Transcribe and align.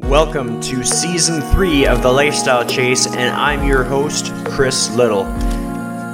Welcome 0.00 0.60
to 0.60 0.84
season 0.84 1.40
three 1.40 1.86
of 1.86 2.02
The 2.02 2.12
Lifestyle 2.12 2.66
Chase, 2.66 3.06
and 3.06 3.34
I'm 3.34 3.66
your 3.66 3.82
host, 3.82 4.30
Chris 4.44 4.94
Liddle. 4.94 5.24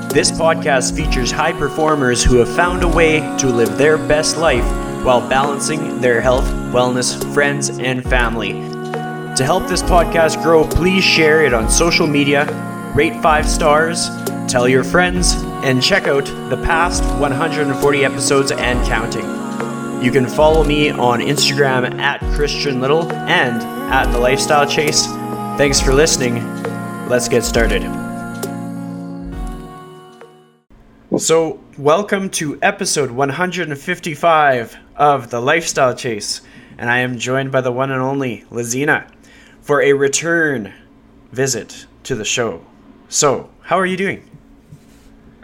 This 0.08 0.30
podcast 0.30 0.94
features 0.94 1.32
high 1.32 1.52
performers 1.52 2.22
who 2.22 2.36
have 2.36 2.48
found 2.54 2.84
a 2.84 2.88
way 2.88 3.18
to 3.38 3.48
live 3.48 3.76
their 3.76 3.98
best 3.98 4.36
life 4.36 4.64
while 5.04 5.28
balancing 5.28 6.00
their 6.00 6.20
health, 6.20 6.44
wellness, 6.72 7.20
friends, 7.34 7.70
and 7.70 8.04
family. 8.04 8.52
To 8.52 9.44
help 9.44 9.66
this 9.66 9.82
podcast 9.82 10.40
grow, 10.44 10.64
please 10.64 11.02
share 11.02 11.44
it 11.44 11.52
on 11.52 11.68
social 11.68 12.06
media, 12.06 12.46
rate 12.94 13.20
five 13.20 13.48
stars, 13.48 14.08
tell 14.46 14.68
your 14.68 14.84
friends, 14.84 15.34
and 15.64 15.82
check 15.82 16.06
out 16.06 16.26
the 16.50 16.62
past 16.64 17.02
140 17.20 18.04
episodes 18.04 18.52
and 18.52 18.86
counting. 18.86 19.41
You 20.02 20.10
can 20.10 20.26
follow 20.26 20.64
me 20.64 20.90
on 20.90 21.20
Instagram 21.20 22.00
at 22.00 22.18
Christian 22.34 22.80
Liddle 22.80 23.08
and 23.12 23.62
at 23.92 24.10
The 24.10 24.18
Lifestyle 24.18 24.66
Chase. 24.66 25.06
Thanks 25.56 25.80
for 25.80 25.94
listening. 25.94 26.42
Let's 27.08 27.28
get 27.28 27.44
started. 27.44 27.82
So, 31.16 31.60
welcome 31.78 32.30
to 32.30 32.58
episode 32.62 33.12
155 33.12 34.76
of 34.96 35.30
The 35.30 35.40
Lifestyle 35.40 35.94
Chase, 35.94 36.40
and 36.78 36.90
I 36.90 36.98
am 36.98 37.16
joined 37.16 37.52
by 37.52 37.60
the 37.60 37.70
one 37.70 37.92
and 37.92 38.02
only 38.02 38.44
Lazina 38.50 39.08
for 39.60 39.82
a 39.82 39.92
return 39.92 40.74
visit 41.30 41.86
to 42.02 42.16
the 42.16 42.24
show. 42.24 42.66
So, 43.08 43.50
how 43.60 43.78
are 43.78 43.86
you 43.86 43.96
doing? 43.96 44.28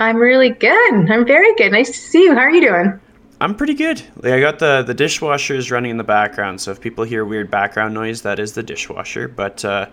I'm 0.01 0.17
really 0.17 0.51
good. 0.51 1.09
I'm 1.09 1.25
very 1.25 1.55
good. 1.55 1.71
Nice 1.71 1.93
to 1.93 1.97
see 1.97 2.25
you. 2.25 2.35
How 2.35 2.41
are 2.41 2.51
you 2.51 2.61
doing? 2.61 3.01
I'm 3.41 3.55
pretty 3.55 3.75
good. 3.75 4.03
Like, 4.17 4.33
I 4.33 4.41
got 4.41 4.59
the 4.59 4.83
the 4.83 4.95
dishwasher 4.95 5.55
is 5.55 5.71
running 5.71 5.93
in 5.93 5.97
the 5.97 6.05
background, 6.05 6.61
so 6.61 6.73
if 6.73 6.81
people 6.81 7.05
hear 7.05 7.25
weird 7.25 7.51
background 7.51 7.95
noise, 7.95 8.23
that 8.23 8.41
is 8.41 8.55
the 8.55 8.65
dishwasher. 8.65 9.29
But 9.29 9.65
uh, 9.65 9.87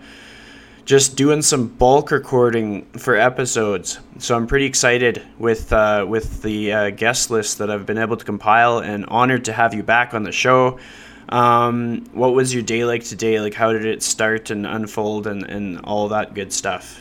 just 0.84 1.16
doing 1.16 1.42
some 1.42 1.68
bulk 1.68 2.10
recording 2.10 2.86
for 2.98 3.14
episodes, 3.14 4.00
so 4.18 4.34
I'm 4.36 4.48
pretty 4.48 4.66
excited 4.66 5.22
with 5.38 5.72
uh, 5.72 6.04
with 6.08 6.42
the 6.42 6.72
uh, 6.72 6.90
guest 6.90 7.30
list 7.30 7.58
that 7.58 7.70
I've 7.70 7.86
been 7.86 7.98
able 7.98 8.16
to 8.16 8.24
compile, 8.24 8.78
and 8.78 9.06
honored 9.06 9.44
to 9.44 9.52
have 9.52 9.74
you 9.74 9.84
back 9.84 10.12
on 10.12 10.24
the 10.24 10.32
show. 10.32 10.80
Um, 11.28 12.04
what 12.12 12.34
was 12.34 12.52
your 12.52 12.64
day 12.64 12.84
like 12.84 13.04
today? 13.04 13.40
Like, 13.40 13.54
how 13.54 13.72
did 13.72 13.84
it 13.84 14.02
start 14.02 14.50
and 14.50 14.66
unfold, 14.66 15.28
and 15.28 15.44
and 15.44 15.78
all 15.84 16.08
that 16.08 16.34
good 16.34 16.52
stuff? 16.52 17.00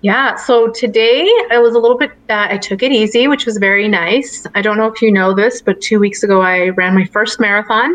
Yeah, 0.00 0.36
so 0.36 0.68
today 0.68 1.28
I 1.50 1.58
was 1.58 1.74
a 1.74 1.78
little 1.80 1.98
bit, 1.98 2.12
uh, 2.30 2.46
I 2.50 2.56
took 2.56 2.84
it 2.84 2.92
easy, 2.92 3.26
which 3.26 3.46
was 3.46 3.58
very 3.58 3.88
nice. 3.88 4.46
I 4.54 4.62
don't 4.62 4.76
know 4.76 4.86
if 4.86 5.02
you 5.02 5.10
know 5.10 5.34
this, 5.34 5.60
but 5.60 5.80
two 5.80 5.98
weeks 5.98 6.22
ago 6.22 6.40
I 6.40 6.68
ran 6.68 6.94
my 6.94 7.04
first 7.06 7.40
marathon. 7.40 7.92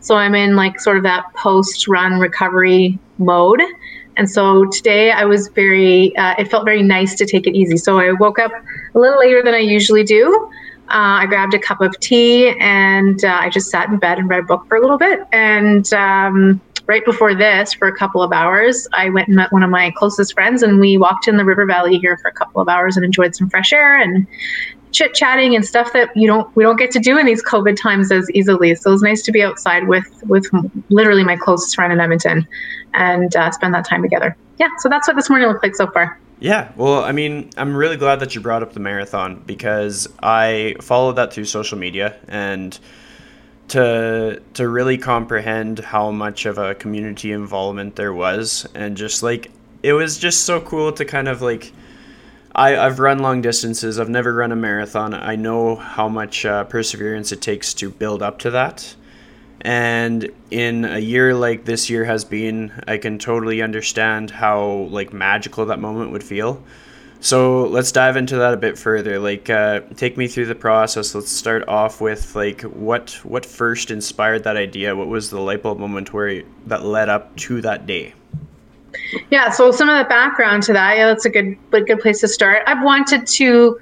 So 0.00 0.16
I'm 0.16 0.34
in 0.34 0.54
like 0.54 0.78
sort 0.78 0.98
of 0.98 1.02
that 1.04 1.24
post 1.34 1.88
run 1.88 2.20
recovery 2.20 2.98
mode. 3.16 3.62
And 4.18 4.30
so 4.30 4.66
today 4.66 5.12
I 5.12 5.24
was 5.24 5.48
very, 5.48 6.14
uh, 6.16 6.34
it 6.38 6.50
felt 6.50 6.66
very 6.66 6.82
nice 6.82 7.14
to 7.16 7.26
take 7.26 7.46
it 7.46 7.56
easy. 7.56 7.78
So 7.78 7.98
I 7.98 8.12
woke 8.12 8.38
up 8.38 8.52
a 8.94 8.98
little 8.98 9.18
later 9.18 9.42
than 9.42 9.54
I 9.54 9.60
usually 9.60 10.04
do. 10.04 10.50
Uh, 10.88 11.24
I 11.24 11.26
grabbed 11.26 11.54
a 11.54 11.58
cup 11.58 11.80
of 11.80 11.98
tea 12.00 12.54
and 12.60 13.24
uh, 13.24 13.38
I 13.40 13.48
just 13.48 13.70
sat 13.70 13.88
in 13.88 13.98
bed 13.98 14.18
and 14.18 14.28
read 14.28 14.40
a 14.40 14.42
book 14.42 14.66
for 14.68 14.76
a 14.76 14.80
little 14.80 14.98
bit. 14.98 15.20
And 15.32 15.90
um, 15.94 16.60
right 16.86 17.04
before 17.04 17.34
this, 17.34 17.72
for 17.72 17.88
a 17.88 17.96
couple 17.96 18.22
of 18.22 18.32
hours, 18.32 18.86
I 18.92 19.10
went 19.10 19.28
and 19.28 19.36
met 19.36 19.52
one 19.52 19.62
of 19.62 19.70
my 19.70 19.92
closest 19.96 20.34
friends, 20.34 20.62
and 20.62 20.80
we 20.80 20.98
walked 20.98 21.28
in 21.28 21.36
the 21.36 21.44
river 21.44 21.66
valley 21.66 21.98
here 21.98 22.16
for 22.16 22.28
a 22.28 22.32
couple 22.32 22.60
of 22.60 22.68
hours 22.68 22.96
and 22.96 23.04
enjoyed 23.04 23.34
some 23.34 23.50
fresh 23.50 23.72
air 23.72 24.00
and 24.00 24.26
chit 24.92 25.14
chatting 25.14 25.54
and 25.54 25.64
stuff 25.64 25.92
that 25.92 26.08
you 26.16 26.26
don't 26.26 26.54
we 26.56 26.64
don't 26.64 26.78
get 26.78 26.90
to 26.90 26.98
do 26.98 27.18
in 27.18 27.26
these 27.26 27.42
COVID 27.42 27.76
times 27.80 28.10
as 28.10 28.30
easily. 28.30 28.74
So 28.74 28.90
it 28.90 28.92
was 28.94 29.02
nice 29.02 29.22
to 29.22 29.32
be 29.32 29.42
outside 29.42 29.88
with 29.88 30.06
with 30.26 30.46
literally 30.88 31.24
my 31.24 31.36
closest 31.36 31.74
friend 31.74 31.92
in 31.92 32.00
Edmonton 32.00 32.46
and 32.94 33.34
uh, 33.36 33.50
spend 33.50 33.74
that 33.74 33.86
time 33.86 34.02
together. 34.02 34.36
Yeah, 34.58 34.68
so 34.78 34.88
that's 34.88 35.06
what 35.06 35.16
this 35.16 35.28
morning 35.28 35.48
looked 35.48 35.62
like 35.62 35.74
so 35.74 35.86
far. 35.88 36.18
Yeah, 36.38 36.70
well, 36.76 37.02
I 37.02 37.12
mean, 37.12 37.50
I'm 37.56 37.74
really 37.74 37.96
glad 37.96 38.20
that 38.20 38.34
you 38.34 38.42
brought 38.42 38.62
up 38.62 38.74
the 38.74 38.80
marathon 38.80 39.42
because 39.46 40.06
I 40.22 40.76
followed 40.82 41.16
that 41.16 41.32
through 41.32 41.46
social 41.46 41.78
media 41.78 42.16
and 42.28 42.78
to 43.68 44.40
to 44.54 44.68
really 44.68 44.98
comprehend 44.98 45.80
how 45.80 46.10
much 46.10 46.46
of 46.46 46.58
a 46.58 46.74
community 46.74 47.32
involvement 47.32 47.96
there 47.96 48.12
was 48.12 48.66
and 48.74 48.96
just 48.96 49.22
like 49.22 49.50
it 49.82 49.92
was 49.92 50.18
just 50.18 50.44
so 50.44 50.60
cool 50.60 50.92
to 50.92 51.04
kind 51.04 51.28
of 51.28 51.42
like 51.42 51.72
I, 52.54 52.78
I've 52.78 53.00
run 53.00 53.18
long 53.18 53.42
distances. 53.42 54.00
I've 54.00 54.08
never 54.08 54.32
run 54.32 54.50
a 54.50 54.56
marathon. 54.56 55.12
I 55.12 55.36
know 55.36 55.76
how 55.76 56.08
much 56.08 56.46
uh, 56.46 56.64
perseverance 56.64 57.30
it 57.30 57.42
takes 57.42 57.74
to 57.74 57.90
build 57.90 58.22
up 58.22 58.38
to 58.40 58.50
that. 58.52 58.96
And 59.60 60.30
in 60.50 60.86
a 60.86 60.98
year 60.98 61.34
like 61.34 61.66
this 61.66 61.90
year 61.90 62.06
has 62.06 62.24
been, 62.24 62.72
I 62.88 62.96
can 62.96 63.18
totally 63.18 63.60
understand 63.60 64.30
how 64.30 64.88
like 64.90 65.12
magical 65.12 65.66
that 65.66 65.78
moment 65.78 66.12
would 66.12 66.24
feel. 66.24 66.62
So 67.26 67.64
let's 67.64 67.90
dive 67.90 68.16
into 68.16 68.36
that 68.36 68.54
a 68.54 68.56
bit 68.56 68.78
further. 68.78 69.18
Like, 69.18 69.50
uh, 69.50 69.80
take 69.96 70.16
me 70.16 70.28
through 70.28 70.46
the 70.46 70.54
process. 70.54 71.12
Let's 71.12 71.32
start 71.32 71.66
off 71.66 72.00
with 72.00 72.36
like 72.36 72.62
what 72.62 73.18
what 73.24 73.44
first 73.44 73.90
inspired 73.90 74.44
that 74.44 74.56
idea. 74.56 74.94
What 74.94 75.08
was 75.08 75.30
the 75.30 75.40
light 75.40 75.64
bulb 75.64 75.80
moment 75.80 76.12
where 76.12 76.44
that 76.66 76.84
led 76.84 77.08
up 77.08 77.34
to 77.38 77.60
that 77.62 77.84
day? 77.84 78.14
Yeah. 79.30 79.50
So 79.50 79.72
some 79.72 79.88
of 79.88 79.98
the 79.98 80.08
background 80.08 80.62
to 80.64 80.72
that. 80.74 80.98
Yeah, 80.98 81.06
that's 81.06 81.24
a 81.24 81.28
good 81.30 81.58
good 81.72 81.98
place 81.98 82.20
to 82.20 82.28
start. 82.28 82.62
I've 82.68 82.84
wanted 82.84 83.26
to. 83.26 83.80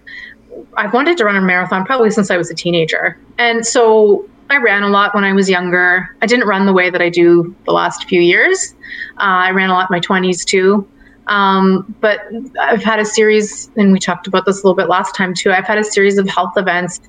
I've 0.78 0.94
wanted 0.94 1.19
to 1.19 1.27
run 1.27 1.37
a 1.37 1.43
marathon 1.43 1.84
probably 1.84 2.12
since 2.12 2.31
I 2.31 2.38
was 2.38 2.50
a 2.50 2.54
teenager, 2.54 3.19
and 3.37 3.66
so 3.66 4.27
I 4.49 4.56
ran 4.56 4.84
a 4.84 4.88
lot 4.88 5.15
when 5.15 5.25
I 5.25 5.34
was 5.34 5.50
younger. 5.50 6.16
I 6.22 6.27
didn't 6.27 6.49
run 6.49 6.65
the 6.65 6.72
way 6.72 6.88
that 6.88 7.03
I 7.03 7.10
do 7.10 7.54
the 7.66 7.72
last 7.72 8.09
few 8.09 8.22
years. 8.22 8.75
Uh, 9.19 9.44
I 9.44 9.50
ran 9.50 9.69
a 9.69 9.75
lot 9.75 9.91
in 9.91 9.94
my 9.94 10.00
20s 10.00 10.47
too. 10.47 10.88
Um, 11.26 11.94
but 12.00 12.20
I've 12.60 12.82
had 12.82 13.00
a 13.00 13.04
series, 13.04 13.70
and 13.76 13.92
we 13.92 13.98
talked 13.98 14.26
about 14.26 14.44
this 14.46 14.62
a 14.62 14.66
little 14.66 14.76
bit 14.76 14.88
last 14.88 15.14
time 15.14 15.34
too. 15.34 15.52
I've 15.52 15.66
had 15.66 15.78
a 15.78 15.84
series 15.84 16.18
of 16.18 16.28
health 16.28 16.52
events 16.56 17.00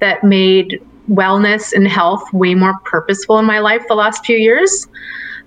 that 0.00 0.22
made 0.22 0.80
wellness 1.10 1.72
and 1.72 1.86
health 1.86 2.32
way 2.32 2.54
more 2.54 2.78
purposeful 2.84 3.38
in 3.38 3.44
my 3.44 3.58
life 3.58 3.82
the 3.88 3.94
last 3.94 4.24
few 4.24 4.36
years. 4.36 4.86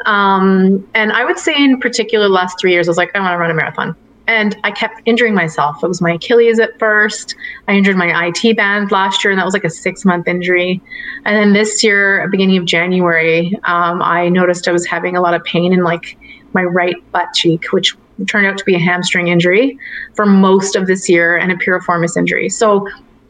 Um, 0.05 0.87
and 0.93 1.11
I 1.11 1.25
would 1.25 1.39
say, 1.39 1.55
in 1.55 1.79
particular, 1.79 2.29
last 2.29 2.59
three 2.59 2.71
years, 2.71 2.87
I 2.87 2.91
was 2.91 2.97
like, 2.97 3.11
I 3.15 3.19
want 3.19 3.33
to 3.33 3.37
run 3.37 3.51
a 3.51 3.53
marathon. 3.53 3.95
And 4.27 4.57
I 4.65 4.71
kept 4.71 5.01
injuring 5.05 5.33
myself. 5.33 5.81
It 5.81 5.87
was 5.87 6.01
my 6.01 6.13
Achilles 6.13 6.59
at 6.59 6.77
first. 6.79 7.33
I 7.69 7.73
injured 7.73 7.95
my 7.95 8.27
IT 8.27 8.57
band 8.57 8.91
last 8.91 9.23
year, 9.23 9.31
and 9.31 9.39
that 9.39 9.45
was 9.45 9.53
like 9.53 9.63
a 9.63 9.69
six 9.69 10.03
month 10.03 10.27
injury. 10.27 10.81
And 11.25 11.37
then 11.37 11.53
this 11.53 11.81
year, 11.81 12.27
beginning 12.29 12.57
of 12.57 12.65
January, 12.65 13.57
um, 13.63 14.01
I 14.01 14.27
noticed 14.27 14.67
I 14.67 14.73
was 14.73 14.85
having 14.85 15.15
a 15.15 15.21
lot 15.21 15.33
of 15.33 15.43
pain 15.45 15.71
in 15.71 15.83
like 15.83 16.17
my 16.53 16.63
right 16.63 16.95
butt 17.13 17.27
cheek, 17.33 17.71
which 17.71 17.95
turned 18.25 18.47
out 18.47 18.57
to 18.57 18.65
be 18.65 18.75
a 18.75 18.79
hamstring 18.79 19.27
injury 19.27 19.77
for 20.15 20.25
most 20.25 20.75
of 20.75 20.87
this 20.87 21.07
year 21.07 21.37
and 21.37 21.51
a 21.51 21.55
piriformis 21.55 22.17
injury. 22.17 22.49
So, 22.49 22.87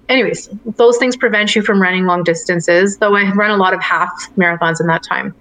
anyways, 0.09 0.49
those 0.77 0.97
things 0.97 1.17
prevent 1.17 1.55
you 1.55 1.61
from 1.61 1.81
running 1.81 2.05
long 2.05 2.23
distances, 2.23 2.97
though 2.97 3.15
I 3.15 3.31
run 3.33 3.51
a 3.51 3.57
lot 3.57 3.73
of 3.73 3.81
half 3.81 4.29
marathons 4.35 4.79
in 4.79 4.87
that 4.87 5.03
time. 5.03 5.35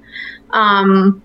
Um, 0.50 1.22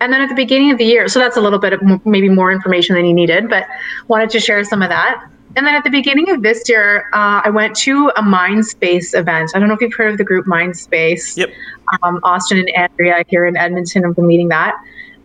and 0.00 0.12
then 0.12 0.20
at 0.20 0.28
the 0.28 0.34
beginning 0.34 0.70
of 0.70 0.78
the 0.78 0.84
year, 0.84 1.08
so 1.08 1.18
that's 1.18 1.36
a 1.36 1.40
little 1.40 1.58
bit 1.58 1.72
of 1.72 2.06
maybe 2.06 2.28
more 2.28 2.52
information 2.52 2.94
than 2.94 3.06
you 3.06 3.14
needed, 3.14 3.48
but 3.48 3.66
wanted 4.08 4.30
to 4.30 4.40
share 4.40 4.62
some 4.64 4.82
of 4.82 4.90
that. 4.90 5.28
And 5.56 5.66
then 5.66 5.74
at 5.74 5.84
the 5.84 5.90
beginning 5.90 6.30
of 6.30 6.42
this 6.42 6.68
year, 6.68 7.04
uh, 7.12 7.42
I 7.44 7.50
went 7.50 7.76
to 7.76 8.08
a 8.16 8.22
Mindspace 8.22 9.16
event. 9.16 9.52
I 9.54 9.60
don't 9.60 9.68
know 9.68 9.74
if 9.74 9.80
you've 9.80 9.94
heard 9.94 10.10
of 10.10 10.18
the 10.18 10.24
group 10.24 10.46
Mindspace. 10.46 11.36
Yep. 11.36 11.50
Um, 12.02 12.18
Austin 12.24 12.58
and 12.58 12.68
Andrea 12.70 13.24
here 13.28 13.46
in 13.46 13.56
Edmonton 13.56 14.02
have 14.02 14.16
been 14.16 14.26
leading 14.26 14.48
that. 14.48 14.74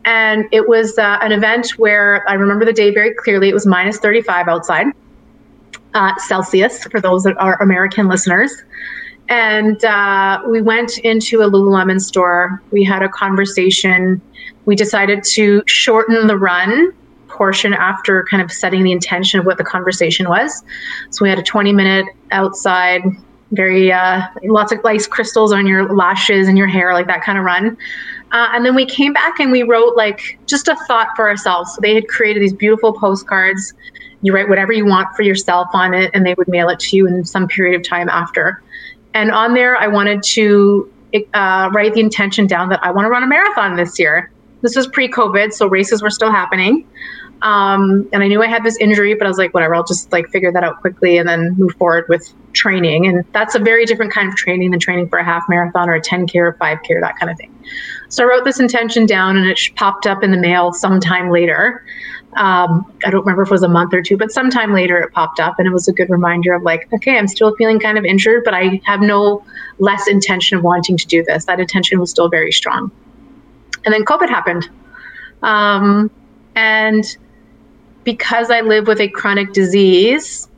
And 0.05 0.45
it 0.51 0.67
was 0.67 0.97
uh, 0.97 1.19
an 1.21 1.31
event 1.31 1.71
where 1.77 2.23
I 2.29 2.33
remember 2.33 2.65
the 2.65 2.73
day 2.73 2.93
very 2.93 3.13
clearly. 3.13 3.49
It 3.49 3.53
was 3.53 3.65
minus 3.65 3.97
35 3.97 4.47
outside, 4.47 4.87
uh, 5.93 6.13
Celsius, 6.17 6.83
for 6.85 7.01
those 7.01 7.23
that 7.23 7.37
are 7.37 7.61
American 7.61 8.07
listeners. 8.07 8.63
And 9.27 9.83
uh, 9.85 10.41
we 10.47 10.61
went 10.61 10.97
into 10.99 11.41
a 11.41 11.49
Lululemon 11.49 12.01
store. 12.01 12.61
We 12.71 12.83
had 12.83 13.03
a 13.03 13.09
conversation. 13.09 14.21
We 14.65 14.75
decided 14.75 15.23
to 15.25 15.61
shorten 15.67 16.27
the 16.27 16.37
run 16.37 16.93
portion 17.27 17.73
after 17.73 18.25
kind 18.29 18.41
of 18.41 18.51
setting 18.51 18.83
the 18.83 18.91
intention 18.91 19.39
of 19.39 19.45
what 19.45 19.57
the 19.57 19.63
conversation 19.63 20.27
was. 20.27 20.63
So 21.11 21.23
we 21.23 21.29
had 21.29 21.39
a 21.39 21.43
20 21.43 21.71
minute 21.73 22.07
outside, 22.31 23.01
very 23.51 23.91
uh, 23.91 24.21
lots 24.43 24.71
of 24.71 24.83
ice 24.83 25.07
crystals 25.07 25.53
on 25.53 25.67
your 25.67 25.95
lashes 25.95 26.47
and 26.47 26.57
your 26.57 26.67
hair, 26.67 26.93
like 26.93 27.07
that 27.07 27.23
kind 27.23 27.37
of 27.37 27.43
run. 27.43 27.77
Uh, 28.31 28.49
and 28.53 28.65
then 28.65 28.75
we 28.75 28.85
came 28.85 29.13
back 29.13 29.39
and 29.39 29.51
we 29.51 29.63
wrote 29.63 29.95
like 29.95 30.39
just 30.45 30.67
a 30.67 30.75
thought 30.87 31.09
for 31.15 31.27
ourselves. 31.27 31.73
So 31.73 31.81
they 31.81 31.95
had 31.95 32.07
created 32.07 32.41
these 32.43 32.53
beautiful 32.53 32.93
postcards. 32.93 33.73
You 34.21 34.33
write 34.33 34.49
whatever 34.49 34.71
you 34.71 34.85
want 34.85 35.15
for 35.15 35.23
yourself 35.23 35.67
on 35.73 35.93
it, 35.93 36.11
and 36.13 36.25
they 36.25 36.33
would 36.35 36.47
mail 36.47 36.69
it 36.69 36.79
to 36.81 36.97
you 36.97 37.07
in 37.07 37.25
some 37.25 37.47
period 37.47 37.79
of 37.79 37.87
time 37.87 38.09
after. 38.09 38.61
And 39.13 39.31
on 39.31 39.53
there, 39.53 39.75
I 39.77 39.87
wanted 39.87 40.21
to 40.23 40.91
uh, 41.33 41.69
write 41.73 41.93
the 41.93 42.01
intention 42.01 42.45
down 42.45 42.69
that 42.69 42.79
I 42.83 42.91
want 42.91 43.05
to 43.05 43.09
run 43.09 43.23
a 43.23 43.27
marathon 43.27 43.75
this 43.75 43.97
year. 43.97 44.31
This 44.61 44.75
was 44.75 44.87
pre 44.87 45.09
COVID, 45.09 45.53
so 45.53 45.67
races 45.67 46.01
were 46.03 46.09
still 46.09 46.31
happening. 46.31 46.85
Um, 47.41 48.09
and 48.11 48.21
I 48.21 48.27
knew 48.27 48.43
I 48.43 48.47
had 48.47 48.63
this 48.63 48.77
injury, 48.77 49.13
but 49.13 49.25
I 49.25 49.29
was 49.29 49.37
like, 49.37 49.53
whatever, 49.53 49.73
I'll 49.73 49.85
just 49.85 50.11
like 50.11 50.29
figure 50.29 50.51
that 50.51 50.63
out 50.63 50.81
quickly 50.81 51.17
and 51.17 51.27
then 51.27 51.55
move 51.57 51.71
forward 51.77 52.05
with 52.09 52.31
training. 52.53 53.07
And 53.07 53.23
that's 53.31 53.55
a 53.55 53.59
very 53.59 53.85
different 53.85 54.11
kind 54.11 54.27
of 54.27 54.35
training 54.35 54.71
than 54.71 54.79
training 54.79 55.07
for 55.07 55.19
a 55.19 55.23
half 55.23 55.43
marathon 55.47 55.89
or 55.89 55.95
a 55.95 56.01
10K 56.01 56.35
or 56.35 56.53
5K 56.53 56.89
or 56.89 57.01
that 57.01 57.17
kind 57.17 57.31
of 57.31 57.37
thing. 57.37 57.53
So 58.09 58.23
I 58.23 58.27
wrote 58.27 58.43
this 58.43 58.59
intention 58.59 59.05
down 59.05 59.37
and 59.37 59.47
it 59.47 59.59
popped 59.75 60.07
up 60.07 60.23
in 60.23 60.31
the 60.31 60.37
mail 60.37 60.73
sometime 60.73 61.29
later. 61.29 61.85
Um, 62.37 62.91
I 63.05 63.09
don't 63.09 63.21
remember 63.21 63.43
if 63.43 63.49
it 63.49 63.51
was 63.51 63.63
a 63.63 63.69
month 63.69 63.93
or 63.93 64.01
two, 64.01 64.17
but 64.17 64.31
sometime 64.31 64.73
later 64.73 64.97
it 64.97 65.13
popped 65.13 65.39
up 65.39 65.55
and 65.57 65.67
it 65.67 65.71
was 65.71 65.87
a 65.87 65.93
good 65.93 66.09
reminder 66.09 66.53
of 66.53 66.63
like, 66.63 66.91
okay, 66.93 67.17
I'm 67.17 67.27
still 67.27 67.55
feeling 67.55 67.79
kind 67.79 67.97
of 67.97 68.05
injured, 68.05 68.43
but 68.43 68.53
I 68.53 68.81
have 68.85 69.01
no 69.01 69.43
less 69.77 70.07
intention 70.07 70.57
of 70.57 70.63
wanting 70.63 70.97
to 70.97 71.07
do 71.07 71.23
this. 71.23 71.45
That 71.45 71.59
intention 71.59 71.99
was 71.99 72.09
still 72.09 72.29
very 72.29 72.51
strong. 72.51 72.91
And 73.85 73.93
then 73.93 74.05
COVID 74.05 74.29
happened. 74.29 74.69
Um, 75.41 76.11
and 76.55 77.05
because 78.03 78.49
I 78.49 78.61
live 78.61 78.87
with 78.87 78.99
a 78.99 79.07
chronic 79.07 79.53
disease, 79.53 80.48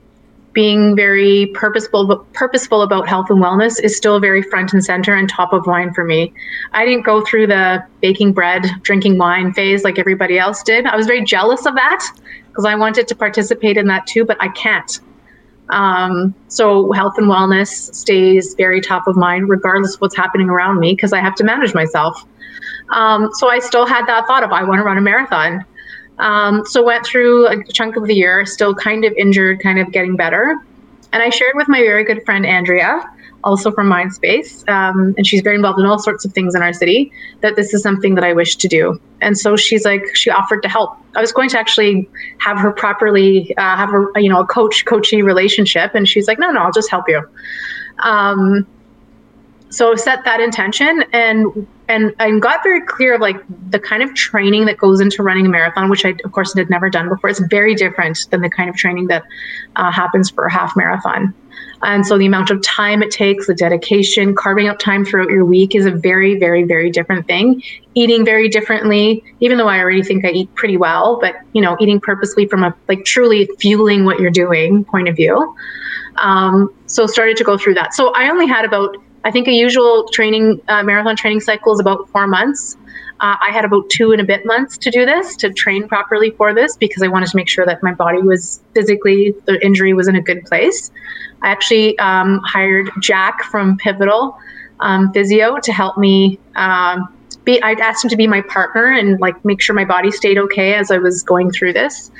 being 0.54 0.96
very 0.96 1.48
purposeful 1.54 2.26
purposeful 2.34 2.82
about 2.82 3.08
health 3.08 3.28
and 3.30 3.42
wellness 3.42 3.82
is 3.82 3.96
still 3.96 4.20
very 4.20 4.42
front 4.42 4.74
and 4.74 4.84
center 4.84 5.14
and 5.14 5.30
top 5.30 5.54
of 5.54 5.66
mind 5.66 5.96
for 5.96 6.04
me. 6.04 6.34
I 6.74 6.86
didn't 6.86 7.06
go 7.06 7.24
through 7.24 7.48
the 7.48 7.84
baking 8.02 8.34
bread, 8.34 8.66
drinking 8.82 9.18
wine 9.18 9.54
phase 9.54 9.84
like 9.84 9.98
everybody 9.98 10.38
else 10.38 10.62
did. 10.64 10.86
I 10.86 10.96
was 10.96 11.08
very 11.08 11.24
jealous 11.24 11.66
of 11.66 11.76
that 11.76 12.06
because 12.50 12.66
I 12.66 12.76
wanted 12.76 13.08
to 13.08 13.16
participate 13.16 13.78
in 13.78 13.88
that 13.88 14.06
too, 14.08 14.26
but 14.26 14.38
I 14.42 14.50
can't. 14.50 15.00
Um, 15.70 16.36
so 16.50 16.92
health 16.92 17.14
and 17.18 17.28
wellness 17.28 17.94
stays 17.96 18.54
very 18.56 18.82
top 18.82 19.08
of 19.08 19.16
mind 19.16 19.48
regardless 19.48 19.96
of 19.96 20.02
what's 20.02 20.16
happening 20.16 20.50
around 20.50 20.80
me 20.80 20.94
because 20.94 21.14
I 21.14 21.20
have 21.20 21.36
to 21.36 21.46
manage 21.46 21.74
myself. 21.74 22.26
Um, 22.90 23.30
so 23.34 23.50
I 23.50 23.60
still 23.60 23.86
had 23.86 24.06
that 24.08 24.28
thought 24.28 24.44
of 24.44 24.52
I 24.52 24.64
want 24.64 24.80
to 24.80 24.84
run 24.84 24.98
a 24.98 25.02
marathon. 25.02 25.66
Um, 26.22 26.64
so 26.66 26.84
went 26.84 27.06
through 27.06 27.48
a 27.48 27.64
chunk 27.74 27.98
of 27.98 28.06
the 28.06 28.14
year, 28.14 28.46
still 28.46 28.74
kind 28.76 29.04
of 29.04 29.14
injured, 29.14 29.60
kind 29.62 29.80
of 29.80 29.92
getting 29.92 30.16
better. 30.16 30.56
And 31.14 31.22
I 31.22 31.30
shared 31.30 31.56
with 31.56 31.68
my 31.68 31.80
very 31.80 32.04
good 32.04 32.24
friend 32.24 32.46
Andrea, 32.46 33.04
also 33.44 33.72
from 33.72 33.90
Mindspace, 33.90 34.68
um, 34.70 35.16
and 35.18 35.26
she's 35.26 35.42
very 35.42 35.56
involved 35.56 35.80
in 35.80 35.86
all 35.86 35.98
sorts 35.98 36.24
of 36.24 36.32
things 36.32 36.54
in 36.54 36.62
our 36.62 36.74
city, 36.74 37.12
that 37.42 37.56
this 37.56 37.74
is 37.74 37.82
something 37.82 38.16
that 38.16 38.24
I 38.24 38.34
wish 38.34 38.56
to 38.58 38.68
do. 38.68 39.02
And 39.20 39.38
so 39.38 39.56
she's 39.56 39.84
like, 39.84 40.16
she 40.16 40.30
offered 40.30 40.62
to 40.62 40.70
help. 40.70 40.96
I 41.16 41.22
was 41.22 41.32
going 41.32 41.50
to 41.50 41.60
actually 41.60 42.08
have 42.38 42.60
her 42.60 42.72
properly 42.72 43.56
uh, 43.58 43.76
have 43.76 43.94
a 43.94 44.22
you 44.22 44.30
know 44.30 44.42
a 44.42 44.46
coach 44.46 44.86
coachy 44.86 45.22
relationship, 45.24 45.96
and 45.96 46.08
she's 46.08 46.28
like, 46.28 46.40
no, 46.40 46.52
no, 46.52 46.62
I'll 46.62 46.72
just 46.72 46.90
help 46.90 47.10
you. 47.10 47.28
Um, 48.00 48.68
so 49.72 49.96
set 49.96 50.24
that 50.26 50.40
intention 50.40 51.04
and 51.14 51.68
and 51.88 52.16
I 52.20 52.38
got 52.40 52.64
very 52.64 52.82
clear 52.86 53.16
of 53.16 53.22
like 53.22 53.38
the 53.70 53.80
kind 53.80 54.02
of 54.02 54.14
training 54.14 54.66
that 54.66 54.78
goes 54.78 55.02
into 55.02 55.24
running 55.24 55.46
a 55.46 55.50
marathon, 55.50 55.90
which 55.90 56.06
I 56.06 56.14
of 56.24 56.32
course 56.32 56.54
had 56.54 56.70
never 56.70 56.90
done 56.90 57.10
before. 57.10 57.30
It's 57.30 57.42
very 57.50 57.76
different 57.76 58.28
than 58.30 58.42
the 58.42 58.50
kind 58.50 58.70
of 58.70 58.78
training 58.78 59.08
that 59.08 59.24
uh, 59.76 59.92
happens 59.92 60.30
for 60.30 60.46
a 60.46 60.52
half 60.52 60.74
marathon. 60.78 61.34
And 61.84 62.06
so 62.06 62.18
the 62.18 62.26
amount 62.26 62.52
of 62.52 62.62
time 62.62 63.02
it 63.02 63.12
takes, 63.12 63.48
the 63.48 63.56
dedication, 63.56 64.36
carving 64.36 64.68
out 64.68 64.80
time 64.80 65.04
throughout 65.04 65.30
your 65.30 65.44
week 65.44 65.74
is 65.76 65.86
a 65.86 65.92
very, 65.92 66.38
very, 66.38 66.64
very 66.64 66.92
different 66.92 67.26
thing. 67.28 67.62
Eating 67.96 68.24
very 68.24 68.48
differently, 68.48 69.24
even 69.40 69.58
though 69.58 69.68
I 69.68 69.80
already 69.80 70.04
think 70.04 70.24
I 70.24 70.30
eat 70.30 70.54
pretty 70.56 70.78
well, 70.78 71.20
but 71.20 71.36
you 71.54 71.62
know, 71.62 71.76
eating 71.80 72.00
purposely 72.00 72.48
from 72.48 72.64
a 72.64 72.76
like 72.88 73.04
truly 73.04 73.50
fueling 73.60 74.06
what 74.06 74.20
you're 74.20 74.32
doing 74.32 74.86
point 74.86 75.10
of 75.10 75.16
view. 75.16 75.56
Um, 76.18 76.74
so 76.86 77.08
started 77.08 77.36
to 77.38 77.44
go 77.44 77.58
through 77.58 77.74
that. 77.76 77.94
So 77.94 78.14
I 78.14 78.30
only 78.30 78.46
had 78.48 78.64
about 78.64 78.96
I 79.24 79.32
think 79.32 79.48
a 79.48 79.52
usual 79.52 80.08
training 80.10 80.62
uh, 80.68 80.84
marathon 80.84 81.16
training 81.16 81.42
cycle 81.42 81.74
is 81.74 81.80
about 81.80 82.10
four 82.10 82.28
months. 82.28 82.78
Uh, 83.20 83.36
I 83.48 83.52
had 83.52 83.66
about 83.66 83.88
two 83.90 84.12
and 84.12 84.20
a 84.20 84.24
bit 84.24 84.46
months 84.46 84.80
to 84.80 84.90
do 84.90 85.06
this 85.06 85.36
to 85.38 85.54
train 85.54 85.88
properly 85.88 86.32
for 86.32 86.56
this 86.56 86.76
because 86.76 87.04
I 87.04 87.08
wanted 87.08 87.30
to 87.30 87.36
make 87.36 87.48
sure 87.48 87.66
that 87.68 87.84
my 87.84 87.94
body 87.94 88.20
was 88.20 88.62
physically 88.74 89.36
the 89.46 89.64
injury 89.64 89.94
was 89.94 90.08
in 90.08 90.16
a 90.16 90.22
good 90.22 90.44
place. 90.46 90.92
I 91.44 91.50
actually 91.52 91.98
um, 92.00 92.42
hired 92.44 92.90
Jack 93.00 93.44
from 93.44 93.78
Pivotal 93.78 94.38
um, 94.80 95.14
Physio 95.14 95.60
to 95.60 95.72
help 95.72 95.98
me. 96.00 96.40
Um, 96.56 97.16
be, 97.44 97.62
I'd 97.62 97.80
asked 97.80 98.04
him 98.04 98.10
to 98.10 98.16
be 98.16 98.28
my 98.28 98.42
partner 98.42 98.92
and 98.92 99.20
like 99.20 99.44
make 99.46 99.62
sure 99.62 99.76
my 99.76 99.86
body 99.86 100.12
stayed 100.12 100.38
okay 100.38 100.76
as 100.76 100.92
I 100.92 100.98
was 100.98 101.24
going 101.24 101.52
through 101.52 101.74
this. 101.74 102.12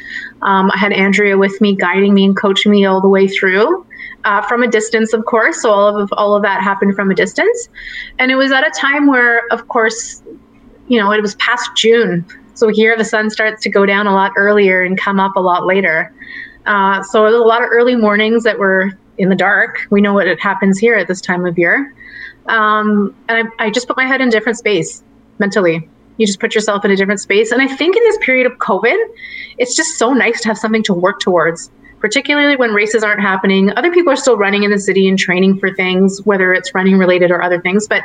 Um, 0.42 0.72
I 0.72 0.78
had 0.78 0.94
Andrea 0.94 1.38
with 1.38 1.60
me, 1.62 1.76
guiding 1.76 2.14
me 2.14 2.26
and 2.26 2.38
coaching 2.38 2.72
me 2.72 2.86
all 2.86 3.02
the 3.02 3.10
way 3.10 3.28
through 3.28 3.86
uh, 4.24 4.42
from 4.44 4.64
a 4.64 4.68
distance, 4.68 5.14
of 5.14 5.26
course. 5.26 5.62
So 5.62 5.72
all 5.72 5.98
of 5.98 6.10
all 6.14 6.36
of 6.36 6.44
that 6.44 6.62
happened 6.62 6.96
from 6.96 7.12
a 7.12 7.16
distance, 7.16 7.70
and 8.20 8.32
it 8.32 8.36
was 8.36 8.52
at 8.52 8.66
a 8.66 8.72
time 8.72 9.08
where, 9.08 9.44
of 9.52 9.68
course, 9.68 10.24
you 10.88 11.00
know, 11.00 11.12
it 11.12 11.22
was 11.22 11.36
past 11.36 11.70
June. 11.76 12.26
So 12.54 12.68
here 12.68 12.96
the 12.98 13.06
sun 13.06 13.30
starts 13.30 13.64
to 13.64 13.70
go 13.70 13.86
down 13.86 14.08
a 14.08 14.14
lot 14.14 14.34
earlier 14.36 14.84
and 14.84 15.00
come 15.00 15.20
up 15.20 15.36
a 15.36 15.40
lot 15.40 15.66
later. 15.66 16.14
Uh, 16.66 17.02
so 17.02 17.28
a 17.28 17.30
lot 17.30 17.64
of 17.64 17.70
early 17.72 17.96
mornings 17.96 18.44
that 18.44 18.60
were 18.60 18.92
in 19.18 19.30
the 19.30 19.36
dark. 19.36 19.88
We 19.90 20.02
know 20.02 20.14
what 20.14 20.28
it 20.28 20.40
happens 20.40 20.78
here 20.78 20.96
at 20.96 21.08
this 21.08 21.22
time 21.22 21.46
of 21.46 21.58
year. 21.58 21.96
Um, 22.48 23.16
and 23.30 23.48
I, 23.60 23.66
I 23.66 23.70
just 23.70 23.88
put 23.88 23.98
my 23.98 24.06
head 24.06 24.22
in 24.22 24.28
a 24.28 24.32
different 24.32 24.58
space 24.58 25.04
mentally. 25.40 25.88
You 26.18 26.28
just 26.28 26.40
put 26.40 26.54
yourself 26.54 26.84
in 26.86 26.92
a 26.92 26.96
different 26.96 27.20
space. 27.20 27.52
And 27.52 27.62
I 27.62 27.68
think 27.68 27.96
in 27.96 28.04
this 28.04 28.18
period 28.22 28.46
of 28.46 28.58
COVID, 28.58 28.98
it's 29.58 29.76
just 29.76 29.98
so 29.98 30.14
nice 30.14 30.42
to 30.42 30.48
have 30.50 30.58
something 30.58 30.84
to 30.84 30.94
work 30.94 31.20
towards 31.20 31.72
particularly 32.02 32.56
when 32.56 32.72
races 32.74 33.04
aren't 33.04 33.22
happening. 33.22 33.72
Other 33.78 33.92
people 33.92 34.12
are 34.12 34.18
still 34.18 34.36
running 34.36 34.64
in 34.64 34.72
the 34.72 34.80
city 34.80 35.08
and 35.08 35.18
training 35.18 35.60
for 35.60 35.74
things, 35.74 36.22
whether 36.26 36.52
it's 36.54 36.74
running 36.74 36.98
related 36.98 37.32
or 37.32 37.42
other 37.42 37.62
things. 37.62 37.88
But 37.88 38.04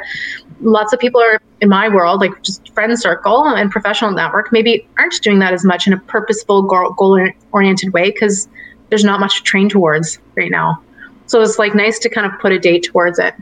lots 0.61 0.93
of 0.93 1.01
people 1.01 1.21
are 1.21 1.41
in 1.61 1.69
my 1.69 1.89
world, 1.89 2.21
like 2.21 2.43
just 2.43 2.73
friend 2.75 2.97
circle 2.99 3.45
and 3.45 3.71
professional 3.71 4.13
network, 4.13 4.53
maybe 4.53 4.87
aren't 4.99 5.21
doing 5.23 5.39
that 5.41 5.55
as 5.55 5.65
much 5.65 5.87
in 5.87 5.95
a 5.95 5.99
purposeful, 5.99 6.63
goal 6.63 7.19
oriented 7.53 7.93
way 7.93 8.11
because 8.11 8.49
there's 8.91 9.05
not 9.05 9.19
much 9.19 9.39
to 9.39 9.43
train 9.43 9.69
towards 9.69 10.19
right 10.37 10.51
now. 10.51 10.81
So 11.27 11.41
it's 11.41 11.59
like 11.59 11.75
nice 11.75 11.99
to 12.01 12.09
kind 12.09 12.31
of 12.31 12.39
put 12.39 12.53
a 12.53 12.59
date 12.59 12.85
towards 12.85 13.19
it. 13.19 13.35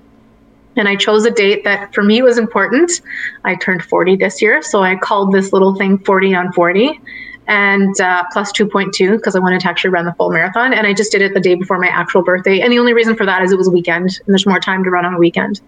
And 0.76 0.88
I 0.88 0.96
chose 0.96 1.24
a 1.24 1.30
date 1.30 1.64
that 1.64 1.94
for 1.94 2.02
me 2.02 2.22
was 2.22 2.38
important. 2.38 3.02
I 3.44 3.56
turned 3.56 3.84
40 3.84 4.16
this 4.16 4.40
year, 4.40 4.62
so 4.62 4.82
I 4.82 4.96
called 4.96 5.32
this 5.32 5.52
little 5.52 5.74
thing 5.74 5.98
40 5.98 6.34
on 6.34 6.52
40 6.52 7.00
and 7.46 8.00
uh, 8.00 8.24
plus 8.32 8.52
2.2 8.52 9.16
because 9.16 9.36
I 9.36 9.38
wanted 9.38 9.60
to 9.60 9.68
actually 9.68 9.90
run 9.90 10.06
the 10.06 10.14
full 10.14 10.30
marathon. 10.30 10.72
And 10.72 10.86
I 10.86 10.94
just 10.94 11.12
did 11.12 11.22
it 11.22 11.34
the 11.34 11.40
day 11.40 11.54
before 11.54 11.78
my 11.78 11.88
actual 11.88 12.22
birthday. 12.22 12.60
And 12.60 12.72
the 12.72 12.78
only 12.78 12.94
reason 12.94 13.16
for 13.16 13.26
that 13.26 13.42
is 13.42 13.52
it 13.52 13.58
was 13.58 13.68
a 13.68 13.70
weekend 13.70 14.20
and 14.24 14.34
there's 14.34 14.46
more 14.46 14.60
time 14.60 14.84
to 14.84 14.90
run 14.90 15.04
on 15.04 15.14
a 15.14 15.18
weekend. 15.18 15.60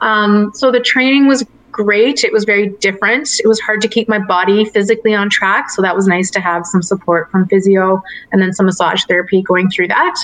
Um, 0.00 0.52
so 0.54 0.70
the 0.70 0.80
training 0.80 1.26
was 1.26 1.44
great. 1.72 2.24
It 2.24 2.32
was 2.32 2.44
very 2.44 2.68
different. 2.68 3.40
It 3.42 3.46
was 3.46 3.60
hard 3.60 3.80
to 3.82 3.88
keep 3.88 4.08
my 4.08 4.18
body 4.18 4.64
physically 4.64 5.14
on 5.14 5.28
track. 5.30 5.70
So 5.70 5.82
that 5.82 5.94
was 5.94 6.06
nice 6.06 6.30
to 6.32 6.40
have 6.40 6.66
some 6.66 6.82
support 6.82 7.30
from 7.30 7.48
physio 7.48 8.02
and 8.32 8.40
then 8.40 8.52
some 8.52 8.66
massage 8.66 9.04
therapy 9.04 9.42
going 9.42 9.70
through 9.70 9.88
that. 9.88 10.16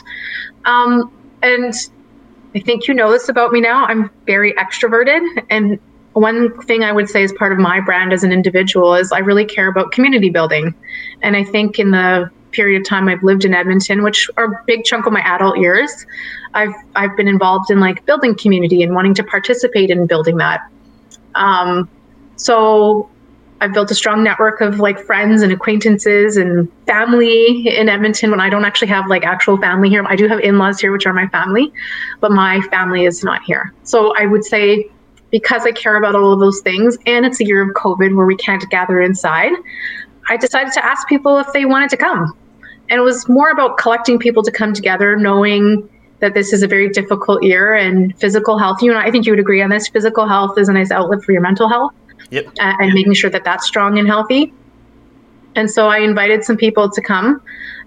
Um, 0.65 1.13
and 1.43 1.75
I 2.55 2.61
think 2.61 2.87
you 2.87 2.95
know 2.95 3.11
this 3.11 3.29
about 3.29 3.53
me 3.53 3.61
now. 3.61 3.85
I'm 3.85 4.11
very 4.27 4.53
extroverted 4.55 5.45
and 5.51 5.79
one 6.15 6.61
thing 6.63 6.83
I 6.83 6.93
would 6.93 7.09
say 7.09 7.23
as 7.23 7.33
part 7.33 7.53
of 7.53 7.59
my 7.59 7.81
brand 7.81 8.13
as 8.13 8.25
an 8.25 8.33
individual 8.33 8.95
is 8.95 9.13
I 9.13 9.19
really 9.19 9.45
care 9.45 9.69
about 9.69 9.93
community 9.93 10.31
building. 10.31 10.75
And 11.23 11.37
I 11.37 11.45
think 11.45 11.79
in 11.79 11.91
the 11.91 12.31
period 12.53 12.81
of 12.81 12.87
time 12.87 13.09
I've 13.09 13.23
lived 13.23 13.45
in 13.45 13.53
Edmonton, 13.53 14.03
which 14.03 14.31
are 14.37 14.45
a 14.45 14.63
big 14.67 14.85
chunk 14.85 15.07
of 15.07 15.13
my 15.13 15.21
adult 15.21 15.59
years, 15.59 16.07
I've 16.55 16.75
I've 16.95 17.17
been 17.17 17.29
involved 17.29 17.71
in 17.71 17.81
like 17.81 18.07
building 18.07 18.37
community 18.37 18.83
and 18.83 18.95
wanting 18.95 19.15
to 19.15 19.25
participate 19.25 19.91
in 19.91 20.07
building 20.07 20.37
that. 20.37 20.61
Um, 21.35 21.89
so 22.37 23.11
I've 23.61 23.73
built 23.73 23.91
a 23.91 23.95
strong 23.95 24.23
network 24.23 24.61
of 24.61 24.79
like 24.79 25.01
friends 25.01 25.43
and 25.43 25.53
acquaintances 25.53 26.37
and 26.37 26.71
family 26.87 27.67
in 27.67 27.89
Edmonton 27.89 28.31
when 28.31 28.41
I 28.41 28.51
don't 28.51 28.65
actually 28.65 28.89
have 28.89 29.09
like 29.09 29.25
actual 29.25 29.57
family 29.57 29.89
here. 29.89 30.05
I 30.07 30.17
do 30.17 30.29
have 30.29 30.41
in-laws 30.41 30.81
here, 30.81 30.93
which 30.93 31.07
are 31.07 31.13
my 31.13 31.27
family, 31.29 31.73
but 32.21 32.31
my 32.31 32.61
family 32.63 33.05
is 33.05 33.25
not 33.25 33.43
here. 33.43 33.73
So 33.83 34.15
I 34.17 34.27
would 34.27 34.45
say 34.45 34.91
because 35.35 35.67
I 35.67 35.73
care 35.73 35.97
about 35.97 36.15
all 36.15 36.33
of 36.33 36.39
those 36.39 36.61
things, 36.61 36.97
and 37.07 37.27
it's 37.27 37.41
a 37.41 37.45
year 37.45 37.61
of 37.61 37.75
COVID 37.75 38.15
where 38.15 38.25
we 38.25 38.37
can't 38.37 38.65
gather 38.71 39.01
inside, 39.01 39.51
I 40.29 40.37
decided 40.37 40.73
to 40.75 40.87
ask 40.87 41.09
people 41.09 41.39
if 41.39 41.53
they 41.53 41.65
wanted 41.65 41.91
to 41.91 41.97
come. 41.97 42.39
And 42.89 43.01
it 43.01 43.03
was 43.03 43.29
more 43.29 43.51
about 43.51 43.77
collecting 43.77 44.21
people 44.21 44.45
to 44.45 44.53
come 44.53 44.73
together, 44.73 45.17
knowing 45.17 45.91
that 46.21 46.35
this 46.35 46.53
is 46.53 46.63
a 46.63 46.69
very 46.69 46.89
difficult 46.89 47.43
year 47.43 47.75
and 47.75 48.17
physical 48.17 48.59
health. 48.59 48.81
You 48.81 48.93
know, 48.93 48.99
I 49.01 49.11
think 49.11 49.27
you 49.27 49.33
would 49.33 49.41
agree 49.41 49.61
on 49.61 49.71
this. 49.71 49.89
Physical 49.89 50.29
health 50.29 50.57
is 50.57 50.69
a 50.69 50.73
nice 50.73 50.93
outlet 50.93 51.25
for 51.25 51.33
your 51.33 51.43
mental 51.43 51.69
health. 51.69 51.93
Yep. 52.31 52.47
Uh, 52.61 52.75
and 52.79 52.95
making 52.95 53.15
sure 53.15 53.31
that 53.31 53.43
that's 53.43 53.67
strong 53.67 53.99
and 53.99 54.07
healthy. 54.07 54.53
And 55.57 55.69
so 55.69 55.89
I 55.89 55.99
invited 55.99 56.45
some 56.45 56.57
people 56.57 56.89
to 56.91 57.01
come 57.03 57.43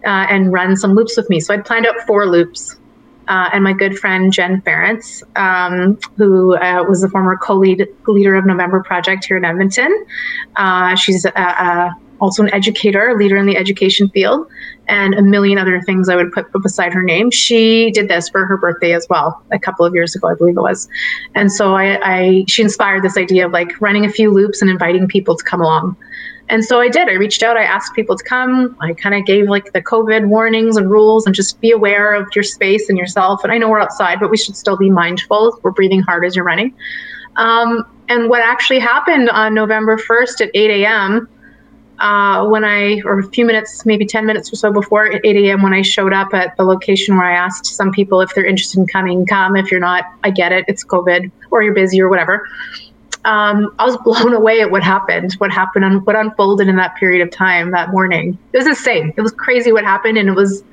uh, 0.06 0.28
and 0.30 0.52
run 0.52 0.76
some 0.76 0.96
loops 0.96 1.16
with 1.16 1.30
me. 1.30 1.40
So 1.40 1.54
I'd 1.54 1.64
planned 1.64 1.88
out 1.88 1.96
four 2.06 2.28
loops 2.28 2.76
uh, 3.28 3.50
and 3.54 3.64
my 3.64 3.74
good 3.74 3.98
friend 3.98 4.32
Jen 4.32 4.62
Ference, 4.62 5.24
um, 5.38 5.98
who 6.18 6.56
uh, 6.56 6.84
was 6.88 7.02
the 7.02 7.10
former 7.10 7.38
co-lead 7.38 7.88
leader 8.08 8.36
of 8.36 8.46
November 8.46 8.82
Project 8.84 9.26
here 9.26 9.38
in 9.38 9.46
Edmonton. 9.46 10.06
Uh, 10.56 10.96
she's 10.96 11.26
also 12.20 12.44
an 12.44 12.54
educator, 12.54 13.10
a 13.10 13.16
leader 13.16 13.38
in 13.38 13.46
the 13.46 13.58
education 13.58 14.10
field, 14.10 14.48
and 14.88 15.14
a 15.14 15.22
million 15.22 15.58
other 15.58 15.82
things 15.82 16.10
I 16.10 16.16
would 16.16 16.32
put 16.32 16.52
beside 16.62 16.94
her 16.94 17.04
name. 17.04 17.32
She 17.32 17.92
did 17.92 18.08
this 18.08 18.30
for 18.30 18.46
her 18.46 18.58
birthday 18.58 18.94
as 18.94 19.06
well, 19.10 19.42
a 19.52 19.60
couple 19.60 19.86
of 19.86 19.94
years 19.94 20.16
ago, 20.16 20.30
I 20.30 20.34
believe 20.34 20.58
it 20.58 20.62
was. 20.62 20.88
And 21.36 21.52
so 21.52 21.76
I, 21.76 22.00
I 22.04 22.46
she 22.48 22.62
inspired 22.62 23.04
this 23.04 23.18
idea 23.18 23.46
of 23.46 23.52
like 23.52 23.80
running 23.82 24.06
a 24.06 24.10
few 24.10 24.32
loops 24.32 24.62
and 24.62 24.72
inviting 24.72 25.08
people 25.08 25.36
to 25.36 25.44
come 25.44 25.62
along. 25.62 25.96
And 26.50 26.64
so 26.64 26.80
I 26.80 26.88
did. 26.88 27.10
I 27.10 27.14
reached 27.14 27.44
out, 27.44 27.58
I 27.58 27.64
asked 27.64 27.94
people 27.94 28.16
to 28.16 28.24
come. 28.24 28.78
I 28.80 28.94
kind 28.94 29.16
of 29.16 29.26
gave 29.26 29.50
like 29.50 29.74
the 29.74 29.82
COVID 29.82 30.28
warnings 30.28 30.78
and 30.78 30.90
rules 30.90 31.26
and 31.26 31.36
just 31.36 31.60
be 31.60 31.72
aware 31.72 32.14
of 32.14 32.28
your 32.34 32.44
space 32.44 32.88
and 32.88 32.98
yourself. 32.98 33.44
And 33.44 33.52
I 33.52 33.58
know 33.58 33.70
we're 33.70 33.82
outside, 33.82 34.20
but 34.20 34.32
we 34.32 34.38
should 34.38 34.56
still 34.56 34.78
be 34.78 34.90
mindful. 34.90 35.60
We're 35.62 35.72
breathing 35.72 36.02
hard 36.02 36.26
as 36.26 36.36
you're 36.36 36.46
running. 36.46 36.74
Um, 37.36 37.86
and 38.10 38.30
what 38.30 38.42
actually 38.42 38.80
happened 38.80 39.30
on 39.30 39.54
November 39.54 39.98
1st 39.98 40.42
at 40.42 40.52
8 40.54 40.84
a.m. 40.84 41.30
Uh, 42.00 42.48
when 42.48 42.64
I, 42.64 43.02
or 43.04 43.20
a 43.20 43.30
few 43.30 43.46
minutes, 43.46 43.86
maybe 43.86 44.06
10 44.06 44.26
minutes 44.26 44.52
or 44.54 44.56
so 44.56 44.72
before 44.72 45.12
8 45.12 45.24
a.m., 45.24 45.62
when 45.62 45.74
I 45.74 45.82
showed 45.82 46.14
up 46.14 46.34
at 46.34 46.56
the 46.56 46.64
location 46.64 47.18
where 47.18 47.26
I 47.26 47.36
asked 47.36 47.66
some 47.66 47.92
people 47.92 48.22
if 48.22 48.34
they're 48.34 48.46
interested 48.46 48.80
in 48.80 48.88
coming, 48.88 49.26
come. 49.26 49.58
If 49.58 49.70
you're 49.70 49.82
not, 49.82 50.06
I 50.24 50.30
get 50.30 50.52
it. 50.54 50.64
It's 50.68 50.86
COVID 50.86 51.30
or 51.52 51.64
you're 51.64 51.74
busy 51.74 52.00
or 52.00 52.08
whatever. 52.08 52.48
Um, 53.28 53.76
I 53.78 53.84
was 53.86 53.98
blown 53.98 54.34
away 54.34 54.62
at 54.62 54.72
what 54.72 54.84
happened, 54.84 55.34
what 55.34 55.52
happened, 55.52 55.84
and 55.84 56.06
what 56.06 56.16
unfolded 56.16 56.70
in 56.70 56.78
that 56.78 56.96
period 56.96 57.22
of 57.22 57.30
time 57.30 57.72
that 57.72 57.92
morning. 57.92 58.38
It 58.54 58.58
was 58.58 58.68
insane. 58.68 59.14
It 59.18 59.22
was 59.22 59.34
crazy 59.34 59.74
what 59.74 59.84
happened, 59.84 60.18
and 60.18 60.30
it 60.30 60.36
was 60.36 60.64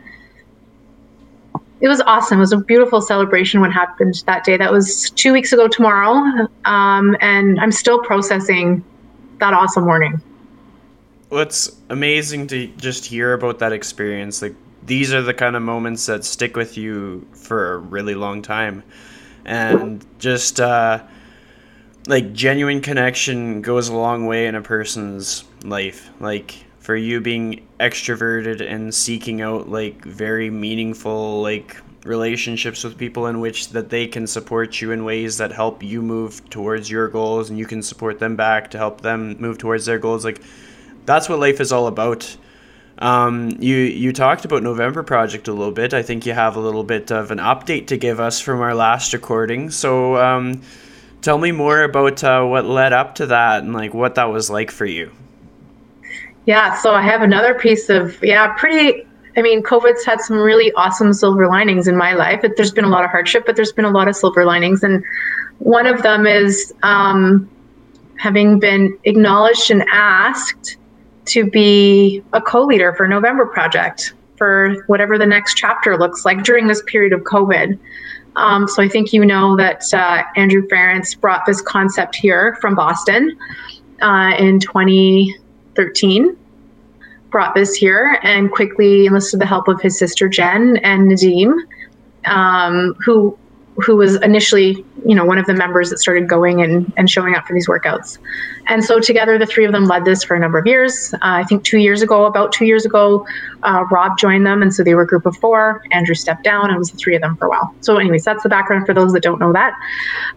it 1.80 1.88
was 1.88 2.00
awesome. 2.02 2.38
It 2.38 2.42
was 2.42 2.52
a 2.52 2.58
beautiful 2.58 3.02
celebration 3.02 3.60
what 3.60 3.72
happened 3.72 4.22
that 4.26 4.44
day. 4.44 4.56
That 4.56 4.70
was 4.70 5.10
two 5.10 5.32
weeks 5.32 5.52
ago 5.52 5.66
tomorrow, 5.66 6.48
um, 6.64 7.16
and 7.20 7.58
I'm 7.60 7.72
still 7.72 7.98
processing 7.98 8.84
that 9.40 9.52
awesome 9.52 9.84
morning. 9.84 10.22
Well, 11.30 11.42
it's 11.42 11.76
amazing 11.90 12.46
to 12.48 12.68
just 12.68 13.04
hear 13.04 13.32
about 13.32 13.58
that 13.58 13.72
experience. 13.72 14.40
Like 14.40 14.54
these 14.86 15.12
are 15.12 15.22
the 15.22 15.34
kind 15.34 15.56
of 15.56 15.62
moments 15.62 16.06
that 16.06 16.24
stick 16.24 16.56
with 16.56 16.78
you 16.78 17.26
for 17.32 17.74
a 17.74 17.78
really 17.78 18.14
long 18.14 18.42
time, 18.42 18.84
and 19.44 20.06
just 20.20 20.60
uh, 20.60 21.02
like 22.06 22.32
genuine 22.32 22.80
connection 22.80 23.62
goes 23.62 23.88
a 23.88 23.94
long 23.94 24.26
way 24.26 24.46
in 24.46 24.54
a 24.54 24.62
person's 24.62 25.44
life. 25.62 26.10
Like 26.20 26.64
for 26.84 26.94
you 26.94 27.18
being 27.20 27.66
extroverted 27.80 28.60
and 28.60 28.94
seeking 28.94 29.40
out 29.40 29.70
like 29.70 30.04
very 30.04 30.50
meaningful 30.50 31.40
like 31.40 31.78
relationships 32.04 32.84
with 32.84 32.98
people 32.98 33.26
in 33.26 33.40
which 33.40 33.70
that 33.70 33.88
they 33.88 34.06
can 34.06 34.26
support 34.26 34.82
you 34.82 34.92
in 34.92 35.02
ways 35.02 35.38
that 35.38 35.50
help 35.50 35.82
you 35.82 36.02
move 36.02 36.46
towards 36.50 36.90
your 36.90 37.08
goals 37.08 37.48
and 37.48 37.58
you 37.58 37.64
can 37.64 37.82
support 37.82 38.18
them 38.18 38.36
back 38.36 38.70
to 38.70 38.76
help 38.76 39.00
them 39.00 39.34
move 39.38 39.56
towards 39.56 39.86
their 39.86 39.98
goals 39.98 40.26
like 40.26 40.42
that's 41.06 41.26
what 41.26 41.38
life 41.38 41.58
is 41.58 41.72
all 41.72 41.86
about 41.86 42.36
um, 42.98 43.56
you 43.58 43.76
you 43.76 44.12
talked 44.12 44.44
about 44.44 44.62
November 44.62 45.02
Project 45.02 45.48
a 45.48 45.52
little 45.52 45.72
bit. 45.72 45.92
I 45.92 46.02
think 46.02 46.26
you 46.26 46.32
have 46.32 46.54
a 46.54 46.60
little 46.60 46.84
bit 46.84 47.10
of 47.10 47.32
an 47.32 47.38
update 47.38 47.88
to 47.88 47.96
give 47.96 48.20
us 48.20 48.40
from 48.40 48.60
our 48.60 48.72
last 48.72 49.12
recording. 49.12 49.70
So 49.70 50.16
um, 50.16 50.62
tell 51.24 51.38
me 51.38 51.50
more 51.52 51.82
about 51.82 52.22
uh, 52.22 52.44
what 52.44 52.66
led 52.66 52.92
up 52.92 53.14
to 53.16 53.26
that 53.26 53.62
and 53.62 53.72
like 53.72 53.94
what 53.94 54.14
that 54.16 54.24
was 54.24 54.50
like 54.50 54.70
for 54.70 54.86
you. 54.86 55.10
Yeah, 56.46 56.74
so 56.74 56.92
I 56.92 57.00
have 57.02 57.22
another 57.22 57.54
piece 57.54 57.88
of 57.88 58.22
yeah, 58.22 58.52
pretty. 58.54 59.06
I 59.36 59.42
mean, 59.42 59.62
COVID's 59.62 60.04
had 60.04 60.20
some 60.20 60.36
really 60.36 60.70
awesome 60.74 61.12
silver 61.12 61.48
linings 61.48 61.88
in 61.88 61.96
my 61.96 62.12
life. 62.12 62.44
There's 62.56 62.70
been 62.70 62.84
a 62.84 62.88
lot 62.88 63.04
of 63.04 63.10
hardship, 63.10 63.44
but 63.46 63.56
there's 63.56 63.72
been 63.72 63.86
a 63.86 63.90
lot 63.90 64.06
of 64.06 64.14
silver 64.14 64.44
linings, 64.44 64.84
and 64.84 65.02
one 65.58 65.86
of 65.86 66.02
them 66.02 66.26
is 66.26 66.72
um, 66.82 67.50
having 68.18 68.60
been 68.60 68.96
acknowledged 69.04 69.70
and 69.70 69.82
asked 69.90 70.76
to 71.26 71.48
be 71.50 72.22
a 72.34 72.40
co-leader 72.40 72.94
for 72.94 73.08
November 73.08 73.46
Project 73.46 74.14
for 74.36 74.84
whatever 74.86 75.16
the 75.16 75.26
next 75.26 75.54
chapter 75.54 75.96
looks 75.96 76.24
like 76.24 76.42
during 76.42 76.66
this 76.66 76.82
period 76.86 77.12
of 77.12 77.20
COVID. 77.22 77.78
Um, 78.36 78.66
so 78.66 78.82
I 78.82 78.88
think 78.88 79.12
you 79.12 79.24
know 79.24 79.56
that 79.56 79.82
uh, 79.92 80.22
Andrew 80.36 80.66
Ference 80.66 81.18
brought 81.18 81.46
this 81.46 81.60
concept 81.60 82.16
here 82.16 82.56
from 82.60 82.74
Boston 82.74 83.36
uh, 84.02 84.34
in 84.38 84.58
2013. 84.60 86.36
brought 87.30 87.54
this 87.54 87.74
here 87.74 88.18
and 88.22 88.50
quickly 88.50 89.06
enlisted 89.06 89.40
the 89.40 89.46
help 89.46 89.68
of 89.68 89.80
his 89.80 89.98
sister 89.98 90.28
Jen 90.28 90.76
and 90.78 91.10
Nadim, 91.10 91.54
um, 92.26 92.94
who 93.04 93.36
who 93.76 93.96
was 93.96 94.16
initially, 94.16 94.84
you 95.04 95.14
know, 95.14 95.24
one 95.24 95.38
of 95.38 95.46
the 95.46 95.54
members 95.54 95.90
that 95.90 95.98
started 95.98 96.28
going 96.28 96.62
and, 96.62 96.92
and 96.96 97.10
showing 97.10 97.34
up 97.34 97.46
for 97.46 97.54
these 97.54 97.66
workouts. 97.66 98.18
And 98.68 98.84
so 98.84 99.00
together, 99.00 99.36
the 99.36 99.46
three 99.46 99.64
of 99.64 99.72
them 99.72 99.86
led 99.86 100.04
this 100.04 100.22
for 100.22 100.36
a 100.36 100.40
number 100.40 100.58
of 100.58 100.66
years. 100.66 101.12
Uh, 101.14 101.18
I 101.22 101.44
think 101.44 101.64
two 101.64 101.78
years 101.78 102.00
ago, 102.00 102.24
about 102.24 102.52
two 102.52 102.66
years 102.66 102.86
ago, 102.86 103.26
uh, 103.64 103.84
Rob 103.90 104.16
joined 104.18 104.46
them. 104.46 104.62
And 104.62 104.72
so 104.72 104.84
they 104.84 104.94
were 104.94 105.02
a 105.02 105.06
group 105.06 105.26
of 105.26 105.36
four. 105.38 105.82
Andrew 105.90 106.14
stepped 106.14 106.44
down 106.44 106.66
and 106.66 106.74
it 106.74 106.78
was 106.78 106.90
the 106.90 106.96
three 106.96 107.16
of 107.16 107.22
them 107.22 107.36
for 107.36 107.46
a 107.46 107.50
while. 107.50 107.74
So 107.80 107.96
anyways, 107.96 108.24
that's 108.24 108.42
the 108.42 108.48
background 108.48 108.86
for 108.86 108.94
those 108.94 109.12
that 109.12 109.22
don't 109.22 109.40
know 109.40 109.52
that. 109.52 109.74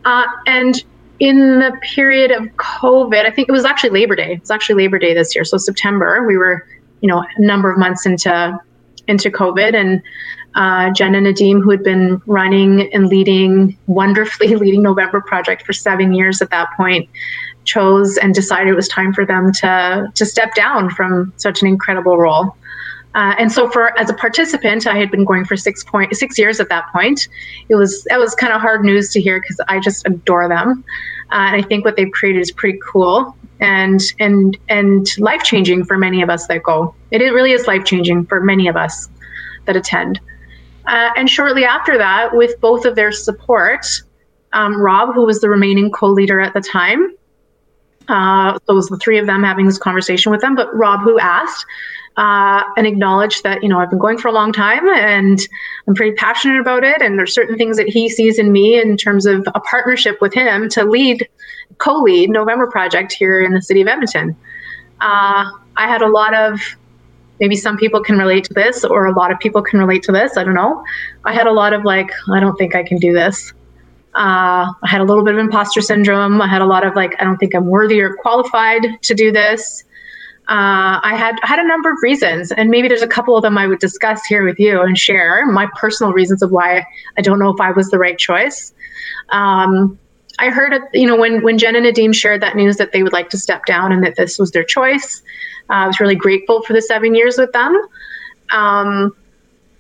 Uh, 0.04 0.26
and 0.48 0.84
in 1.20 1.60
the 1.60 1.78
period 1.82 2.32
of 2.32 2.44
COVID, 2.58 3.26
I 3.26 3.32
think 3.32 3.50
it 3.50 3.52
was 3.52 3.66
actually 3.66 3.90
Labor 3.92 4.16
Day. 4.16 4.34
It's 4.34 4.52
actually 4.52 4.84
Labor 4.84 5.00
Day 5.00 5.14
this 5.14 5.34
year. 5.36 5.44
So 5.46 5.58
September, 5.58 6.26
we 6.26 6.38
were, 6.38 6.68
you 7.02 7.08
know, 7.08 7.20
a 7.20 7.42
number 7.42 7.72
of 7.72 7.78
months 7.78 8.06
into 8.06 8.60
into 9.08 9.32
COVID, 9.32 9.74
and 9.74 10.02
uh, 10.58 10.92
Jen 10.92 11.14
and 11.14 11.28
Nadim, 11.28 11.62
who 11.62 11.70
had 11.70 11.84
been 11.84 12.20
running 12.26 12.92
and 12.92 13.08
leading 13.08 13.78
wonderfully, 13.86 14.56
leading 14.56 14.82
November 14.82 15.22
Project 15.22 15.64
for 15.66 15.72
seven 15.72 16.14
years 16.14 16.42
at 16.42 16.50
that 16.50 16.70
point, 16.76 17.08
chose 17.64 18.18
and 18.18 18.34
decided 18.34 18.70
it 18.70 18.76
was 18.76 18.88
time 18.88 19.14
for 19.14 19.26
them 19.26 19.54
to 19.54 20.12
to 20.16 20.26
step 20.26 20.56
down 20.56 20.90
from 20.90 21.32
such 21.38 21.62
an 21.62 21.68
incredible 21.68 22.18
role. 22.18 22.56
Uh, 23.14 23.36
and 23.38 23.52
so, 23.52 23.70
for 23.70 23.98
as 24.00 24.10
a 24.10 24.16
participant, 24.16 24.88
I 24.88 24.98
had 24.98 25.12
been 25.12 25.26
going 25.26 25.46
for 25.46 25.56
six 25.56 25.84
point 25.84 26.16
six 26.16 26.40
years 26.40 26.60
at 26.60 26.70
that 26.70 26.86
point. 26.92 27.28
It 27.70 27.76
was 27.76 28.06
it 28.10 28.18
was 28.18 28.34
kind 28.34 28.52
of 28.52 28.60
hard 28.60 28.84
news 28.84 29.12
to 29.12 29.22
hear 29.22 29.40
because 29.40 29.62
I 29.68 29.80
just 29.80 30.08
adore 30.08 30.50
them, 30.50 30.84
uh, 31.32 31.36
and 31.36 31.56
I 31.56 31.62
think 31.62 31.86
what 31.86 31.98
they've 31.98 32.12
created 32.12 32.42
is 32.42 32.52
pretty 32.52 32.80
cool 32.84 33.38
and 33.60 34.02
and 34.20 34.58
and 34.70 35.08
life 35.20 35.44
changing 35.44 35.86
for 35.86 36.00
many 36.00 36.24
of 36.24 36.32
us 36.32 36.48
that 36.48 36.64
go. 36.64 36.96
It, 37.12 37.22
it 37.22 37.32
really 37.32 37.52
is 37.52 37.68
life 37.68 37.86
changing 37.86 38.26
for 38.26 38.42
many 38.42 38.68
of 38.68 38.76
us 38.76 39.08
that 39.66 39.76
attend. 39.76 40.20
Uh, 40.88 41.12
and 41.18 41.30
shortly 41.30 41.66
after 41.66 41.98
that, 41.98 42.36
with 42.36 42.60
both 42.62 42.86
of 42.86 42.96
their 42.96 43.12
support, 43.12 43.86
um, 44.54 44.76
Rob, 44.80 45.14
who 45.14 45.26
was 45.26 45.42
the 45.42 45.50
remaining 45.50 45.92
co-leader 45.92 46.40
at 46.40 46.54
the 46.54 46.62
time, 46.62 47.14
uh, 48.08 48.58
so 48.66 48.74
was 48.74 48.88
the 48.88 48.98
three 48.98 49.18
of 49.18 49.26
them 49.26 49.44
having 49.44 49.66
this 49.66 49.78
conversation 49.78 50.32
with 50.32 50.40
them. 50.40 50.56
But 50.56 50.74
Rob, 50.74 51.02
who 51.02 51.20
asked, 51.20 51.66
uh, 52.16 52.64
and 52.76 52.88
acknowledged 52.88 53.44
that 53.44 53.62
you 53.62 53.70
know 53.70 53.80
I've 53.80 53.90
been 53.90 54.00
going 54.00 54.18
for 54.18 54.28
a 54.28 54.32
long 54.32 54.52
time 54.52 54.88
and 54.90 55.40
I'm 55.88 55.94
pretty 55.94 56.16
passionate 56.16 56.60
about 56.60 56.84
it. 56.84 57.02
And 57.02 57.18
there's 57.18 57.34
certain 57.34 57.58
things 57.58 57.78
that 57.78 57.88
he 57.88 58.10
sees 58.10 58.40
in 58.40 58.52
me 58.52 58.80
in 58.80 58.98
terms 58.98 59.26
of 59.26 59.48
a 59.54 59.60
partnership 59.60 60.20
with 60.20 60.34
him 60.34 60.68
to 60.70 60.84
lead, 60.84 61.28
co-lead 61.78 62.32
November 62.32 62.68
Project 62.68 63.12
here 63.12 63.42
in 63.42 63.54
the 63.54 63.62
city 63.62 63.82
of 63.82 63.88
Edmonton. 63.88 64.36
Uh, 65.00 65.52
I 65.76 65.88
had 65.88 66.02
a 66.02 66.08
lot 66.08 66.34
of 66.34 66.60
maybe 67.40 67.56
some 67.56 67.78
people 67.78 68.02
can 68.02 68.18
relate 68.18 68.44
to 68.46 68.54
this 68.54 68.84
or 68.84 69.06
a 69.06 69.14
lot 69.14 69.32
of 69.32 69.40
people 69.40 69.62
can 69.62 69.80
relate 69.80 70.04
to 70.04 70.12
this. 70.12 70.38
I 70.38 70.44
don't 70.44 70.56
know. 70.56 70.84
I 71.26 71.34
had 71.34 71.48
a 71.48 71.52
lot 71.52 71.74
of 71.74 71.84
like 71.84 72.10
I 72.32 72.40
don't 72.40 72.56
think 72.58 72.76
I 72.76 72.84
can 72.84 72.98
do 72.98 73.14
this. 73.14 73.54
Uh, 74.16 74.74
I 74.84 74.88
had 74.88 75.02
a 75.02 75.04
little 75.04 75.24
bit 75.24 75.36
of 75.36 75.40
imposter 75.40 75.82
syndrome. 75.82 76.42
I 76.42 76.48
had 76.48 76.64
a 76.64 76.66
lot 76.66 76.84
of 76.84 76.96
like, 76.96 77.14
I 77.20 77.24
don't 77.24 77.38
think 77.38 77.54
I'm 77.54 77.68
worthy 77.68 78.02
or 78.02 78.16
qualified 78.16 78.82
to 79.04 79.14
do 79.14 79.32
this 79.32 79.84
uh, 80.50 81.04
I 81.04 81.16
had 81.18 81.36
had 81.44 81.60
a 81.60 81.68
number 81.68 81.92
of 81.92 81.98
reasons, 82.02 82.54
and 82.54 82.70
maybe 82.70 82.88
there's 82.88 83.02
a 83.02 83.08
couple 83.08 83.36
of 83.36 83.42
them 83.42 83.58
I 83.58 83.68
would 83.68 83.80
discuss 83.80 84.24
here 84.26 84.46
with 84.46 84.58
you 84.58 84.82
and 84.82 84.98
share 84.98 85.46
my 85.46 85.68
personal 85.76 86.14
reasons 86.14 86.42
of 86.42 86.52
why 86.52 86.86
I 87.18 87.22
don't 87.22 87.38
know 87.38 87.50
if 87.50 87.60
I 87.60 87.72
was 87.72 87.90
the 87.90 87.98
right 87.98 88.18
choice. 88.18 88.74
Um, 89.28 90.00
I 90.40 90.50
heard, 90.50 90.82
you 90.94 91.06
know, 91.06 91.18
when 91.18 91.44
when 91.44 91.58
Jen 91.58 91.76
and 91.76 91.86
Nadim 91.86 92.16
shared 92.16 92.42
that 92.44 92.56
news 92.56 92.78
that 92.78 92.94
they 92.94 93.04
would 93.04 93.12
like 93.12 93.30
to 93.32 93.38
step 93.38 93.66
down 93.66 93.92
and 93.92 94.02
that 94.06 94.16
this 94.16 94.40
was 94.40 94.52
their 94.52 94.64
choice. 94.64 95.22
Uh, 95.70 95.74
I 95.74 95.88
was 95.88 96.00
really 96.00 96.16
grateful 96.16 96.62
for 96.64 96.74
the 96.74 96.82
seven 96.82 97.16
years 97.16 97.38
with 97.38 97.52
them, 97.52 97.76
um, 98.52 99.16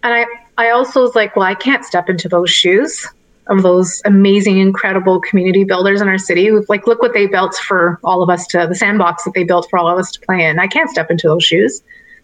and 0.03 0.13
I 0.13 0.25
I 0.58 0.72
also 0.72 1.01
was 1.01 1.15
like, 1.15 1.36
well, 1.36 1.46
I 1.46 1.56
can't 1.56 1.86
step 1.86 2.10
into 2.10 2.27
those 2.27 2.50
shoes 2.50 3.08
of 3.50 3.63
those 3.63 4.01
amazing, 4.06 4.58
incredible 4.58 5.22
community 5.22 5.63
builders 5.63 6.01
in 6.01 6.08
our 6.08 6.17
city. 6.17 6.51
Like, 6.67 6.88
look 6.88 7.01
what 7.01 7.13
they 7.13 7.27
built 7.27 7.56
for 7.56 8.00
all 8.03 8.22
of 8.22 8.29
us 8.29 8.46
to 8.48 8.65
the 8.67 8.75
sandbox 8.75 9.24
that 9.24 9.34
they 9.34 9.44
built 9.44 9.67
for 9.70 9.79
all 9.79 9.88
of 9.88 9.98
us 9.98 10.12
to 10.12 10.20
play 10.22 10.46
in. 10.46 10.60
I 10.60 10.67
can't 10.67 10.89
step 10.89 11.10
into 11.10 11.27
those 11.27 11.44
shoes, 11.44 11.82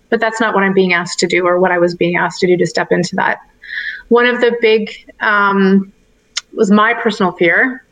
but 0.09 0.19
that's 0.19 0.41
not 0.41 0.53
what 0.53 0.63
I'm 0.63 0.73
being 0.73 0.93
asked 0.93 1.19
to 1.19 1.27
do 1.27 1.45
or 1.47 1.59
what 1.59 1.71
I 1.71 1.77
was 1.77 1.95
being 1.95 2.17
asked 2.17 2.39
to 2.41 2.47
do 2.47 2.57
to 2.57 2.65
step 2.65 2.91
into 2.91 3.15
that. 3.15 3.39
One 4.09 4.25
of 4.25 4.41
the 4.41 4.57
big 4.61 4.91
um, 5.21 5.93
was 6.53 6.69
my 6.69 6.93
personal 6.93 7.31
fear 7.31 7.85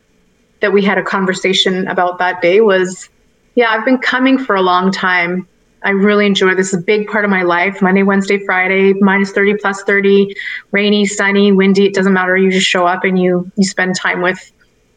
that 0.59 0.73
we 0.73 0.83
had 0.83 0.97
a 0.97 1.03
conversation 1.03 1.87
about 1.87 2.19
that 2.19 2.41
day 2.41 2.61
was, 2.61 3.09
yeah, 3.55 3.71
I've 3.71 3.85
been 3.85 3.97
coming 3.97 4.37
for 4.37 4.55
a 4.55 4.61
long 4.61 4.91
time 4.91 5.47
I 5.83 5.91
really 5.91 6.25
enjoy 6.25 6.53
this. 6.53 6.67
is 6.67 6.79
a 6.79 6.81
big 6.81 7.07
part 7.07 7.25
of 7.25 7.31
my 7.31 7.41
life. 7.41 7.81
Monday, 7.81 8.03
Wednesday, 8.03 8.37
Friday, 8.45 8.93
minus 8.93 9.31
30 9.31 9.55
plus 9.55 9.81
30, 9.83 10.35
rainy, 10.71 11.05
sunny, 11.05 11.51
windy, 11.51 11.85
it 11.85 11.93
doesn't 11.93 12.13
matter. 12.13 12.37
You 12.37 12.51
just 12.51 12.67
show 12.67 12.85
up 12.85 13.03
and 13.03 13.19
you 13.19 13.51
you 13.55 13.63
spend 13.63 13.95
time 13.95 14.21
with 14.21 14.51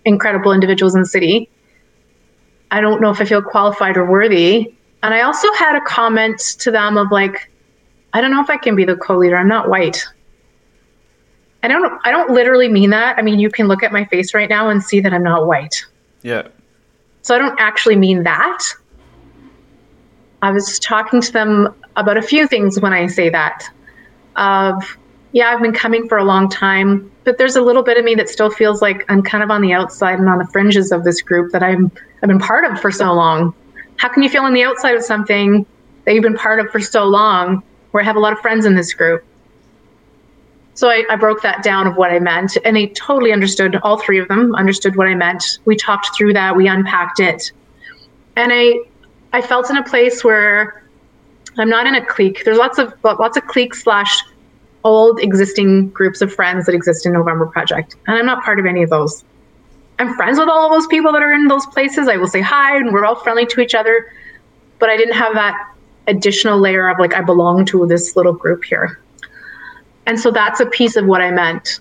incredible 0.04 0.52
individuals 0.52 0.94
in 0.94 1.00
the 1.00 1.06
city. 1.06 1.48
I 2.70 2.80
don't 2.80 3.00
know 3.00 3.10
if 3.10 3.20
I 3.20 3.24
feel 3.24 3.40
qualified 3.40 3.96
or 3.96 4.04
worthy. 4.04 4.74
And 5.02 5.14
I 5.14 5.22
also 5.22 5.52
had 5.54 5.76
a 5.76 5.80
comment 5.82 6.38
to 6.60 6.70
them 6.70 6.96
of 6.96 7.10
like, 7.10 7.50
I 8.12 8.20
don't 8.20 8.30
know 8.30 8.42
if 8.42 8.50
I 8.50 8.56
can 8.56 8.74
be 8.74 8.84
the 8.84 8.96
co-leader. 8.96 9.36
I'm 9.36 9.48
not 9.48 9.68
white. 9.68 10.02
I 11.62 11.68
don't 11.68 11.98
I 12.04 12.10
don't 12.10 12.30
literally 12.30 12.68
mean 12.68 12.90
that. 12.90 13.18
I 13.18 13.22
mean, 13.22 13.38
you 13.38 13.50
can 13.50 13.68
look 13.68 13.82
at 13.82 13.90
my 13.90 14.04
face 14.04 14.34
right 14.34 14.50
now 14.50 14.68
and 14.68 14.82
see 14.82 15.00
that 15.00 15.14
I'm 15.14 15.22
not 15.22 15.46
white. 15.46 15.84
Yeah. 16.22 16.48
So 17.22 17.34
I 17.34 17.38
don't 17.38 17.58
actually 17.58 17.96
mean 17.96 18.22
that. 18.24 18.62
I 20.44 20.50
was 20.50 20.78
talking 20.78 21.22
to 21.22 21.32
them 21.32 21.74
about 21.96 22.18
a 22.18 22.22
few 22.22 22.46
things 22.46 22.78
when 22.78 22.92
I 22.92 23.06
say 23.06 23.30
that. 23.30 23.66
Of 24.36 24.98
yeah, 25.32 25.48
I've 25.48 25.62
been 25.62 25.72
coming 25.72 26.06
for 26.06 26.18
a 26.18 26.24
long 26.24 26.50
time. 26.50 27.10
but 27.24 27.38
there's 27.38 27.56
a 27.56 27.62
little 27.62 27.82
bit 27.82 27.96
of 27.96 28.04
me 28.04 28.14
that 28.16 28.28
still 28.28 28.50
feels 28.50 28.82
like 28.82 29.06
I'm 29.08 29.22
kind 29.22 29.42
of 29.42 29.50
on 29.50 29.62
the 29.62 29.72
outside 29.72 30.18
and 30.18 30.28
on 30.28 30.36
the 30.36 30.46
fringes 30.48 30.92
of 30.92 31.02
this 31.02 31.22
group 31.22 31.50
that 31.52 31.62
I'm 31.62 31.90
I've 32.22 32.28
been 32.28 32.38
part 32.38 32.70
of 32.70 32.78
for 32.78 32.90
so 32.90 33.10
long. 33.14 33.54
How 33.96 34.10
can 34.10 34.22
you 34.22 34.28
feel 34.28 34.42
on 34.42 34.52
the 34.52 34.62
outside 34.64 34.94
of 34.94 35.02
something 35.02 35.64
that 36.04 36.12
you've 36.12 36.22
been 36.22 36.36
part 36.36 36.60
of 36.60 36.70
for 36.70 36.80
so 36.80 37.04
long 37.04 37.62
where 37.92 38.02
I 38.02 38.04
have 38.04 38.16
a 38.16 38.20
lot 38.20 38.34
of 38.34 38.40
friends 38.40 38.66
in 38.66 38.74
this 38.76 38.92
group? 38.92 39.24
So 40.74 40.90
I, 40.90 41.04
I, 41.08 41.16
broke 41.16 41.40
that 41.42 41.62
down 41.62 41.86
of 41.86 41.96
what 41.96 42.10
I 42.10 42.18
meant, 42.18 42.58
and 42.64 42.76
they 42.76 42.88
totally 42.88 43.32
understood. 43.32 43.76
All 43.84 43.96
three 43.96 44.18
of 44.18 44.28
them 44.28 44.54
understood 44.56 44.96
what 44.96 45.06
I 45.06 45.14
meant. 45.14 45.60
We 45.64 45.76
talked 45.76 46.14
through 46.14 46.34
that. 46.34 46.54
We 46.56 46.66
unpacked 46.68 47.20
it, 47.20 47.52
and 48.36 48.52
I, 48.52 48.80
I 49.34 49.40
felt 49.42 49.68
in 49.68 49.76
a 49.76 49.82
place 49.82 50.22
where 50.22 50.84
I'm 51.58 51.68
not 51.68 51.88
in 51.88 51.96
a 51.96 52.06
clique. 52.06 52.42
There's 52.44 52.56
lots 52.56 52.78
of 52.78 52.94
lots 53.02 53.36
of 53.36 53.44
clique 53.48 53.74
slash 53.74 54.22
old 54.84 55.18
existing 55.18 55.88
groups 55.88 56.20
of 56.20 56.32
friends 56.32 56.66
that 56.66 56.74
exist 56.74 57.04
in 57.04 57.12
November 57.12 57.46
Project, 57.46 57.96
and 58.06 58.16
I'm 58.16 58.26
not 58.26 58.44
part 58.44 58.60
of 58.60 58.66
any 58.66 58.84
of 58.84 58.90
those. 58.90 59.24
I'm 59.98 60.14
friends 60.14 60.38
with 60.38 60.48
all 60.48 60.66
of 60.66 60.72
those 60.72 60.86
people 60.86 61.12
that 61.12 61.20
are 61.20 61.32
in 61.32 61.48
those 61.48 61.66
places. 61.66 62.06
I 62.06 62.16
will 62.16 62.28
say 62.28 62.42
hi, 62.42 62.76
and 62.76 62.92
we're 62.92 63.04
all 63.04 63.16
friendly 63.16 63.44
to 63.46 63.60
each 63.60 63.74
other. 63.74 64.12
But 64.78 64.88
I 64.88 64.96
didn't 64.96 65.14
have 65.14 65.34
that 65.34 65.74
additional 66.06 66.60
layer 66.60 66.88
of 66.88 67.00
like 67.00 67.14
I 67.14 67.20
belong 67.20 67.64
to 67.66 67.86
this 67.88 68.14
little 68.14 68.34
group 68.34 68.62
here. 68.62 69.00
And 70.06 70.20
so 70.20 70.30
that's 70.30 70.60
a 70.60 70.66
piece 70.66 70.94
of 70.94 71.06
what 71.06 71.22
I 71.22 71.32
meant. 71.32 71.80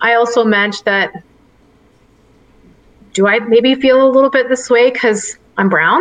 I 0.00 0.14
also 0.14 0.42
meant 0.42 0.82
that 0.86 1.22
do 3.12 3.26
I 3.26 3.40
maybe 3.40 3.74
feel 3.74 4.06
a 4.06 4.10
little 4.10 4.30
bit 4.30 4.48
this 4.48 4.70
way 4.70 4.90
because 4.90 5.36
I'm 5.58 5.68
brown? 5.68 6.00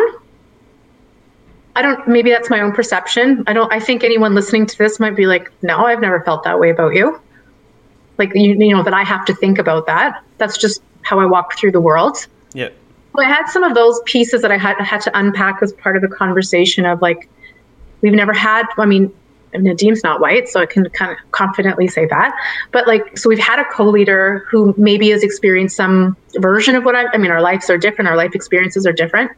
I 1.76 1.82
don't, 1.82 2.08
maybe 2.08 2.30
that's 2.30 2.50
my 2.50 2.62
own 2.62 2.72
perception. 2.72 3.44
I 3.48 3.54
don't, 3.54 3.72
I 3.72 3.80
think 3.80 4.04
anyone 4.04 4.34
listening 4.34 4.66
to 4.66 4.78
this 4.78 5.00
might 5.00 5.16
be 5.16 5.26
like, 5.26 5.52
no, 5.62 5.86
I've 5.86 6.00
never 6.00 6.22
felt 6.22 6.44
that 6.44 6.60
way 6.60 6.70
about 6.70 6.94
you. 6.96 7.20
Like, 8.18 8.32
you, 8.34 8.54
you 8.54 8.76
know, 8.76 8.82
that 8.84 8.94
I 8.94 9.04
have 9.04 9.26
to 9.26 9.36
think 9.36 9.60
about 9.60 9.86
that. 9.88 10.24
That's 10.38 10.58
just 10.58 10.82
how 11.02 11.20
I 11.20 11.26
walk 11.26 11.58
through 11.58 11.74
the 11.74 11.82
world. 11.82 12.28
Yeah. 12.54 12.70
Well, 13.14 13.26
I 13.26 13.30
had 13.30 13.48
some 13.48 13.64
of 13.64 13.76
those 13.76 14.02
pieces 14.06 14.42
that 14.42 14.52
I 14.52 14.58
had, 14.58 14.80
had 14.80 15.02
to 15.02 15.18
unpack 15.18 15.62
as 15.62 15.74
part 15.74 15.96
of 15.96 16.02
the 16.02 16.08
conversation 16.08 16.86
of 16.86 17.02
like, 17.02 17.30
we've 18.02 18.14
never 18.14 18.34
had, 18.34 18.64
I 18.78 18.86
mean, 18.86 19.14
Nadim's 19.54 20.04
not 20.04 20.20
white, 20.20 20.50
so 20.50 20.60
I 20.62 20.66
can 20.66 20.90
kind 20.90 21.12
of 21.12 21.18
confidently 21.32 21.88
say 21.88 22.06
that. 22.08 22.36
But 22.72 22.88
like, 22.88 23.18
so 23.18 23.30
we've 23.30 23.40
had 23.40 23.60
a 23.60 23.66
co-leader 23.66 24.46
who 24.50 24.74
maybe 24.78 25.10
has 25.10 25.24
experienced 25.24 25.76
some 25.76 26.16
version 26.38 26.76
of 26.76 26.84
what 26.84 26.96
I, 26.96 27.08
I 27.14 27.18
mean, 27.18 27.32
our 27.32 27.42
lives 27.42 27.70
are 27.70 27.78
different, 27.78 28.10
our 28.10 28.18
life 28.18 28.36
experiences 28.36 28.86
are 28.86 28.94
different. 28.94 29.32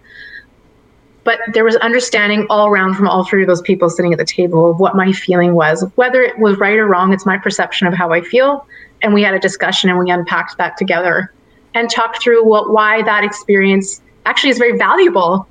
But 1.28 1.42
there 1.52 1.66
was 1.66 1.76
understanding 1.76 2.48
all 2.50 2.68
around 2.70 2.94
from 2.94 3.10
all 3.10 3.26
three 3.26 3.42
of 3.42 3.50
those 3.50 3.62
people 3.62 3.90
sitting 3.90 4.14
at 4.14 4.18
the 4.18 4.24
table 4.24 4.72
of 4.72 4.80
what 4.80 4.96
my 4.96 5.12
feeling 5.12 5.56
was, 5.56 5.84
whether 5.96 6.22
it 6.22 6.40
was 6.40 6.58
right 6.58 6.78
or 6.78 6.88
wrong. 6.88 7.12
It's 7.12 7.26
my 7.26 7.38
perception 7.38 7.86
of 7.86 7.94
how 7.94 8.14
I 8.14 8.22
feel, 8.22 8.66
and 9.02 9.14
we 9.14 9.24
had 9.24 9.34
a 9.34 9.40
discussion 9.40 9.90
and 9.90 10.00
we 10.00 10.10
unpacked 10.10 10.58
that 10.58 10.78
together 10.78 11.34
and 11.74 11.90
talked 11.90 12.24
through 12.24 12.46
what 12.46 12.72
why 12.72 13.02
that 13.02 13.26
experience 13.26 14.02
actually 14.26 14.52
is 14.52 14.58
very 14.58 14.78
valuable 14.78 15.46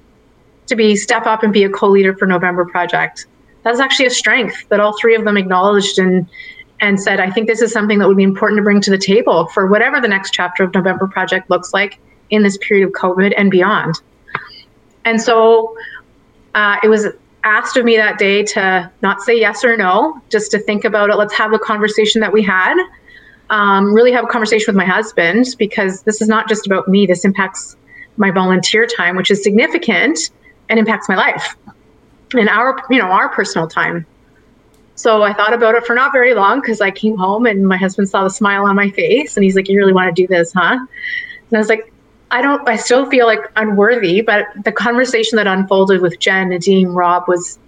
to 0.69 0.77
be 0.77 0.97
step 0.97 1.27
up 1.27 1.43
and 1.43 1.53
be 1.53 1.65
a 1.65 1.69
co-leader 1.69 2.17
for 2.17 2.25
November 2.25 2.65
Project 2.65 3.27
that's 3.67 3.81
actually 3.81 4.07
a 4.07 4.11
strength 4.11 4.65
that 4.69 4.79
all 4.79 4.97
three 4.99 5.17
of 5.17 5.25
them 5.25 5.37
acknowledged 5.37 5.99
and 5.99 6.27
and 6.81 7.01
said, 7.01 7.21
I 7.21 7.31
think 7.31 7.49
this 7.49 7.61
is 7.61 7.73
something 7.73 7.99
that 7.99 8.09
would 8.09 8.17
be 8.17 8.23
important 8.23 8.59
to 8.59 8.63
bring 8.63 8.81
to 8.83 8.91
the 8.91 8.99
table 8.99 9.47
for 9.49 9.67
whatever 9.67 10.01
the 10.01 10.09
next 10.09 10.33
chapter 10.33 10.63
of 10.63 10.73
November 10.73 11.07
Project 11.07 11.51
looks 11.51 11.75
like 11.75 11.99
in 12.31 12.43
this 12.43 12.57
period 12.59 12.87
of 12.87 12.93
COVID 12.93 13.35
and 13.37 13.51
beyond. 13.51 14.01
And 15.07 15.21
so 15.21 15.75
uh, 16.55 16.77
it 16.83 16.89
was 16.89 17.07
asked 17.45 17.79
of 17.79 17.85
me 17.85 17.97
that 17.97 18.19
day 18.19 18.43
to 18.43 18.91
not 19.01 19.23
say 19.23 19.41
yes 19.41 19.65
or 19.65 19.77
no, 19.79 20.21
just 20.29 20.51
to 20.51 20.59
think 20.59 20.85
about 20.85 21.09
it. 21.09 21.17
Let's 21.17 21.35
have 21.35 21.51
the 21.51 21.59
conversation 21.59 22.21
that 22.21 22.33
we 22.33 22.43
had. 22.43 22.77
Um, 23.49 23.95
really 23.95 24.13
have 24.13 24.25
a 24.25 24.29
conversation 24.29 24.67
with 24.67 24.77
my 24.77 24.85
husband 24.85 25.47
because 25.59 26.03
this 26.03 26.21
is 26.21 26.29
not 26.29 26.49
just 26.49 26.67
about 26.67 26.89
me. 26.89 27.07
This 27.07 27.25
impacts 27.25 27.77
my 28.19 28.31
volunteer 28.31 28.87
time, 28.87 29.17
which 29.17 29.31
is 29.31 29.43
significant 29.43 30.31
and 30.69 30.79
impacts 30.79 31.09
my 31.09 31.17
life 31.17 31.57
and 32.35 32.49
our 32.49 32.83
you 32.91 32.99
know 32.99 33.07
our 33.07 33.29
personal 33.29 33.69
time 33.69 34.05
so 34.95 35.23
i 35.23 35.33
thought 35.33 35.53
about 35.53 35.75
it 35.75 35.85
for 35.87 35.95
not 35.95 36.13
very 36.13 36.35
long 36.35 36.61
because 36.61 36.81
i 36.81 36.91
came 36.91 37.17
home 37.17 37.47
and 37.47 37.67
my 37.67 37.77
husband 37.77 38.09
saw 38.09 38.25
the 38.25 38.31
smile 38.31 38.65
on 38.65 38.75
my 38.75 38.91
face 38.91 39.37
and 39.37 39.45
he's 39.45 39.55
like 39.55 39.69
you 39.69 39.79
really 39.79 39.93
want 39.93 40.15
to 40.15 40.23
do 40.23 40.27
this 40.27 40.53
huh 40.53 40.79
and 40.79 41.55
i 41.55 41.59
was 41.59 41.69
like 41.69 41.93
i 42.31 42.43
don't 42.43 42.69
i 42.69 42.77
still 42.77 43.09
feel 43.11 43.27
like 43.27 43.41
unworthy 43.57 44.21
but 44.21 44.47
the 44.65 44.73
conversation 44.73 45.37
that 45.37 45.47
unfolded 45.47 46.01
with 46.01 46.19
jen 46.19 46.51
nadim 46.51 46.95
rob 46.95 47.25
was 47.29 47.59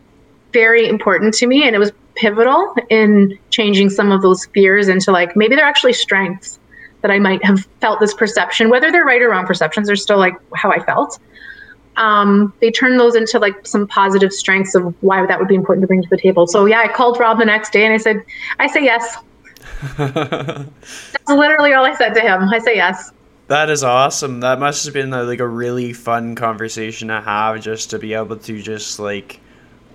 very 0.53 0.89
important 0.89 1.35
to 1.35 1.47
me 1.47 1.67
and 1.67 1.75
it 1.75 1.79
was 1.79 1.93
pivotal 2.15 2.75
in 2.91 3.39
changing 3.51 3.89
some 3.89 4.11
of 4.11 4.23
those 4.23 4.47
fears 4.47 4.89
into 4.89 5.13
like 5.13 5.37
maybe 5.37 5.55
they're 5.55 5.65
actually 5.65 5.93
strengths 5.93 6.59
that 7.03 7.11
i 7.11 7.19
might 7.19 7.45
have 7.45 7.67
felt 7.81 8.01
this 8.01 8.15
perception 8.15 8.69
whether 8.71 8.91
they're 8.91 9.05
right 9.05 9.23
or 9.23 9.31
wrong 9.31 9.47
perceptions 9.47 9.87
they're 9.87 9.97
still 9.97 10.19
like 10.19 10.35
how 10.55 10.71
i 10.71 10.79
felt 10.85 11.19
um, 11.99 12.55
they 12.61 12.71
turned 12.71 12.99
those 12.99 13.17
into 13.17 13.39
like 13.39 13.67
some 13.67 13.87
positive 13.87 14.33
strengths 14.33 14.75
of 14.75 14.95
why 15.03 15.27
that 15.27 15.39
would 15.39 15.49
be 15.49 15.57
important 15.57 15.83
to 15.83 15.89
bring 15.89 16.03
to 16.03 16.09
the 16.09 16.17
table. 16.17 16.47
So 16.47 16.65
yeah, 16.65 16.79
I 16.79 16.89
called 16.89 17.19
Rob 17.19 17.39
the 17.39 17.45
next 17.45 17.73
day 17.73 17.85
and 17.85 17.93
I 17.93 17.97
said, 17.97 18.23
I 18.61 18.69
say 18.69 18.85
yes. 18.85 19.19
That's 19.99 21.29
literally 21.29 21.73
all 21.73 21.85
I 21.85 21.95
said 21.95 22.15
to 22.15 22.21
him. 22.21 22.49
I 22.49 22.61
say 22.61 22.77
yes. 22.77 23.11
That 23.49 23.71
is 23.71 23.83
awesome. 23.83 24.41
That 24.41 24.59
must 24.61 24.85
have 24.85 24.93
been 24.93 25.13
uh, 25.13 25.25
like 25.25 25.41
a 25.41 25.49
really 25.49 25.95
fun 25.95 26.35
conversation 26.35 27.09
to 27.09 27.23
have 27.23 27.63
just 27.63 27.91
to 27.91 27.99
be 27.99 28.13
able 28.13 28.37
to 28.37 28.63
just 28.63 28.99
like 28.99 29.41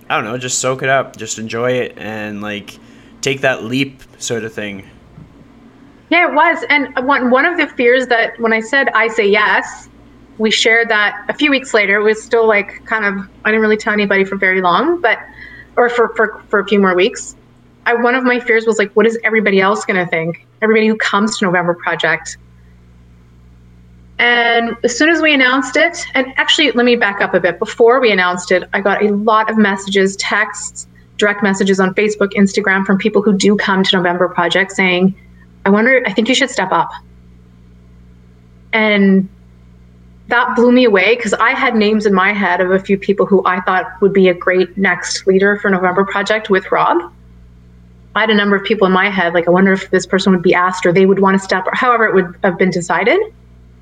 I 0.08 0.16
don't 0.16 0.24
know, 0.24 0.36
just 0.36 0.58
soak 0.58 0.82
it 0.82 0.88
up, 0.88 1.16
just 1.16 1.38
enjoy 1.38 1.70
it 1.72 1.96
and 1.96 2.42
like 2.42 2.78
take 3.20 3.40
that 3.42 3.62
leap 3.62 4.02
sort 4.18 4.44
of 4.44 4.52
thing. 4.52 4.84
Yeah, 6.10 6.28
it 6.28 6.34
was. 6.34 6.64
And 6.68 6.94
one 7.06 7.30
one 7.30 7.44
of 7.44 7.56
the 7.56 7.68
fears 7.68 8.08
that 8.08 8.38
when 8.40 8.52
I 8.52 8.58
said 8.58 8.88
I 8.88 9.06
say 9.06 9.26
yes, 9.26 9.88
we 10.38 10.50
shared 10.50 10.88
that 10.88 11.24
a 11.28 11.32
few 11.32 11.50
weeks 11.50 11.72
later. 11.72 12.00
It 12.00 12.02
was 12.02 12.20
still 12.20 12.48
like 12.48 12.84
kind 12.86 13.04
of 13.04 13.28
I 13.44 13.50
didn't 13.50 13.62
really 13.62 13.76
tell 13.76 13.92
anybody 13.92 14.24
for 14.24 14.36
very 14.36 14.62
long, 14.62 15.00
but 15.00 15.20
or 15.76 15.88
for 15.88 16.08
for, 16.16 16.42
for 16.48 16.58
a 16.58 16.66
few 16.66 16.80
more 16.80 16.96
weeks. 16.96 17.36
I 17.86 17.94
one 17.94 18.16
of 18.16 18.24
my 18.24 18.40
fears 18.40 18.66
was 18.66 18.78
like, 18.78 18.92
what 18.94 19.06
is 19.06 19.16
everybody 19.22 19.60
else 19.60 19.84
to 19.84 20.06
think? 20.06 20.44
Everybody 20.60 20.88
who 20.88 20.96
comes 20.96 21.38
to 21.38 21.44
November 21.44 21.74
Project. 21.74 22.36
And 24.18 24.76
as 24.84 24.96
soon 24.96 25.08
as 25.08 25.20
we 25.20 25.34
announced 25.34 25.76
it, 25.76 26.04
and 26.14 26.26
actually, 26.36 26.70
let 26.72 26.84
me 26.84 26.94
back 26.96 27.20
up 27.20 27.34
a 27.34 27.40
bit. 27.40 27.58
Before 27.58 28.00
we 28.00 28.12
announced 28.12 28.52
it, 28.52 28.62
I 28.72 28.80
got 28.80 29.02
a 29.02 29.08
lot 29.08 29.50
of 29.50 29.58
messages, 29.58 30.16
texts, 30.16 30.86
direct 31.16 31.42
messages 31.42 31.80
on 31.80 31.94
Facebook, 31.94 32.32
Instagram 32.34 32.84
from 32.84 32.98
people 32.98 33.22
who 33.22 33.36
do 33.36 33.56
come 33.56 33.82
to 33.82 33.96
November 33.96 34.28
Project 34.28 34.72
saying, 34.72 35.14
I 35.64 35.70
wonder, 35.70 36.02
I 36.06 36.12
think 36.12 36.28
you 36.28 36.34
should 36.34 36.50
step 36.50 36.70
up. 36.70 36.90
And 38.72 39.28
that 40.28 40.56
blew 40.56 40.72
me 40.72 40.84
away 40.84 41.16
because 41.16 41.34
I 41.34 41.50
had 41.50 41.74
names 41.74 42.06
in 42.06 42.14
my 42.14 42.32
head 42.32 42.60
of 42.60 42.70
a 42.70 42.78
few 42.78 42.98
people 42.98 43.26
who 43.26 43.42
I 43.44 43.60
thought 43.62 44.00
would 44.00 44.12
be 44.12 44.28
a 44.28 44.34
great 44.34 44.76
next 44.76 45.26
leader 45.26 45.58
for 45.58 45.70
November 45.70 46.04
Project 46.04 46.50
with 46.50 46.70
Rob. 46.72 47.12
I 48.14 48.20
had 48.20 48.30
a 48.30 48.34
number 48.34 48.56
of 48.56 48.64
people 48.64 48.86
in 48.86 48.92
my 48.92 49.10
head, 49.10 49.34
like 49.34 49.48
I 49.48 49.50
wonder 49.50 49.72
if 49.72 49.90
this 49.90 50.06
person 50.06 50.32
would 50.32 50.42
be 50.42 50.54
asked 50.54 50.86
or 50.86 50.92
they 50.92 51.04
would 51.04 51.18
want 51.18 51.38
to 51.38 51.44
step, 51.44 51.66
or 51.66 51.74
however 51.74 52.06
it 52.06 52.14
would 52.14 52.36
have 52.42 52.58
been 52.58 52.70
decided. 52.70 53.20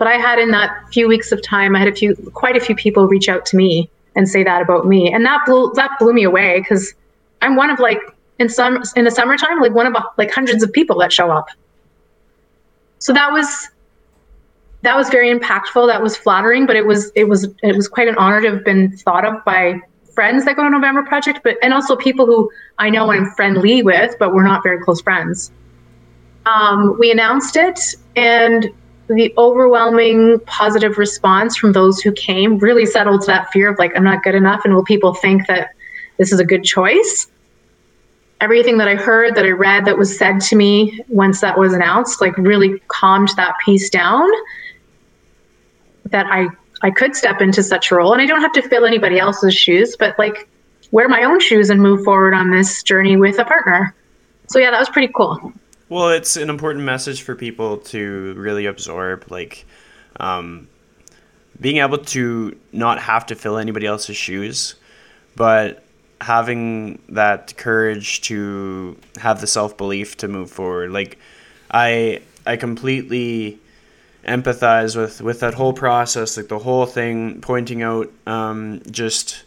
But 0.03 0.09
I 0.09 0.17
had 0.17 0.41
in 0.41 0.51
that 0.51 0.89
few 0.93 1.07
weeks 1.07 1.31
of 1.31 1.41
time, 1.43 1.77
I 1.77 1.79
had 1.79 1.87
a 1.87 1.95
few, 1.95 2.17
quite 2.35 2.57
a 2.57 2.61
few 2.61 2.75
people 2.75 3.07
reach 3.07 3.29
out 3.29 3.47
to 3.47 3.57
me 3.57 3.89
and 4.17 4.29
say 4.29 4.43
that 4.43 4.61
about 4.61 4.85
me, 4.85 5.13
and 5.13 5.25
that 5.25 5.47
blew 5.47 5.73
that 5.77 5.93
blew 6.01 6.13
me 6.13 6.25
away 6.25 6.59
because 6.59 6.93
I'm 7.41 7.55
one 7.55 7.71
of 7.71 7.79
like 7.79 8.01
in 8.41 8.49
some 8.49 8.83
in 8.97 9.05
the 9.05 9.13
summertime, 9.13 9.61
like 9.61 9.75
one 9.75 9.87
of 9.87 9.95
like 10.19 10.33
hundreds 10.33 10.61
of 10.65 10.73
people 10.73 10.99
that 10.99 11.13
show 11.13 11.31
up. 11.31 11.47
So 12.99 13.13
that 13.13 13.31
was 13.31 13.69
that 14.81 14.97
was 14.97 15.09
very 15.09 15.33
impactful. 15.33 15.87
That 15.87 16.03
was 16.03 16.17
flattering, 16.17 16.67
but 16.67 16.75
it 16.75 16.85
was 16.85 17.13
it 17.15 17.29
was 17.29 17.45
it 17.63 17.77
was 17.77 17.87
quite 17.87 18.09
an 18.09 18.17
honor 18.17 18.41
to 18.41 18.51
have 18.55 18.65
been 18.65 18.97
thought 18.97 19.25
of 19.25 19.45
by 19.45 19.81
friends 20.17 20.47
that 20.47 20.57
go 20.57 20.65
to 20.65 20.71
November 20.71 21.05
Project, 21.05 21.43
but 21.45 21.59
and 21.63 21.73
also 21.73 21.95
people 21.95 22.27
who 22.27 22.51
I 22.81 22.91
know 22.91 23.13
I'm 23.13 23.27
friendly 23.37 23.85
with, 23.85 24.17
but 24.19 24.35
we're 24.35 24.43
not 24.43 24.65
very 24.65 24.83
close 24.83 25.01
friends. 25.01 25.53
Um, 26.45 26.99
we 26.99 27.13
announced 27.13 27.55
it, 27.55 27.95
and 28.17 28.69
the 29.09 29.33
overwhelming 29.37 30.41
positive 30.47 30.99
response 30.99 31.57
from 31.57 31.73
those 31.73 32.01
who 32.01 32.13
came 32.13 32.59
really 32.59 32.87
settled 32.87 33.27
that 33.27 33.51
fear 33.53 33.71
of 33.71 33.79
like 33.79 33.93
I'm 33.97 34.05
not 34.05 34.23
good 34.23 34.35
enough, 34.35 34.65
and 34.65 34.75
will 34.75 34.85
people 34.85 35.15
think 35.15 35.47
that 35.49 35.71
this 36.19 36.33
is 36.33 36.41
a 36.41 36.45
good 36.45 36.65
choice? 36.65 37.29
Everything 38.41 38.79
that 38.79 38.89
I 38.89 38.97
heard, 38.97 39.37
that 39.37 39.45
I 39.45 39.51
read, 39.51 39.85
that 39.85 39.99
was 39.99 40.17
said 40.17 40.41
to 40.43 40.57
me 40.57 41.01
once 41.09 41.41
that 41.41 41.59
was 41.59 41.73
announced, 41.73 42.21
like 42.21 42.37
really 42.37 42.81
calmed 42.89 43.31
that 43.37 43.55
piece 43.65 43.89
down 43.89 44.29
that 46.07 46.27
I 46.27 46.49
I 46.83 46.91
could 46.91 47.15
step 47.15 47.41
into 47.41 47.63
such 47.63 47.91
a 47.91 47.95
role 47.95 48.13
and 48.13 48.21
I 48.21 48.27
don't 48.27 48.41
have 48.41 48.53
to 48.53 48.63
fill 48.63 48.85
anybody 48.85 49.19
else's 49.19 49.55
shoes, 49.55 49.97
but 49.97 50.19
like 50.19 50.49
wear 50.91 51.09
my 51.09 51.23
own 51.23 51.41
shoes 51.41 51.71
and 51.71 51.81
move 51.81 52.05
forward 52.05 52.35
on 52.35 52.51
this 52.51 52.83
journey 52.83 53.17
with 53.17 53.39
a 53.39 53.45
partner. 53.45 53.95
So 54.49 54.59
yeah, 54.59 54.71
that 54.71 54.81
was 54.81 54.89
pretty 54.89 55.13
cool. 55.15 55.53
Well, 55.93 56.09
it's 56.09 56.39
an 56.39 56.49
important 56.49 56.87
message 56.87 57.21
for 57.21 57.35
people 57.35 57.77
to 57.93 58.33
really 58.39 58.65
absorb, 58.65 59.31
like 59.31 59.67
um, 60.19 60.69
being 61.61 61.83
able 61.83 61.99
to 61.99 62.57
not 62.73 62.99
have 62.99 63.27
to 63.27 63.35
fill 63.35 63.59
anybody 63.59 63.85
else's 63.85 64.17
shoes, 64.17 64.77
but 65.37 65.85
having 66.23 66.99
that 67.11 67.59
courage 67.59 68.23
to 68.23 68.97
have 69.19 69.43
the 69.43 69.47
self 69.47 69.77
belief 69.77 70.17
to 70.17 70.29
move 70.29 70.51
forward. 70.51 70.93
Like 70.93 71.19
I 71.71 72.23
I 72.47 72.57
completely 72.57 73.59
empathize 74.27 74.97
with 74.97 75.21
with 75.21 75.41
that 75.41 75.53
whole 75.53 75.75
process, 75.75 76.39
like 76.39 76.49
the 76.49 76.59
whole 76.59 76.87
thing, 76.87 77.43
pointing 77.43 77.83
out 77.83 78.11
um, 78.27 78.81
just 78.91 79.45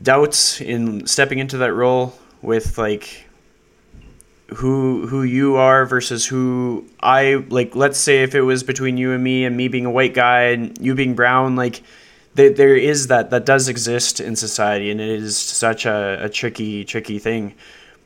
doubts 0.00 0.60
in 0.60 1.04
stepping 1.08 1.40
into 1.40 1.56
that 1.56 1.72
role 1.72 2.14
with 2.42 2.78
like 2.78 3.26
who 4.56 5.06
who 5.06 5.22
you 5.22 5.56
are 5.56 5.86
versus 5.86 6.26
who 6.26 6.84
I 7.00 7.44
like 7.48 7.76
let's 7.76 7.98
say 7.98 8.22
if 8.22 8.34
it 8.34 8.42
was 8.42 8.62
between 8.62 8.96
you 8.96 9.12
and 9.12 9.22
me 9.22 9.44
and 9.44 9.56
me 9.56 9.68
being 9.68 9.86
a 9.86 9.90
white 9.90 10.14
guy 10.14 10.42
and 10.50 10.76
you 10.80 10.94
being 10.94 11.14
brown 11.14 11.56
like 11.56 11.82
there, 12.34 12.50
there 12.50 12.76
is 12.76 13.08
that 13.08 13.30
that 13.30 13.46
does 13.46 13.68
exist 13.68 14.20
in 14.20 14.36
society 14.36 14.90
and 14.90 15.00
it 15.00 15.08
is 15.08 15.36
such 15.36 15.86
a, 15.86 16.24
a 16.24 16.28
tricky 16.28 16.84
tricky 16.84 17.18
thing. 17.18 17.54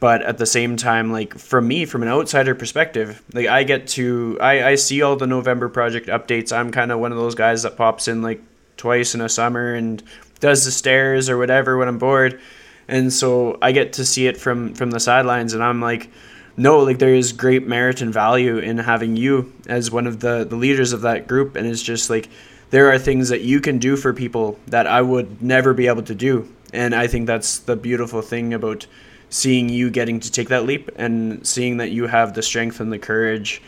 But 0.00 0.22
at 0.22 0.37
the 0.37 0.44
same 0.44 0.76
time 0.76 1.11
like 1.11 1.38
from 1.38 1.66
me 1.66 1.87
from 1.87 2.02
an 2.02 2.09
outsider 2.09 2.54
perspective 2.54 3.22
like 3.33 3.46
i 3.46 3.62
get 3.62 3.87
to 3.87 4.37
i, 4.38 4.62
I 4.70 4.74
see 4.74 5.00
all 5.00 5.16
the 5.16 5.26
november 5.26 5.70
project 5.70 6.09
updates. 6.09 6.54
I'm 6.54 6.70
kind 6.72 6.92
of 6.92 7.00
one 7.00 7.11
of 7.11 7.16
those 7.16 7.35
guys 7.35 7.62
that 7.62 7.76
pops 7.76 8.07
in 8.07 8.20
like 8.20 8.42
twice 8.76 9.14
in 9.14 9.22
a 9.22 9.30
summer 9.30 9.72
and 9.74 10.02
does 10.40 10.66
the 10.66 10.72
stairs 10.72 11.30
or 11.30 11.38
whatever 11.38 11.78
when 11.78 11.88
i'm 11.88 11.98
bored. 11.98 12.38
And 12.87 13.11
so 13.11 13.57
i 13.62 13.72
get 13.72 13.94
to 13.94 14.04
see 14.04 14.26
it 14.26 14.37
from 14.37 14.74
from 14.74 14.90
the 14.90 15.00
sidelines 15.00 15.54
and 15.54 15.64
i'm 15.64 15.80
like 15.80 16.11
no 16.56 16.78
like 16.80 16.98
there 16.98 17.14
is 17.14 17.32
great 17.32 17.66
merit 17.66 18.00
and 18.00 18.12
value 18.12 18.58
in 18.58 18.78
having 18.78 19.16
you 19.16 19.52
as 19.66 19.90
one 19.90 20.06
of 20.06 20.20
the 20.20 20.44
the 20.44 20.56
leaders 20.56 20.92
of 20.92 21.02
that 21.02 21.26
group 21.26 21.56
and 21.56 21.66
it's 21.66 21.82
just 21.82 22.10
like 22.10 22.28
there 22.70 22.90
are 22.90 22.98
things 22.98 23.28
that 23.28 23.42
you 23.42 23.60
can 23.60 23.78
do 23.78 23.96
for 23.96 24.12
people 24.12 24.58
that 24.66 24.86
i 24.86 25.00
would 25.00 25.42
never 25.42 25.74
be 25.74 25.86
able 25.86 26.02
to 26.02 26.14
do 26.14 26.48
and 26.72 26.94
i 26.94 27.06
think 27.06 27.26
that's 27.26 27.58
the 27.60 27.76
beautiful 27.76 28.22
thing 28.22 28.54
about 28.54 28.86
seeing 29.30 29.68
you 29.68 29.90
getting 29.90 30.20
to 30.20 30.30
take 30.30 30.48
that 30.48 30.64
leap 30.64 30.90
and 30.96 31.44
seeing 31.44 31.78
that 31.78 31.90
you 31.90 32.06
have 32.06 32.34
the 32.34 32.42
strength 32.42 32.78
and 32.78 32.92
the 32.92 32.98
courage 32.98 33.60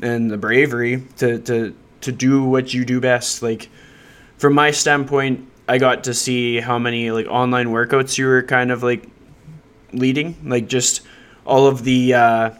and 0.00 0.30
the 0.30 0.36
bravery 0.36 1.02
to 1.16 1.38
to 1.38 1.74
to 2.02 2.12
do 2.12 2.44
what 2.44 2.74
you 2.74 2.84
do 2.84 3.00
best. 3.00 3.42
Like 3.42 3.70
from 4.36 4.52
my 4.52 4.70
standpoint 4.70 5.48
i 5.68 5.78
got 5.78 6.04
to 6.04 6.12
see 6.12 6.60
how 6.60 6.78
many 6.78 7.10
like 7.10 7.26
online 7.26 7.68
workouts 7.68 8.18
you 8.18 8.26
were 8.26 8.42
kind 8.42 8.70
of 8.70 8.82
like 8.82 9.08
leading 9.92 10.36
like 10.44 10.68
just 10.68 11.00
all 11.44 11.66
of 11.66 11.84
the 11.84 12.14
uh 12.14 12.50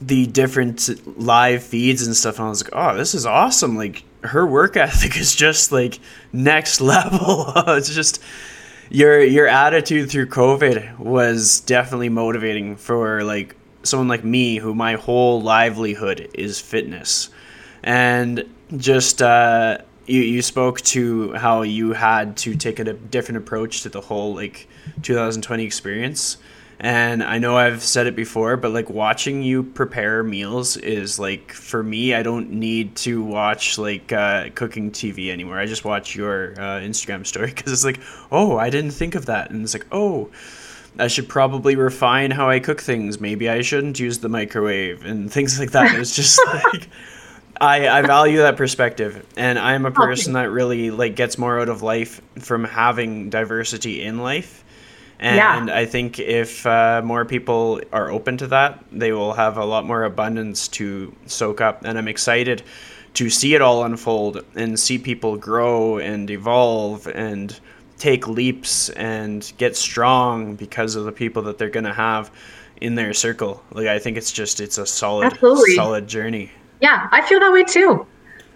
the 0.00 0.26
different 0.26 1.18
live 1.18 1.62
feeds 1.62 2.06
and 2.06 2.14
stuff 2.14 2.38
and 2.38 2.46
i 2.46 2.48
was 2.50 2.62
like 2.62 2.72
oh 2.74 2.96
this 2.96 3.14
is 3.14 3.24
awesome. 3.26 3.76
Like 3.76 4.04
her 4.26 4.46
work 4.46 4.76
ethic 4.76 5.16
is 5.16 5.34
just 5.34 5.72
like 5.72 5.98
next 6.32 6.80
level. 6.92 7.52
It's 7.68 7.94
just 7.94 8.22
your 8.90 9.22
your 9.22 9.46
attitude 9.46 10.10
through 10.10 10.26
COVID 10.28 10.98
was 10.98 11.60
definitely 11.60 12.08
motivating 12.08 12.76
for 12.76 13.24
like 13.24 13.56
someone 13.82 14.08
like 14.08 14.24
me 14.24 14.56
who 14.56 14.74
my 14.74 14.94
whole 14.94 15.40
livelihood 15.40 16.28
is 16.34 16.60
fitness. 16.60 17.30
And 17.82 18.44
just 18.76 19.22
uh, 19.22 19.78
you, 20.06 20.20
you 20.22 20.42
spoke 20.42 20.80
to 20.82 21.32
how 21.34 21.62
you 21.62 21.92
had 21.92 22.36
to 22.38 22.56
take 22.56 22.78
a 22.80 22.92
different 22.92 23.38
approach 23.38 23.82
to 23.82 23.88
the 23.88 24.00
whole 24.00 24.34
like 24.34 24.68
2020 25.02 25.64
experience 25.64 26.38
and 26.78 27.22
I 27.22 27.38
know 27.38 27.56
I've 27.56 27.82
said 27.82 28.06
it 28.06 28.14
before, 28.14 28.56
but 28.56 28.70
like 28.70 28.90
watching 28.90 29.42
you 29.42 29.62
prepare 29.62 30.22
meals 30.22 30.76
is 30.76 31.18
like 31.18 31.52
for 31.52 31.82
me, 31.82 32.14
I 32.14 32.22
don't 32.22 32.50
need 32.50 32.96
to 32.96 33.22
watch 33.22 33.78
like 33.78 34.12
uh, 34.12 34.50
cooking 34.54 34.90
TV 34.90 35.30
anymore. 35.30 35.58
I 35.58 35.64
just 35.64 35.86
watch 35.86 36.14
your 36.14 36.52
uh, 36.52 36.80
Instagram 36.80 37.26
story 37.26 37.46
because 37.54 37.72
it's 37.72 37.84
like, 37.84 38.00
oh, 38.30 38.58
I 38.58 38.68
didn't 38.68 38.90
think 38.90 39.14
of 39.14 39.26
that, 39.26 39.50
and 39.50 39.62
it's 39.62 39.72
like, 39.72 39.86
oh, 39.90 40.30
I 40.98 41.08
should 41.08 41.28
probably 41.28 41.76
refine 41.76 42.30
how 42.30 42.50
I 42.50 42.60
cook 42.60 42.80
things. 42.80 43.20
Maybe 43.20 43.48
I 43.48 43.62
shouldn't 43.62 43.98
use 43.98 44.18
the 44.18 44.28
microwave 44.28 45.04
and 45.04 45.32
things 45.32 45.58
like 45.58 45.70
that. 45.70 45.94
It's 45.98 46.14
just 46.14 46.40
like. 46.72 46.88
I, 47.58 47.88
I 47.88 48.02
value 48.02 48.40
that 48.40 48.58
perspective 48.58 49.24
and 49.34 49.58
I'm 49.58 49.86
a 49.86 49.90
person 49.90 50.34
that 50.34 50.50
really 50.50 50.90
like 50.90 51.16
gets 51.16 51.38
more 51.38 51.58
out 51.58 51.70
of 51.70 51.80
life 51.80 52.20
from 52.38 52.64
having 52.64 53.30
diversity 53.30 54.02
in 54.02 54.18
life 54.18 54.62
and 55.18 55.68
yeah. 55.68 55.74
I 55.74 55.86
think 55.86 56.18
if 56.18 56.66
uh, 56.66 57.00
more 57.04 57.24
people 57.24 57.80
are 57.92 58.10
open 58.10 58.36
to 58.38 58.46
that, 58.48 58.84
they 58.92 59.12
will 59.12 59.32
have 59.32 59.56
a 59.56 59.64
lot 59.64 59.86
more 59.86 60.04
abundance 60.04 60.68
to 60.68 61.14
soak 61.26 61.60
up. 61.60 61.84
And 61.84 61.96
I'm 61.96 62.08
excited 62.08 62.62
to 63.14 63.30
see 63.30 63.54
it 63.54 63.62
all 63.62 63.84
unfold 63.84 64.44
and 64.56 64.78
see 64.78 64.98
people 64.98 65.36
grow 65.36 65.98
and 65.98 66.30
evolve 66.30 67.06
and 67.08 67.58
take 67.98 68.28
leaps 68.28 68.90
and 68.90 69.52
get 69.56 69.74
strong 69.74 70.54
because 70.54 70.96
of 70.96 71.04
the 71.06 71.12
people 71.12 71.42
that 71.42 71.56
they're 71.56 71.70
going 71.70 71.84
to 71.86 71.94
have 71.94 72.30
in 72.82 72.94
their 72.94 73.14
circle. 73.14 73.62
Like 73.72 73.86
I 73.86 73.98
think 73.98 74.18
it's 74.18 74.32
just 74.32 74.60
it's 74.60 74.76
a 74.76 74.86
solid 74.86 75.32
Absolutely. 75.32 75.74
solid 75.76 76.06
journey. 76.06 76.50
Yeah, 76.82 77.08
I 77.10 77.22
feel 77.22 77.40
that 77.40 77.52
way 77.52 77.64
too. 77.64 78.06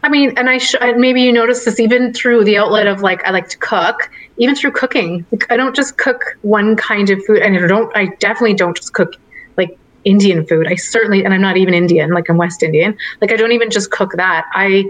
I 0.03 0.09
mean, 0.09 0.37
and 0.37 0.49
I 0.49 0.59
sh- 0.59 0.77
maybe 0.97 1.23
you 1.23 1.33
notice 1.33 1.65
this 1.65 1.79
even 1.79 2.13
through 2.13 2.45
the 2.45 2.57
outlet 2.59 2.87
of 2.87 3.01
like 3.01 3.25
I 3.25 3.31
like 3.31 3.49
to 3.49 3.59
cook, 3.59 4.11
even 4.41 4.57
through 4.57 4.73
cooking. 4.73 5.25
I 5.51 5.57
don't 5.57 5.77
just 5.77 5.99
cook 5.99 6.37
one 6.43 6.75
kind 6.75 7.11
of 7.11 7.23
food, 7.27 7.43
and 7.43 7.57
I 7.57 7.67
don't. 7.67 7.95
I 7.97 8.07
definitely 8.19 8.55
don't 8.55 8.77
just 8.77 8.95
cook 8.95 9.15
like 9.57 9.79
Indian 10.05 10.47
food. 10.47 10.67
I 10.67 10.75
certainly, 10.75 11.25
and 11.25 11.33
I'm 11.33 11.43
not 11.43 11.59
even 11.59 11.75
Indian. 11.75 12.11
Like 12.11 12.29
I'm 12.29 12.39
West 12.39 12.63
Indian. 12.63 12.97
Like 13.21 13.33
I 13.33 13.37
don't 13.37 13.53
even 13.53 13.71
just 13.71 13.91
cook 13.91 14.13
that. 14.17 14.47
I 14.53 14.85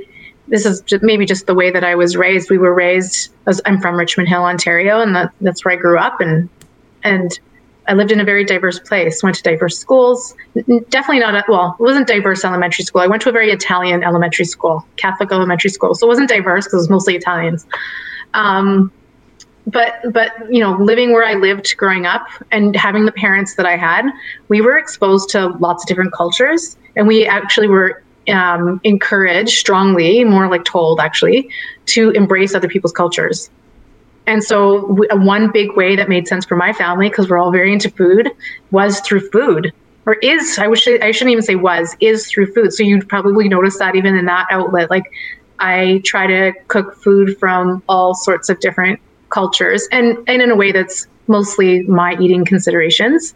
this 0.48 0.64
is 0.64 0.80
just 0.82 1.02
maybe 1.02 1.26
just 1.26 1.46
the 1.46 1.54
way 1.54 1.70
that 1.70 1.84
I 1.84 1.96
was 1.96 2.16
raised. 2.16 2.48
We 2.48 2.58
were 2.58 2.72
raised. 2.72 3.32
I'm 3.66 3.80
from 3.80 3.96
Richmond 3.96 4.28
Hill, 4.28 4.44
Ontario, 4.44 5.00
and 5.00 5.14
that, 5.14 5.32
that's 5.40 5.64
where 5.64 5.74
I 5.74 5.76
grew 5.76 5.98
up, 5.98 6.20
and 6.20 6.48
and 7.02 7.38
I 7.88 7.94
lived 7.94 8.12
in 8.12 8.20
a 8.20 8.24
very 8.24 8.44
diverse 8.44 8.78
place, 8.78 9.20
went 9.20 9.34
to 9.34 9.42
diverse 9.42 9.76
schools. 9.76 10.36
Definitely 10.54 11.18
not, 11.18 11.34
a, 11.34 11.44
well, 11.48 11.76
it 11.76 11.82
wasn't 11.82 12.06
diverse 12.06 12.44
elementary 12.44 12.84
school. 12.84 13.00
I 13.00 13.08
went 13.08 13.20
to 13.22 13.30
a 13.30 13.32
very 13.32 13.50
Italian 13.50 14.04
elementary 14.04 14.44
school, 14.44 14.86
Catholic 14.96 15.32
elementary 15.32 15.70
school. 15.70 15.96
So 15.96 16.06
it 16.06 16.08
wasn't 16.08 16.28
diverse 16.28 16.66
because 16.66 16.74
it 16.74 16.76
was 16.76 16.90
mostly 16.90 17.16
Italians. 17.16 17.66
Um, 18.34 18.92
but, 19.66 20.00
but, 20.12 20.32
you 20.50 20.60
know, 20.60 20.76
living 20.76 21.12
where 21.12 21.24
I 21.24 21.34
lived 21.34 21.76
growing 21.76 22.06
up 22.06 22.26
and 22.50 22.74
having 22.74 23.04
the 23.04 23.12
parents 23.12 23.54
that 23.54 23.66
I 23.66 23.76
had, 23.76 24.06
we 24.48 24.60
were 24.60 24.76
exposed 24.76 25.28
to 25.30 25.48
lots 25.58 25.84
of 25.84 25.88
different 25.88 26.12
cultures. 26.12 26.76
And 26.96 27.06
we 27.06 27.26
actually 27.26 27.68
were 27.68 28.02
um, 28.28 28.80
encouraged 28.84 29.58
strongly, 29.58 30.24
more 30.24 30.48
like 30.48 30.64
told 30.64 31.00
actually, 31.00 31.50
to 31.86 32.10
embrace 32.10 32.54
other 32.54 32.68
people's 32.68 32.92
cultures. 32.92 33.50
And 34.26 34.44
so, 34.44 34.96
one 35.12 35.50
big 35.50 35.76
way 35.76 35.96
that 35.96 36.08
made 36.08 36.28
sense 36.28 36.44
for 36.44 36.54
my 36.54 36.72
family, 36.72 37.08
because 37.08 37.28
we're 37.28 37.38
all 37.38 37.50
very 37.50 37.72
into 37.72 37.90
food, 37.90 38.30
was 38.70 39.00
through 39.00 39.28
food, 39.30 39.72
or 40.06 40.14
is 40.14 40.58
I 40.58 40.68
wish 40.68 40.86
I 40.86 41.10
shouldn't 41.10 41.32
even 41.32 41.42
say 41.42 41.56
was 41.56 41.96
is 42.00 42.28
through 42.28 42.52
food. 42.52 42.72
So 42.72 42.82
you'd 42.82 43.08
probably 43.08 43.48
notice 43.48 43.78
that 43.78 43.96
even 43.96 44.16
in 44.16 44.26
that 44.26 44.46
outlet, 44.50 44.90
like 44.90 45.04
I 45.58 46.00
try 46.04 46.26
to 46.26 46.52
cook 46.68 46.96
food 46.96 47.38
from 47.38 47.82
all 47.88 48.14
sorts 48.14 48.48
of 48.48 48.60
different 48.60 49.00
cultures, 49.30 49.88
and 49.90 50.18
and 50.26 50.42
in 50.42 50.50
a 50.50 50.56
way 50.56 50.72
that's 50.72 51.06
mostly 51.26 51.82
my 51.82 52.16
eating 52.20 52.44
considerations. 52.44 53.34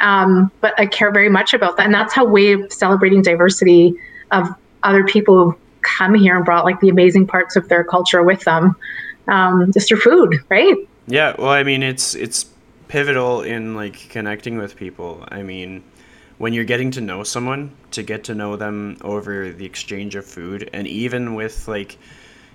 Um, 0.00 0.50
but 0.60 0.78
I 0.78 0.86
care 0.86 1.12
very 1.12 1.28
much 1.28 1.54
about 1.54 1.76
that, 1.76 1.86
and 1.86 1.94
that's 1.94 2.12
how 2.12 2.26
of 2.36 2.72
celebrating 2.72 3.22
diversity 3.22 3.94
of 4.30 4.48
other 4.82 5.04
people 5.04 5.50
who 5.50 5.58
come 5.82 6.14
here 6.14 6.36
and 6.36 6.44
brought 6.44 6.64
like 6.64 6.80
the 6.80 6.88
amazing 6.88 7.26
parts 7.26 7.56
of 7.56 7.68
their 7.68 7.84
culture 7.84 8.22
with 8.22 8.42
them 8.44 8.74
um, 9.28 9.72
just 9.72 9.88
through 9.88 10.00
food, 10.00 10.40
right? 10.48 10.74
Yeah, 11.06 11.34
well, 11.38 11.50
I 11.50 11.62
mean, 11.62 11.82
it's 11.82 12.14
it's 12.14 12.46
pivotal 12.88 13.42
in 13.42 13.74
like 13.74 14.08
connecting 14.10 14.58
with 14.58 14.76
people. 14.76 15.24
I 15.28 15.42
mean, 15.42 15.84
when 16.38 16.52
you're 16.52 16.64
getting 16.64 16.90
to 16.92 17.00
know 17.00 17.22
someone, 17.22 17.72
to 17.92 18.02
get 18.02 18.24
to 18.24 18.34
know 18.34 18.56
them 18.56 18.96
over 19.02 19.52
the 19.52 19.64
exchange 19.64 20.16
of 20.16 20.26
food, 20.26 20.70
and 20.72 20.86
even 20.86 21.34
with 21.34 21.68
like 21.68 21.98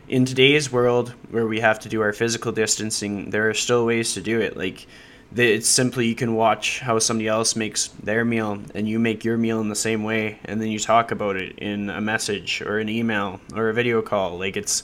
in 0.10 0.26
today's 0.26 0.72
world 0.72 1.14
where 1.30 1.48
we 1.48 1.60
have 1.60 1.80
to 1.82 1.90
do 1.90 2.02
our 2.02 2.14
physical 2.14 2.52
distancing, 2.52 3.30
there 3.30 3.50
are 3.50 3.54
still 3.54 3.86
ways 3.86 4.14
to 4.16 4.22
do 4.22 4.42
it. 4.42 4.58
Like 4.58 4.88
it's 5.36 5.70
simply 5.70 6.08
you 6.08 6.16
can 6.16 6.34
watch 6.34 6.80
how 6.80 6.98
somebody 7.00 7.28
else 7.28 7.56
makes 7.56 7.88
their 7.88 8.26
meal 8.26 8.62
and 8.74 8.90
you 8.90 9.00
make 9.00 9.24
your 9.24 9.38
meal 9.38 9.62
in 9.62 9.70
the 9.70 9.76
same 9.76 10.04
way 10.04 10.40
and 10.46 10.60
then 10.60 10.70
you 10.70 10.80
talk 10.80 11.12
about 11.12 11.36
it 11.36 11.60
in 11.60 11.90
a 11.92 12.02
message 12.02 12.62
or 12.62 12.80
an 12.80 12.90
email 12.90 13.40
or 13.56 13.70
a 13.70 13.74
video 13.74 14.02
call 14.02 14.40
like 14.40 14.58
it's 14.58 14.82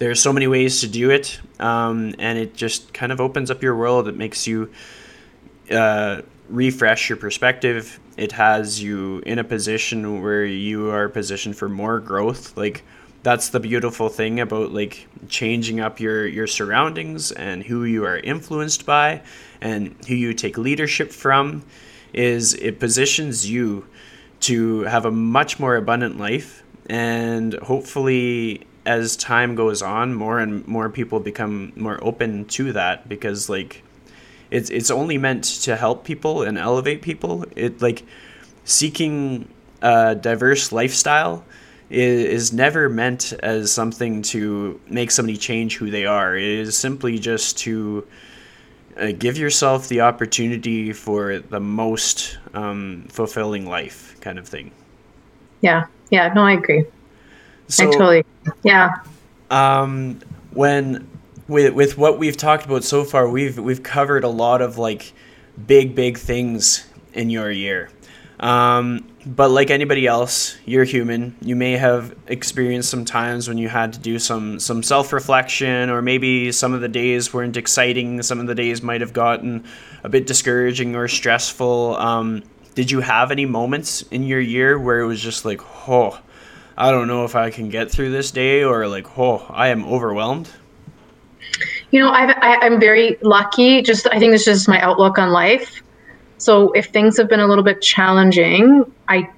there's 0.00 0.22
so 0.22 0.32
many 0.32 0.46
ways 0.46 0.80
to 0.80 0.88
do 0.88 1.10
it, 1.10 1.38
um, 1.60 2.14
and 2.18 2.38
it 2.38 2.54
just 2.54 2.94
kind 2.94 3.12
of 3.12 3.20
opens 3.20 3.50
up 3.50 3.62
your 3.62 3.76
world. 3.76 4.08
It 4.08 4.16
makes 4.16 4.46
you 4.46 4.70
uh, 5.70 6.22
refresh 6.48 7.10
your 7.10 7.18
perspective. 7.18 8.00
It 8.16 8.32
has 8.32 8.82
you 8.82 9.18
in 9.26 9.38
a 9.38 9.44
position 9.44 10.22
where 10.22 10.46
you 10.46 10.88
are 10.88 11.10
positioned 11.10 11.54
for 11.54 11.68
more 11.68 12.00
growth. 12.00 12.56
Like 12.56 12.82
that's 13.22 13.50
the 13.50 13.60
beautiful 13.60 14.08
thing 14.08 14.40
about 14.40 14.72
like 14.72 15.06
changing 15.28 15.80
up 15.80 16.00
your 16.00 16.26
your 16.26 16.46
surroundings 16.46 17.32
and 17.32 17.62
who 17.62 17.84
you 17.84 18.04
are 18.04 18.18
influenced 18.18 18.86
by 18.86 19.22
and 19.60 19.94
who 20.08 20.14
you 20.14 20.32
take 20.32 20.56
leadership 20.56 21.12
from 21.12 21.62
is 22.12 22.54
it 22.54 22.80
positions 22.80 23.48
you 23.48 23.86
to 24.40 24.80
have 24.82 25.04
a 25.04 25.10
much 25.10 25.60
more 25.60 25.76
abundant 25.76 26.18
life 26.18 26.62
and 26.88 27.54
hopefully 27.54 28.66
as 28.86 29.16
time 29.16 29.54
goes 29.54 29.82
on, 29.82 30.14
more 30.14 30.40
and 30.40 30.66
more 30.66 30.88
people 30.88 31.20
become 31.20 31.72
more 31.76 32.02
open 32.02 32.44
to 32.46 32.72
that 32.72 33.08
because 33.08 33.48
like 33.48 33.82
it's 34.50 34.70
it's 34.70 34.90
only 34.90 35.18
meant 35.18 35.44
to 35.44 35.76
help 35.76 36.04
people 36.04 36.42
and 36.42 36.58
elevate 36.58 37.02
people. 37.02 37.44
It 37.54 37.80
like 37.82 38.04
seeking 38.64 39.48
a 39.82 40.14
diverse 40.14 40.72
lifestyle 40.72 41.44
is, 41.90 42.24
is 42.24 42.52
never 42.52 42.88
meant 42.88 43.32
as 43.42 43.72
something 43.72 44.22
to 44.22 44.80
make 44.88 45.10
somebody 45.10 45.36
change 45.36 45.76
who 45.76 45.90
they 45.90 46.06
are. 46.06 46.36
It 46.36 46.44
is 46.44 46.76
simply 46.76 47.18
just 47.18 47.58
to 47.58 48.06
uh, 48.96 49.12
give 49.18 49.36
yourself 49.36 49.88
the 49.88 50.00
opportunity 50.00 50.92
for 50.92 51.38
the 51.38 51.60
most 51.60 52.38
um, 52.54 53.06
fulfilling 53.08 53.66
life, 53.66 54.16
kind 54.20 54.38
of 54.38 54.48
thing. 54.48 54.70
Yeah, 55.60 55.86
yeah, 56.10 56.32
no, 56.32 56.44
I 56.44 56.52
agree. 56.52 56.84
So, 57.68 57.88
I 57.88 57.92
totally, 57.92 58.24
yeah. 58.62 59.02
Um, 59.50 60.20
when 60.52 61.08
with 61.48 61.74
with 61.74 61.98
what 61.98 62.18
we've 62.18 62.36
talked 62.36 62.64
about 62.64 62.84
so 62.84 63.04
far, 63.04 63.28
we've 63.28 63.58
we've 63.58 63.82
covered 63.82 64.24
a 64.24 64.28
lot 64.28 64.62
of 64.62 64.78
like 64.78 65.12
big 65.66 65.94
big 65.94 66.18
things 66.18 66.86
in 67.12 67.30
your 67.30 67.50
year. 67.50 67.90
Um, 68.40 69.06
but 69.26 69.50
like 69.50 69.70
anybody 69.70 70.06
else, 70.06 70.56
you're 70.64 70.84
human. 70.84 71.36
You 71.42 71.54
may 71.54 71.72
have 71.72 72.16
experienced 72.26 72.88
some 72.88 73.04
times 73.04 73.48
when 73.48 73.58
you 73.58 73.68
had 73.68 73.92
to 73.92 73.98
do 73.98 74.18
some 74.18 74.58
some 74.58 74.82
self 74.82 75.12
reflection, 75.12 75.90
or 75.90 76.00
maybe 76.00 76.50
some 76.50 76.72
of 76.72 76.80
the 76.80 76.88
days 76.88 77.32
weren't 77.34 77.58
exciting. 77.58 78.22
Some 78.22 78.40
of 78.40 78.46
the 78.46 78.54
days 78.54 78.82
might 78.82 79.02
have 79.02 79.12
gotten 79.12 79.64
a 80.04 80.08
bit 80.08 80.26
discouraging 80.26 80.96
or 80.96 81.06
stressful. 81.06 81.96
Um, 81.96 82.42
did 82.74 82.90
you 82.90 83.00
have 83.00 83.30
any 83.30 83.44
moments 83.44 84.02
in 84.02 84.22
your 84.22 84.40
year 84.40 84.78
where 84.78 85.00
it 85.00 85.06
was 85.06 85.20
just 85.20 85.44
like, 85.44 85.60
oh, 85.86 86.18
I 86.78 86.90
don't 86.90 87.08
know 87.08 87.24
if 87.26 87.36
I 87.36 87.50
can 87.50 87.68
get 87.68 87.90
through 87.90 88.10
this 88.10 88.30
day, 88.30 88.64
or 88.64 88.88
like, 88.88 89.18
oh, 89.18 89.44
I 89.50 89.68
am 89.68 89.84
overwhelmed? 89.84 90.48
You 91.90 92.00
know, 92.00 92.10
I've, 92.10 92.30
I, 92.40 92.64
am 92.64 92.80
very 92.80 93.18
lucky. 93.20 93.82
Just 93.82 94.06
I 94.10 94.18
think 94.18 94.32
it's 94.34 94.44
just 94.46 94.66
my 94.66 94.80
outlook 94.80 95.18
on 95.18 95.30
life. 95.30 95.82
So 96.40 96.72
if 96.72 96.86
things 96.86 97.18
have 97.18 97.28
been 97.28 97.40
a 97.40 97.46
little 97.46 97.62
bit 97.62 97.82
challenging, 97.82 98.90
I 99.08 99.28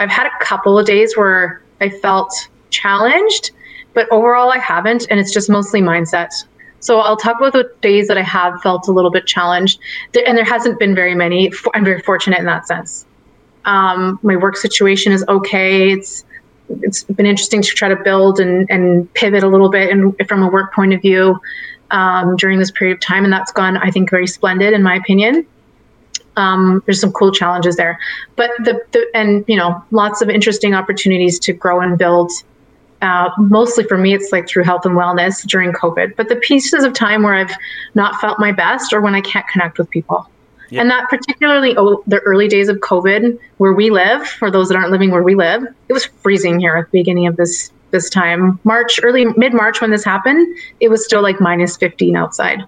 I've 0.00 0.10
had 0.10 0.26
a 0.26 0.44
couple 0.44 0.78
of 0.78 0.84
days 0.84 1.16
where 1.16 1.62
I 1.80 1.90
felt 1.90 2.32
challenged, 2.70 3.52
but 3.94 4.10
overall 4.10 4.50
I 4.50 4.58
haven't, 4.58 5.06
and 5.10 5.20
it's 5.20 5.32
just 5.32 5.48
mostly 5.48 5.80
mindset. 5.80 6.30
So 6.80 6.98
I'll 7.00 7.16
talk 7.16 7.36
about 7.36 7.52
the 7.52 7.70
days 7.82 8.08
that 8.08 8.18
I 8.18 8.22
have 8.22 8.60
felt 8.62 8.88
a 8.88 8.92
little 8.92 9.10
bit 9.12 9.26
challenged, 9.26 9.78
and 10.26 10.36
there 10.36 10.44
hasn't 10.44 10.78
been 10.80 10.94
very 10.94 11.14
many. 11.14 11.52
I'm 11.74 11.84
very 11.84 12.00
fortunate 12.00 12.40
in 12.40 12.46
that 12.46 12.66
sense. 12.66 13.06
Um, 13.64 14.18
my 14.22 14.34
work 14.34 14.56
situation 14.56 15.12
is 15.12 15.24
okay. 15.28 15.92
It's 15.92 16.24
it's 16.82 17.04
been 17.04 17.26
interesting 17.26 17.62
to 17.62 17.68
try 17.68 17.88
to 17.88 17.96
build 17.96 18.40
and, 18.40 18.68
and 18.70 19.12
pivot 19.14 19.44
a 19.44 19.48
little 19.48 19.70
bit 19.70 19.90
and 19.90 20.16
from 20.28 20.42
a 20.42 20.48
work 20.48 20.72
point 20.72 20.94
of 20.94 21.02
view 21.02 21.38
um, 21.90 22.36
during 22.36 22.58
this 22.58 22.72
period 22.72 22.94
of 22.94 23.00
time, 23.00 23.22
and 23.22 23.32
that's 23.32 23.52
gone, 23.52 23.76
I 23.76 23.92
think, 23.92 24.10
very 24.10 24.26
splendid 24.26 24.72
in 24.72 24.82
my 24.82 24.96
opinion. 24.96 25.46
Um, 26.36 26.82
there's 26.86 27.00
some 27.00 27.12
cool 27.12 27.32
challenges 27.32 27.76
there, 27.76 27.98
but 28.36 28.50
the, 28.60 28.80
the 28.92 29.06
and 29.14 29.44
you 29.48 29.56
know 29.56 29.82
lots 29.90 30.22
of 30.22 30.30
interesting 30.30 30.74
opportunities 30.74 31.38
to 31.40 31.52
grow 31.52 31.80
and 31.80 31.98
build. 31.98 32.30
Uh, 33.02 33.30
mostly 33.38 33.82
for 33.84 33.96
me, 33.96 34.12
it's 34.12 34.30
like 34.30 34.46
through 34.46 34.62
health 34.62 34.84
and 34.84 34.94
wellness 34.94 35.46
during 35.46 35.72
COVID. 35.72 36.16
But 36.16 36.28
the 36.28 36.36
pieces 36.36 36.84
of 36.84 36.92
time 36.92 37.22
where 37.22 37.34
I've 37.34 37.54
not 37.94 38.20
felt 38.20 38.38
my 38.38 38.52
best 38.52 38.92
or 38.92 39.00
when 39.00 39.14
I 39.14 39.22
can't 39.22 39.48
connect 39.48 39.78
with 39.78 39.88
people. 39.88 40.28
Yep. 40.68 40.82
And 40.82 40.90
that 40.90 41.08
particularly 41.08 41.74
oh, 41.76 42.02
the 42.06 42.18
early 42.20 42.46
days 42.46 42.68
of 42.68 42.76
COVID, 42.76 43.38
where 43.56 43.72
we 43.72 43.90
live, 43.90 44.26
for 44.26 44.50
those 44.50 44.68
that 44.68 44.76
aren't 44.76 44.90
living 44.92 45.10
where 45.10 45.22
we 45.22 45.34
live, 45.34 45.64
it 45.88 45.92
was 45.92 46.04
freezing 46.04 46.60
here 46.60 46.76
at 46.76 46.90
the 46.90 46.98
beginning 46.98 47.26
of 47.26 47.36
this 47.36 47.72
this 47.90 48.08
time. 48.08 48.58
March, 48.64 49.00
early 49.02 49.24
mid 49.36 49.52
March 49.52 49.80
when 49.80 49.90
this 49.90 50.04
happened, 50.04 50.46
it 50.78 50.88
was 50.88 51.04
still 51.04 51.22
like 51.22 51.40
minus 51.40 51.76
15 51.76 52.16
outside. 52.16 52.62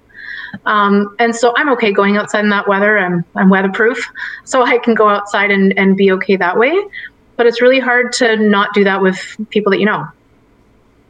Um, 0.66 1.14
and 1.18 1.34
so 1.34 1.52
I'm 1.56 1.68
okay 1.70 1.92
going 1.92 2.16
outside 2.16 2.44
in 2.44 2.50
that 2.50 2.68
weather. 2.68 2.98
I'm, 2.98 3.24
I'm 3.36 3.50
weatherproof, 3.50 4.08
so 4.44 4.62
I 4.62 4.78
can 4.78 4.94
go 4.94 5.08
outside 5.08 5.50
and, 5.50 5.76
and 5.78 5.96
be 5.96 6.12
okay 6.12 6.36
that 6.36 6.58
way. 6.58 6.74
But 7.36 7.46
it's 7.46 7.62
really 7.62 7.80
hard 7.80 8.12
to 8.14 8.36
not 8.36 8.74
do 8.74 8.84
that 8.84 9.02
with 9.02 9.36
people 9.50 9.70
that 9.72 9.80
you 9.80 9.86
know. 9.86 10.06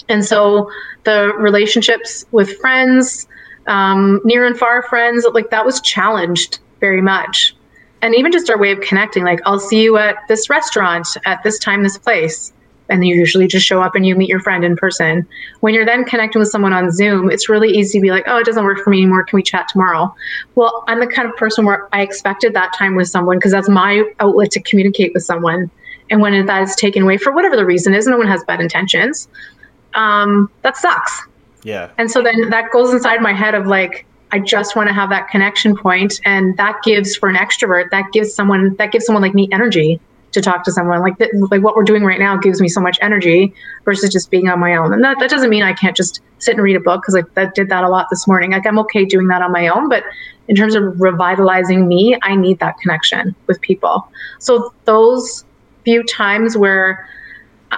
And 0.09 0.25
so 0.25 0.71
the 1.05 1.33
relationships 1.37 2.25
with 2.31 2.57
friends, 2.59 3.27
um, 3.67 4.21
near 4.25 4.47
and 4.47 4.57
far 4.57 4.83
friends, 4.83 5.27
like 5.33 5.51
that 5.51 5.65
was 5.65 5.81
challenged 5.81 6.59
very 6.81 7.01
much. 7.01 7.55
And 8.01 8.15
even 8.15 8.33
just 8.33 8.51
our 8.51 8.59
way 8.59 8.73
of 8.73 8.81
connecting, 8.81 9.25
like 9.25 9.41
I'll 9.45 9.61
see 9.61 9.83
you 9.83 9.97
at 9.97 10.17
this 10.29 10.51
restaurant 10.51 11.07
at 11.25 11.43
this 11.45 11.59
time, 11.59 11.83
this 11.83 11.99
place 11.99 12.53
and 12.89 13.07
you 13.07 13.15
usually 13.15 13.47
just 13.47 13.67
show 13.67 13.83
up 13.83 13.95
and 13.95 14.07
you 14.07 14.15
meet 14.15 14.29
your 14.29 14.41
friend 14.41 14.65
in 14.65 14.77
person. 14.77 15.27
When 15.61 15.75
you're 15.75 15.87
then 15.87 16.05
connecting 16.05 16.41
with 16.41 16.49
someone 16.49 16.73
on 16.73 16.91
Zoom, 16.91 17.31
it's 17.31 17.49
really 17.49 17.71
easy 17.71 17.99
to 17.99 18.03
be 18.03 18.11
like, 18.11 18.25
oh, 18.27 18.39
it 18.39 18.45
doesn't 18.45 18.65
work 18.65 18.79
for 18.79 18.91
me 18.91 18.99
anymore. 18.99 19.25
Can 19.25 19.37
we 19.37 19.43
chat 19.43 19.69
tomorrow? 19.69 20.15
Well, 20.55 20.85
I'm 20.89 21.01
the 21.01 21.07
kind 21.07 21.29
of 21.29 21.37
person 21.37 21.65
where 21.65 21.89
I 21.93 22.03
expected 22.03 22.55
that 22.55 22.73
time 22.77 22.97
with 22.97 23.09
someone 23.09 23.39
because 23.39 23.53
that's 23.53 23.69
my 23.69 24.05
outlet 24.21 24.51
to 24.53 24.61
communicate 24.61 25.15
with 25.15 25.25
someone. 25.25 25.71
And 26.11 26.21
when 26.21 26.45
that 26.47 26.63
is 26.63 26.75
taken 26.77 27.03
away 27.05 27.17
for 27.17 27.33
whatever 27.33 27.57
the 27.57 27.65
reason 27.65 27.95
is, 27.95 28.07
no 28.07 28.19
one 28.19 28.27
has 28.27 28.45
bad 28.45 28.61
intentions. 28.61 29.29
Um, 29.95 30.51
that 30.63 30.77
sucks. 30.77 31.23
Yeah. 31.63 31.91
And 31.99 32.11
so 32.11 32.23
then 32.23 32.51
that 32.51 32.71
goes 32.73 32.93
inside 32.93 33.23
my 33.23 33.33
head 33.33 33.55
of 33.55 33.67
like, 33.67 34.07
I 34.33 34.39
just 34.39 34.77
want 34.77 34.89
to 34.89 34.95
have 34.95 35.11
that 35.11 35.29
connection 35.29 35.77
point, 35.77 36.21
and 36.25 36.57
that 36.57 36.81
gives 36.83 37.15
for 37.15 37.29
an 37.29 37.37
extrovert, 37.37 37.91
that 37.91 38.13
gives 38.13 38.35
someone 38.35 38.75
that 38.77 38.91
gives 38.91 39.05
someone 39.05 39.23
like 39.23 39.35
me 39.35 39.49
energy 39.53 40.01
to 40.33 40.41
talk 40.41 40.65
to 40.65 40.73
someone. 40.73 41.01
Like 41.01 41.15
like 41.51 41.63
what 41.63 41.77
we're 41.77 41.85
doing 41.85 42.05
right 42.05 42.19
now 42.19 42.37
gives 42.37 42.61
me 42.61 42.69
so 42.69 42.81
much 42.81 42.99
energy 43.01 43.55
versus 43.85 44.11
just 44.11 44.31
being 44.31 44.49
on 44.49 44.59
my 44.59 44.75
own. 44.77 44.93
And 44.93 45.05
that, 45.05 45.19
that 45.21 45.31
doesn't 45.31 45.51
mean 45.51 45.63
i 45.63 45.73
can't 45.73 45.97
just 45.97 46.21
sit 46.39 46.55
and 46.55 46.63
read 46.63 46.77
a 46.77 46.81
book 46.81 47.03
because 47.03 47.25
that 47.35 47.55
did 47.55 47.69
that 47.69 47.85
a 47.85 47.89
lot 47.89 48.09
this 48.11 48.27
morning. 48.27 48.53
Like 48.53 48.67
i'm 48.67 48.79
okay 48.81 49.05
doing 49.05 49.29
that 49.29 49.43
on 49.43 49.53
my 49.53 49.69
own 49.69 49.89
but 49.89 50.05
in 50.49 50.57
terms 50.57 50.75
of 50.75 51.01
revitalizing 51.01 51.87
me 51.87 52.19
i 52.23 52.35
need 52.35 52.59
that 52.59 52.79
connection 52.79 53.35
with 53.47 53.61
people. 53.61 54.09
So 54.39 54.73
those 54.85 55.45
few 55.85 56.03
times 56.05 56.57
where 56.57 57.09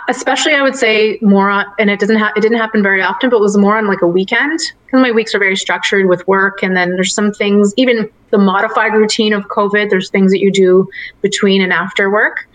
especially 0.09 0.55
I 0.55 0.63
would 0.63 0.77
say 0.77 1.19
more 1.23 1.51
on, 1.51 1.67
and 1.79 1.91
it 1.91 2.01
doesn't 2.01 2.17
ha- 2.17 2.33
it 2.37 2.41
didn't 2.41 2.59
happen 2.59 2.83
very 2.83 3.03
often, 3.03 3.31
but 3.31 3.37
it 3.37 3.41
was 3.41 3.57
more 3.57 3.77
on 3.77 3.87
like 3.87 4.03
a 4.03 4.07
weekend 4.07 4.61
because 4.87 5.01
my 5.01 5.11
weeks 5.11 5.35
are 5.35 5.39
very 5.39 5.57
structured 5.57 6.07
with 6.07 6.27
work, 6.27 6.63
and 6.63 6.77
then 6.77 6.91
there's 6.95 7.15
some 7.15 7.33
things, 7.33 7.73
even 7.77 8.09
the 8.31 8.39
modified 8.39 8.95
routine 8.95 9.33
of 9.33 9.45
COVID. 9.49 9.91
There's 9.91 10.11
things 10.11 10.33
that 10.33 10.41
you 10.41 10.51
do 10.51 10.89
between 11.21 11.63
and 11.63 11.73
after 11.73 12.11
work, 12.11 12.49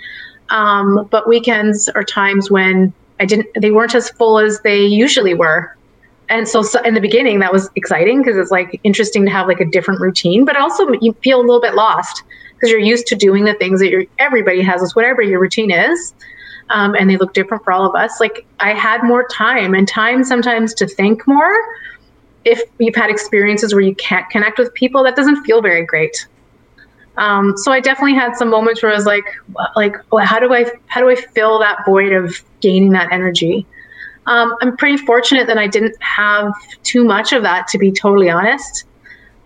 um, 0.49 1.08
but 1.10 1.28
weekends 1.28 1.89
are 1.89 2.04
times 2.04 2.52
when 2.52 2.93
I 3.19 3.25
didn't, 3.25 3.47
they 3.60 3.71
weren't 3.71 3.95
as 3.95 4.10
full 4.10 4.39
as 4.39 4.62
they 4.62 4.86
usually 4.86 5.34
were. 5.34 5.75
And 6.30 6.47
so, 6.47 6.62
so 6.62 6.82
in 6.84 6.93
the 6.93 7.02
beginning, 7.02 7.39
that 7.39 7.52
was 7.52 7.69
exciting 7.75 8.21
because 8.21 8.38
it's 8.38 8.52
like 8.52 8.80
interesting 8.84 9.25
to 9.25 9.32
have 9.32 9.47
like 9.47 9.60
a 9.60 9.65
different 9.65 9.99
routine, 9.99 10.45
but 10.45 10.56
also 10.56 10.88
you 11.02 11.13
feel 11.23 11.39
a 11.39 11.41
little 11.41 11.60
bit 11.60 11.73
lost 11.73 12.23
because 12.54 12.69
you're 12.69 12.80
used 12.80 13.08
to 13.08 13.15
doing 13.15 13.45
the 13.45 13.56
things 13.56 13.80
that 13.80 13.89
you're, 13.89 14.06
everybody 14.19 14.62
has, 14.62 14.82
is 14.84 14.95
whatever 14.95 15.23
your 15.23 15.39
routine 15.39 15.71
is 15.71 16.13
um, 16.69 16.95
and 16.95 17.10
they 17.10 17.17
look 17.17 17.34
different 17.34 17.63
for 17.63 17.73
all 17.73 17.86
of 17.86 17.95
us. 17.95 18.19
Like 18.19 18.45
I 18.60 18.73
had 18.73 19.03
more 19.03 19.27
time 19.27 19.73
and 19.73 19.88
time 19.88 20.23
sometimes 20.23 20.73
to 20.75 20.88
think 20.88 21.27
more. 21.27 21.55
If 22.45 22.62
you've 22.77 22.95
had 22.95 23.10
experiences 23.10 23.73
where 23.73 23.82
you 23.82 23.95
can't 23.95 24.29
connect 24.29 24.58
with 24.58 24.73
people, 24.73 25.03
that 25.03 25.15
doesn't 25.15 25.43
feel 25.43 25.62
very 25.62 25.86
great. 25.86 26.27
Um, 27.17 27.58
so 27.58 27.71
I 27.71 27.82
definitely 27.82 28.13
had 28.13 28.36
some 28.38 28.49
moments 28.49 28.82
where 28.82 28.91
I 28.91 28.95
was 28.95 29.05
like, 29.05 29.25
like, 29.75 29.95
how 30.21 30.39
do 30.39 30.53
I, 30.53 30.71
how 30.88 31.01
do 31.01 31.10
I 31.10 31.15
fill 31.15 31.60
that 31.60 31.84
void 31.86 32.13
of 32.13 32.41
gaining 32.62 32.91
that 32.91 33.12
energy? 33.12 33.65
Um, 34.25 34.55
I'm 34.62 34.77
pretty 34.77 34.97
fortunate 34.97 35.47
that 35.47 35.58
I 35.58 35.67
didn't 35.67 36.01
have 36.01 36.53
too 36.84 37.03
much 37.03 37.34
of 37.34 37.43
that, 37.43 37.67
to 37.69 37.77
be 37.77 37.91
totally 37.91 38.29
honest. 38.29 38.86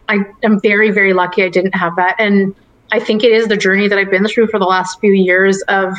I 0.07 0.19
am 0.43 0.59
very, 0.59 0.91
very 0.91 1.13
lucky 1.13 1.41
I 1.41 1.49
didn't 1.49 1.73
have 1.73 1.95
that. 1.95 2.15
And 2.19 2.53
I 2.91 2.99
think 2.99 3.23
it 3.23 3.31
is 3.31 3.47
the 3.47 3.57
journey 3.57 3.87
that 3.87 3.97
I've 3.97 4.11
been 4.11 4.27
through 4.27 4.47
for 4.47 4.59
the 4.59 4.65
last 4.65 4.99
few 4.99 5.13
years 5.13 5.61
of 5.63 5.95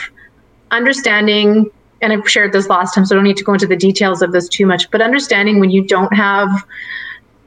understanding 0.77 1.71
and 2.05 2.13
I've 2.13 2.29
shared 2.29 2.53
this 2.53 2.69
last 2.69 2.95
time, 2.95 3.07
so 3.07 3.15
I 3.15 3.17
don't 3.17 3.25
need 3.25 3.39
to 3.39 3.45
go 3.45 3.55
into 3.55 3.67
the 3.67 3.77
details 3.77 4.21
of 4.21 4.33
this 4.33 4.49
too 4.49 4.67
much, 4.67 4.91
but 4.91 5.01
understanding 5.01 5.59
when 5.59 5.71
you 5.71 5.83
don't 5.83 6.13
have 6.15 6.51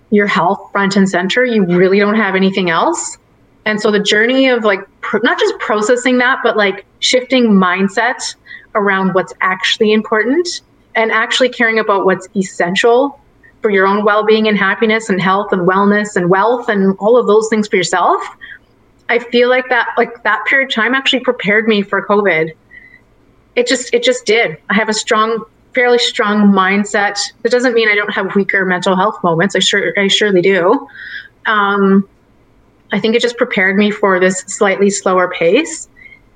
your 0.09 0.25
health 0.25 0.71
front 0.71 0.95
and 0.95 1.07
center, 1.07 1.45
you 1.45 1.63
really 1.63 1.99
don't 1.99 2.15
have 2.15 2.35
anything 2.35 2.69
else. 2.69 3.17
And 3.65 3.79
so 3.79 3.91
the 3.91 3.99
journey 3.99 4.47
of 4.47 4.63
like, 4.63 4.79
not 5.21 5.39
just 5.39 5.57
processing 5.59 6.17
that, 6.19 6.39
but 6.43 6.57
like 6.57 6.85
shifting 6.99 7.49
mindset 7.49 8.35
around 8.73 9.13
what's 9.13 9.33
actually 9.41 9.91
important 9.91 10.61
and 10.95 11.11
actually 11.11 11.49
caring 11.49 11.77
about 11.77 12.05
what's 12.05 12.27
essential 12.35 13.19
for 13.61 13.69
your 13.69 13.85
own 13.85 14.05
well 14.05 14.25
being 14.25 14.47
and 14.47 14.57
happiness 14.57 15.09
and 15.09 15.21
health 15.21 15.51
and 15.51 15.67
wellness 15.67 16.15
and 16.15 16.29
wealth 16.29 16.69
and 16.69 16.95
all 16.99 17.17
of 17.17 17.27
those 17.27 17.47
things 17.49 17.67
for 17.67 17.75
yourself. 17.75 18.21
I 19.09 19.19
feel 19.19 19.49
like 19.49 19.69
that, 19.69 19.89
like 19.97 20.23
that 20.23 20.45
period 20.45 20.69
of 20.69 20.73
time 20.73 20.95
actually 20.95 21.19
prepared 21.19 21.67
me 21.67 21.81
for 21.81 22.05
COVID 22.05 22.53
it 23.57 23.67
just 23.67 23.93
it 23.93 24.03
just 24.03 24.25
did. 24.25 24.57
I 24.69 24.75
have 24.75 24.87
a 24.87 24.93
strong, 24.93 25.43
fairly 25.73 25.97
strong 25.97 26.51
mindset. 26.53 27.19
That 27.41 27.51
doesn't 27.51 27.73
mean 27.73 27.89
I 27.89 27.95
don't 27.95 28.13
have 28.13 28.35
weaker 28.35 28.63
mental 28.65 28.95
health 28.95 29.21
moments. 29.23 29.55
I 29.55 29.59
sure 29.59 29.93
I 29.97 30.07
surely 30.07 30.41
do. 30.41 30.87
Um, 31.47 32.07
I 32.93 32.99
think 32.99 33.15
it 33.15 33.21
just 33.21 33.35
prepared 33.35 33.75
me 33.75 33.91
for 33.91 34.19
this 34.19 34.39
slightly 34.41 34.89
slower 34.91 35.29
pace, 35.29 35.89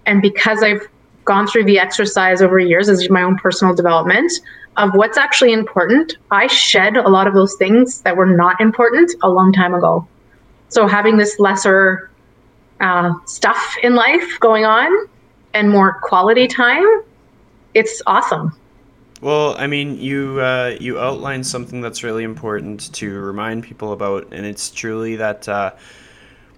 and 0.05 0.21
because 0.21 0.63
I've 0.63 0.81
gone 1.23 1.47
through 1.47 1.65
the 1.65 1.77
exercise 1.77 2.41
over 2.41 2.59
years 2.59 2.89
as 2.89 3.07
my 3.09 3.21
own 3.21 3.37
personal 3.37 3.75
development 3.75 4.33
of 4.77 4.89
what's 4.95 5.17
actually 5.17 5.53
important, 5.53 6.17
I 6.31 6.47
shed 6.47 6.97
a 6.97 7.07
lot 7.07 7.27
of 7.27 7.35
those 7.35 7.55
things 7.55 8.01
that 8.01 8.17
were 8.17 8.25
not 8.25 8.59
important 8.59 9.13
a 9.21 9.29
long 9.29 9.53
time 9.53 9.75
ago. 9.75 10.07
So 10.69 10.87
having 10.87 11.17
this 11.17 11.39
lesser 11.39 12.09
uh, 12.79 13.13
stuff 13.25 13.75
in 13.83 13.93
life 13.93 14.39
going 14.39 14.65
on 14.65 15.07
and 15.53 15.69
more 15.69 15.99
quality 16.01 16.47
time, 16.47 16.85
it's 17.73 18.01
awesome. 18.07 18.55
Well, 19.21 19.55
I 19.57 19.67
mean, 19.67 19.99
you 19.99 20.39
uh, 20.39 20.77
you 20.79 20.99
outlined 20.99 21.45
something 21.45 21.81
that's 21.81 22.03
really 22.03 22.23
important 22.23 22.91
to 22.95 23.19
remind 23.19 23.63
people 23.63 23.93
about, 23.93 24.27
and 24.31 24.45
it's 24.45 24.71
truly 24.71 25.17
that 25.17 25.47
uh, 25.47 25.73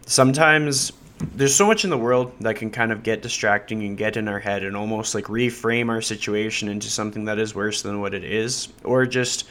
sometimes 0.06 0.93
there's 1.36 1.56
so 1.56 1.67
much 1.67 1.84
in 1.84 1.89
the 1.89 1.97
world 1.97 2.34
that 2.39 2.56
can 2.56 2.71
kind 2.71 2.91
of 2.91 3.04
get 3.04 3.21
distracting 3.21 3.84
and 3.84 3.97
get 3.97 4.17
in 4.17 4.28
our 4.28 4.39
head 4.39 4.63
and 4.63 4.76
almost 4.76 5.13
like 5.13 5.26
reframe 5.26 5.89
our 5.89 6.02
situation 6.02 6.69
into 6.69 6.89
something 6.89 7.26
that 7.26 7.38
is 7.38 7.54
worse 7.54 7.82
than 7.82 7.99
what 7.99 8.13
it 8.13 8.23
is, 8.23 8.69
or 8.86 9.06
just 9.06 9.45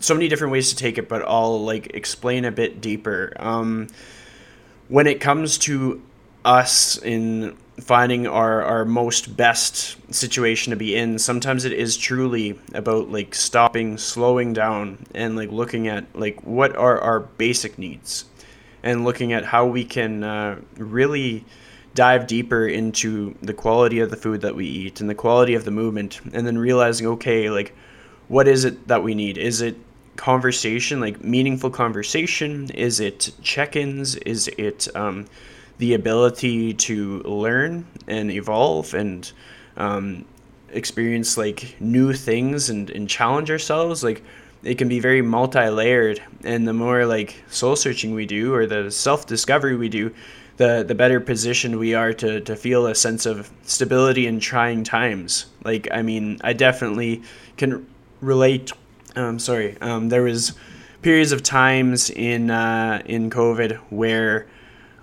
so 0.00 0.14
many 0.14 0.28
different 0.28 0.52
ways 0.52 0.70
to 0.70 0.76
take 0.76 0.98
it. 0.98 1.08
But 1.08 1.22
I'll 1.26 1.64
like 1.64 1.94
explain 1.94 2.44
a 2.44 2.52
bit 2.52 2.80
deeper. 2.80 3.32
Um, 3.40 3.88
when 4.88 5.06
it 5.06 5.20
comes 5.20 5.58
to 5.58 6.00
us 6.44 6.96
in 6.98 7.56
finding 7.80 8.26
our, 8.26 8.62
our 8.62 8.84
most 8.84 9.36
best 9.36 9.96
situation 10.14 10.70
to 10.70 10.76
be 10.76 10.94
in 10.96 11.18
sometimes 11.18 11.64
it 11.64 11.72
is 11.72 11.96
truly 11.96 12.58
about 12.74 13.10
like 13.10 13.34
stopping 13.34 13.96
slowing 13.96 14.52
down 14.52 14.98
and 15.14 15.36
like 15.36 15.50
looking 15.50 15.88
at 15.88 16.04
like 16.14 16.40
what 16.42 16.76
are 16.76 17.00
our 17.00 17.20
basic 17.20 17.78
needs 17.78 18.24
and 18.82 19.04
looking 19.04 19.32
at 19.32 19.44
how 19.44 19.66
we 19.66 19.84
can 19.84 20.24
uh, 20.24 20.58
really 20.76 21.44
dive 21.94 22.26
deeper 22.26 22.66
into 22.66 23.34
the 23.42 23.54
quality 23.54 24.00
of 24.00 24.10
the 24.10 24.16
food 24.16 24.40
that 24.40 24.54
we 24.54 24.66
eat 24.66 25.00
and 25.00 25.10
the 25.10 25.14
quality 25.14 25.54
of 25.54 25.64
the 25.64 25.70
movement 25.70 26.20
and 26.32 26.46
then 26.46 26.56
realizing 26.56 27.06
okay 27.06 27.50
like 27.50 27.74
what 28.30 28.46
is 28.46 28.64
it 28.64 28.86
that 28.86 29.02
we 29.02 29.14
need? 29.14 29.36
Is 29.36 29.60
it 29.60 29.76
conversation 30.14 31.00
like 31.00 31.22
meaningful 31.22 31.68
conversation? 31.68 32.70
Is 32.70 33.00
it 33.00 33.32
check-ins? 33.42 34.14
Is 34.14 34.46
it 34.56 34.86
um, 34.94 35.26
the 35.80 35.94
ability 35.94 36.74
to 36.74 37.20
learn 37.20 37.86
and 38.06 38.30
evolve 38.30 38.94
and 38.94 39.32
um, 39.76 40.24
experience 40.70 41.36
like 41.36 41.74
new 41.80 42.12
things 42.12 42.70
and, 42.70 42.90
and 42.90 43.08
challenge 43.08 43.50
ourselves 43.50 44.04
like 44.04 44.22
it 44.62 44.76
can 44.76 44.88
be 44.88 45.00
very 45.00 45.22
multi-layered. 45.22 46.22
And 46.44 46.68
the 46.68 46.74
more 46.74 47.06
like 47.06 47.42
soul 47.48 47.76
searching 47.76 48.14
we 48.14 48.26
do 48.26 48.52
or 48.54 48.66
the 48.66 48.90
self-discovery 48.90 49.76
we 49.76 49.88
do 49.88 50.14
the 50.58 50.84
the 50.86 50.94
better 50.94 51.20
positioned 51.20 51.78
we 51.78 51.94
are 51.94 52.12
to 52.12 52.40
to 52.42 52.54
feel 52.54 52.86
a 52.86 52.94
sense 52.94 53.24
of 53.24 53.50
stability 53.62 54.26
in 54.26 54.38
trying 54.38 54.84
times. 54.84 55.46
Like 55.64 55.88
i 55.90 56.02
mean 56.02 56.38
i 56.42 56.52
definitely 56.52 57.22
can 57.56 57.86
relate 58.20 58.70
um 59.16 59.38
sorry 59.38 59.78
um 59.80 60.10
there 60.10 60.22
was 60.22 60.52
periods 61.00 61.32
of 61.32 61.42
times 61.42 62.10
in 62.10 62.50
uh 62.50 63.00
in 63.06 63.30
covid 63.30 63.78
where 63.88 64.46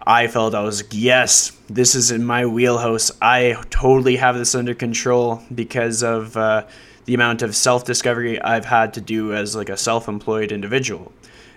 I 0.08 0.28
felt 0.28 0.56
I 0.56 0.64
was 0.64 0.82
like, 0.82 0.92
yes, 0.94 1.52
this 1.68 1.94
is 1.94 2.12
in 2.12 2.24
my 2.24 2.46
wheelhouse. 2.46 3.12
I 3.22 3.62
totally 3.70 4.16
have 4.16 4.38
this 4.38 4.56
under 4.56 4.74
control 4.74 5.44
because 5.54 6.02
of 6.02 6.38
uh, 6.38 6.66
the 7.04 7.14
amount 7.14 7.42
of 7.42 7.54
self 7.54 7.84
discovery 7.84 8.42
I've 8.42 8.64
had 8.64 8.94
to 8.94 9.02
do 9.02 9.34
as 9.34 9.54
like 9.54 9.68
a 9.68 9.76
self 9.76 10.08
employed 10.08 10.54
individual. 10.54 11.12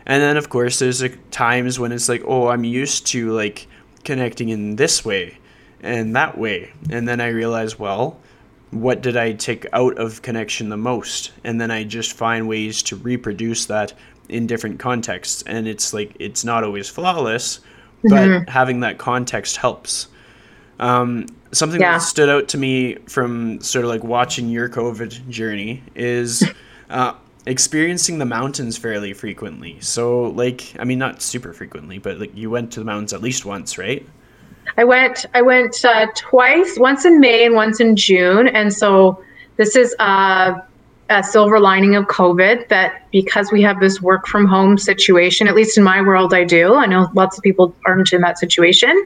And 0.05 0.21
then 0.21 0.37
of 0.37 0.49
course 0.49 0.81
there's 0.81 1.01
like 1.01 1.31
times 1.31 1.79
when 1.79 1.93
it's 1.93 2.09
like, 2.09 2.23
oh, 2.27 2.49
I'm 2.49 2.65
used 2.65 3.07
to 3.09 3.31
like 3.31 3.69
connecting 4.03 4.49
in 4.49 4.75
this 4.75 5.05
way 5.05 5.39
and 5.81 6.17
that 6.17 6.37
way. 6.37 6.73
And 6.91 7.07
then 7.07 7.21
I 7.21 7.29
realize, 7.29 7.79
well, 7.79 8.19
what 8.73 9.01
did 9.01 9.17
I 9.17 9.35
take 9.35 9.65
out 9.73 9.97
of 9.97 10.23
connection 10.23 10.71
the 10.71 10.77
most? 10.77 11.31
And 11.45 11.61
then 11.61 11.71
I 11.71 11.85
just 11.85 12.15
find 12.15 12.49
ways 12.49 12.83
to 12.85 12.97
reproduce 12.97 13.67
that 13.67 13.93
in 14.29 14.49
different 14.49 14.81
contexts. 14.81 15.43
And 15.43 15.69
it's 15.69 15.95
like 15.95 16.17
it's 16.19 16.45
not 16.45 16.65
always 16.65 16.89
flawless, 16.89 17.61
but 18.03 18.11
mm-hmm. 18.13 18.51
having 18.51 18.81
that 18.81 18.99
context 18.99 19.57
helps. 19.57 20.09
Um, 20.79 21.27
something 21.53 21.81
yeah. 21.81 21.93
that 21.93 22.03
stood 22.03 22.29
out 22.29 22.49
to 22.49 22.59
me 22.59 22.95
from 23.07 23.61
sort 23.61 23.85
of 23.85 23.91
like 23.91 24.05
watching 24.05 24.49
your 24.49 24.69
COVID 24.69 25.29
journey 25.29 25.83
is 25.95 26.49
uh, 26.91 27.15
experiencing 27.47 28.19
the 28.19 28.25
mountains 28.25 28.77
fairly 28.77 29.13
frequently. 29.13 29.79
So, 29.81 30.25
like, 30.25 30.75
I 30.79 30.85
mean, 30.85 30.99
not 30.99 31.23
super 31.23 31.53
frequently, 31.53 31.99
but 31.99 32.19
like 32.19 32.35
you 32.37 32.51
went 32.51 32.73
to 32.73 32.81
the 32.81 32.87
mountains 32.87 33.13
at 33.13 33.21
least 33.21 33.45
once, 33.45 33.79
right? 33.79 34.07
I 34.77 34.85
went. 34.85 35.27
I 35.35 35.43
went 35.43 35.85
uh, 35.85 36.07
twice. 36.15 36.79
Once 36.79 37.05
in 37.05 37.21
May 37.21 37.45
and 37.45 37.55
once 37.55 37.81
in 37.81 37.97
June. 37.97 38.49
And 38.49 38.73
so 38.73 39.23
this 39.57 39.77
is 39.77 39.95
uh, 39.99 40.55
a 41.11 41.23
silver 41.25 41.59
lining 41.59 41.97
of 41.97 42.05
COVID 42.07 42.69
that 42.69 43.03
because 43.11 43.51
we 43.51 43.61
have 43.63 43.81
this 43.81 44.01
work 44.01 44.27
from 44.29 44.47
home 44.47 44.79
situation, 44.79 45.49
at 45.49 45.57
least 45.57 45.77
in 45.77 45.83
my 45.83 46.01
world, 46.01 46.33
I 46.33 46.45
do. 46.45 46.75
I 46.75 46.87
know 46.87 47.09
lots 47.15 47.37
of 47.37 47.43
people 47.43 47.75
aren't 47.85 48.13
in 48.13 48.21
that 48.23 48.39
situation. 48.39 49.05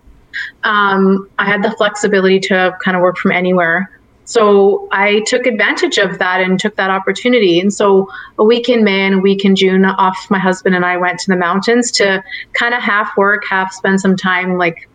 Um, 0.64 1.28
I 1.38 1.46
had 1.46 1.62
the 1.62 1.70
flexibility 1.72 2.40
to 2.40 2.76
kind 2.84 2.96
of 2.96 3.02
work 3.02 3.16
from 3.16 3.32
anywhere. 3.32 3.90
So 4.26 4.88
I 4.92 5.20
took 5.26 5.46
advantage 5.46 5.98
of 5.98 6.18
that 6.18 6.40
and 6.40 6.58
took 6.58 6.76
that 6.76 6.90
opportunity. 6.90 7.58
And 7.60 7.72
so 7.72 8.10
a 8.38 8.44
week 8.44 8.68
in 8.68 8.84
May 8.84 9.06
and 9.06 9.16
a 9.16 9.18
week 9.18 9.44
in 9.44 9.56
June 9.56 9.84
off, 9.84 10.26
my 10.30 10.38
husband 10.38 10.74
and 10.74 10.84
I 10.84 10.96
went 10.96 11.20
to 11.20 11.30
the 11.30 11.36
mountains 11.36 11.90
to 11.92 12.22
kind 12.54 12.74
of 12.74 12.82
half 12.82 13.16
work, 13.16 13.44
half 13.48 13.72
spend 13.72 14.00
some 14.00 14.16
time 14.16 14.58
like 14.58 14.88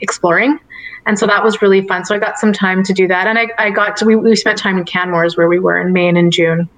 exploring. 0.00 0.58
And 1.06 1.18
so 1.18 1.26
that 1.26 1.42
was 1.42 1.60
really 1.60 1.86
fun. 1.86 2.04
So 2.04 2.14
I 2.14 2.18
got 2.18 2.38
some 2.38 2.52
time 2.52 2.84
to 2.84 2.92
do 2.92 3.08
that. 3.08 3.26
And 3.26 3.38
I, 3.38 3.48
I 3.58 3.70
got 3.70 3.96
to, 3.98 4.04
we, 4.04 4.16
we 4.16 4.36
spent 4.36 4.58
time 4.58 4.78
in 4.78 4.84
Canmore's 4.84 5.36
where 5.36 5.48
we 5.48 5.58
were 5.58 5.80
in 5.80 5.92
Maine 5.92 6.16
in 6.16 6.30
June. 6.30 6.68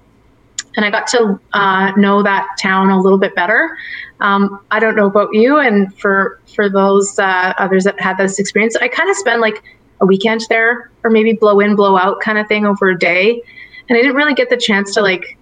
And 0.75 0.85
I 0.85 0.89
got 0.89 1.07
to 1.07 1.39
uh, 1.53 1.91
know 1.91 2.23
that 2.23 2.47
town 2.59 2.89
a 2.89 2.99
little 2.99 3.19
bit 3.19 3.35
better. 3.35 3.77
Um, 4.19 4.61
I 4.71 4.79
don't 4.79 4.95
know 4.95 5.07
about 5.07 5.29
you, 5.33 5.57
and 5.57 5.93
for 5.97 6.39
for 6.53 6.69
those 6.69 7.19
uh, 7.19 7.53
others 7.57 7.83
that 7.83 7.99
had 7.99 8.17
this 8.17 8.39
experience, 8.39 8.75
I 8.75 8.87
kind 8.87 9.09
of 9.09 9.15
spend 9.15 9.41
like 9.41 9.63
a 10.01 10.05
weekend 10.05 10.41
there, 10.49 10.91
or 11.03 11.09
maybe 11.09 11.33
blow 11.33 11.59
in, 11.59 11.75
blow 11.75 11.97
out 11.97 12.21
kind 12.21 12.37
of 12.37 12.47
thing 12.47 12.65
over 12.65 12.89
a 12.89 12.97
day, 12.97 13.41
and 13.89 13.97
I 13.97 14.01
didn't 14.01 14.15
really 14.15 14.33
get 14.33 14.49
the 14.49 14.57
chance 14.57 14.93
to 14.95 15.01
like 15.01 15.37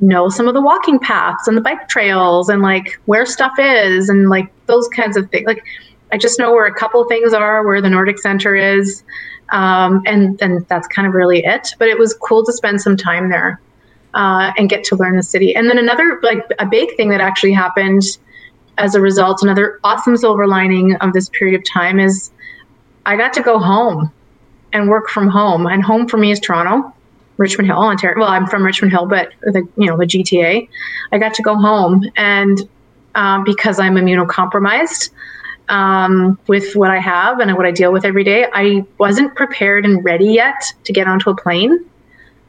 know 0.00 0.28
some 0.28 0.48
of 0.48 0.54
the 0.54 0.60
walking 0.60 0.98
paths 0.98 1.46
and 1.48 1.56
the 1.56 1.60
bike 1.60 1.88
trails 1.88 2.48
and 2.48 2.62
like 2.62 2.98
where 3.06 3.26
stuff 3.26 3.52
is 3.58 4.08
and 4.08 4.28
like 4.28 4.50
those 4.66 4.88
kinds 4.88 5.16
of 5.16 5.30
things. 5.30 5.46
Like 5.46 5.64
I 6.14 6.16
just 6.16 6.38
know 6.38 6.52
where 6.52 6.64
a 6.64 6.72
couple 6.72 7.02
things 7.06 7.32
are, 7.34 7.66
where 7.66 7.82
the 7.82 7.90
Nordic 7.90 8.20
Center 8.20 8.54
is, 8.54 9.02
um, 9.48 10.00
and 10.06 10.40
and 10.40 10.64
that's 10.68 10.86
kind 10.86 11.08
of 11.08 11.12
really 11.12 11.44
it. 11.44 11.74
But 11.76 11.88
it 11.88 11.98
was 11.98 12.14
cool 12.14 12.44
to 12.44 12.52
spend 12.52 12.80
some 12.80 12.96
time 12.96 13.30
there 13.30 13.60
uh, 14.14 14.52
and 14.56 14.70
get 14.70 14.84
to 14.84 14.96
learn 14.96 15.16
the 15.16 15.24
city. 15.24 15.56
And 15.56 15.68
then 15.68 15.76
another 15.76 16.20
like 16.22 16.46
a 16.60 16.66
big 16.66 16.96
thing 16.96 17.10
that 17.10 17.20
actually 17.20 17.52
happened 17.52 18.02
as 18.78 18.94
a 18.94 19.00
result, 19.00 19.42
another 19.42 19.80
awesome 19.82 20.16
silver 20.16 20.46
lining 20.46 20.94
of 20.96 21.12
this 21.12 21.28
period 21.30 21.58
of 21.58 21.64
time 21.68 21.98
is 21.98 22.30
I 23.06 23.16
got 23.16 23.32
to 23.32 23.42
go 23.42 23.58
home 23.58 24.12
and 24.72 24.88
work 24.88 25.08
from 25.08 25.28
home. 25.28 25.66
And 25.66 25.82
home 25.82 26.06
for 26.06 26.16
me 26.16 26.30
is 26.30 26.38
Toronto. 26.38 26.94
Richmond 27.38 27.66
Hill, 27.66 27.78
Ontario. 27.78 28.20
Well, 28.20 28.28
I'm 28.28 28.46
from 28.46 28.64
Richmond 28.64 28.92
Hill, 28.92 29.06
but 29.06 29.32
the 29.42 29.66
you 29.76 29.86
know 29.86 29.96
the 29.96 30.06
GTA. 30.06 30.68
I 31.10 31.18
got 31.18 31.34
to 31.34 31.42
go 31.42 31.56
home, 31.56 32.04
and 32.16 32.68
um, 33.16 33.42
because 33.42 33.80
I'm 33.80 33.96
immunocompromised, 33.96 35.10
um, 35.68 36.38
with 36.46 36.74
what 36.74 36.90
I 36.90 36.98
have 36.98 37.40
and 37.40 37.54
what 37.56 37.66
I 37.66 37.70
deal 37.70 37.92
with 37.92 38.04
every 38.04 38.24
day, 38.24 38.46
I 38.52 38.84
wasn't 38.98 39.34
prepared 39.34 39.84
and 39.84 40.04
ready 40.04 40.26
yet 40.26 40.54
to 40.84 40.92
get 40.92 41.06
onto 41.06 41.30
a 41.30 41.36
plane. 41.36 41.84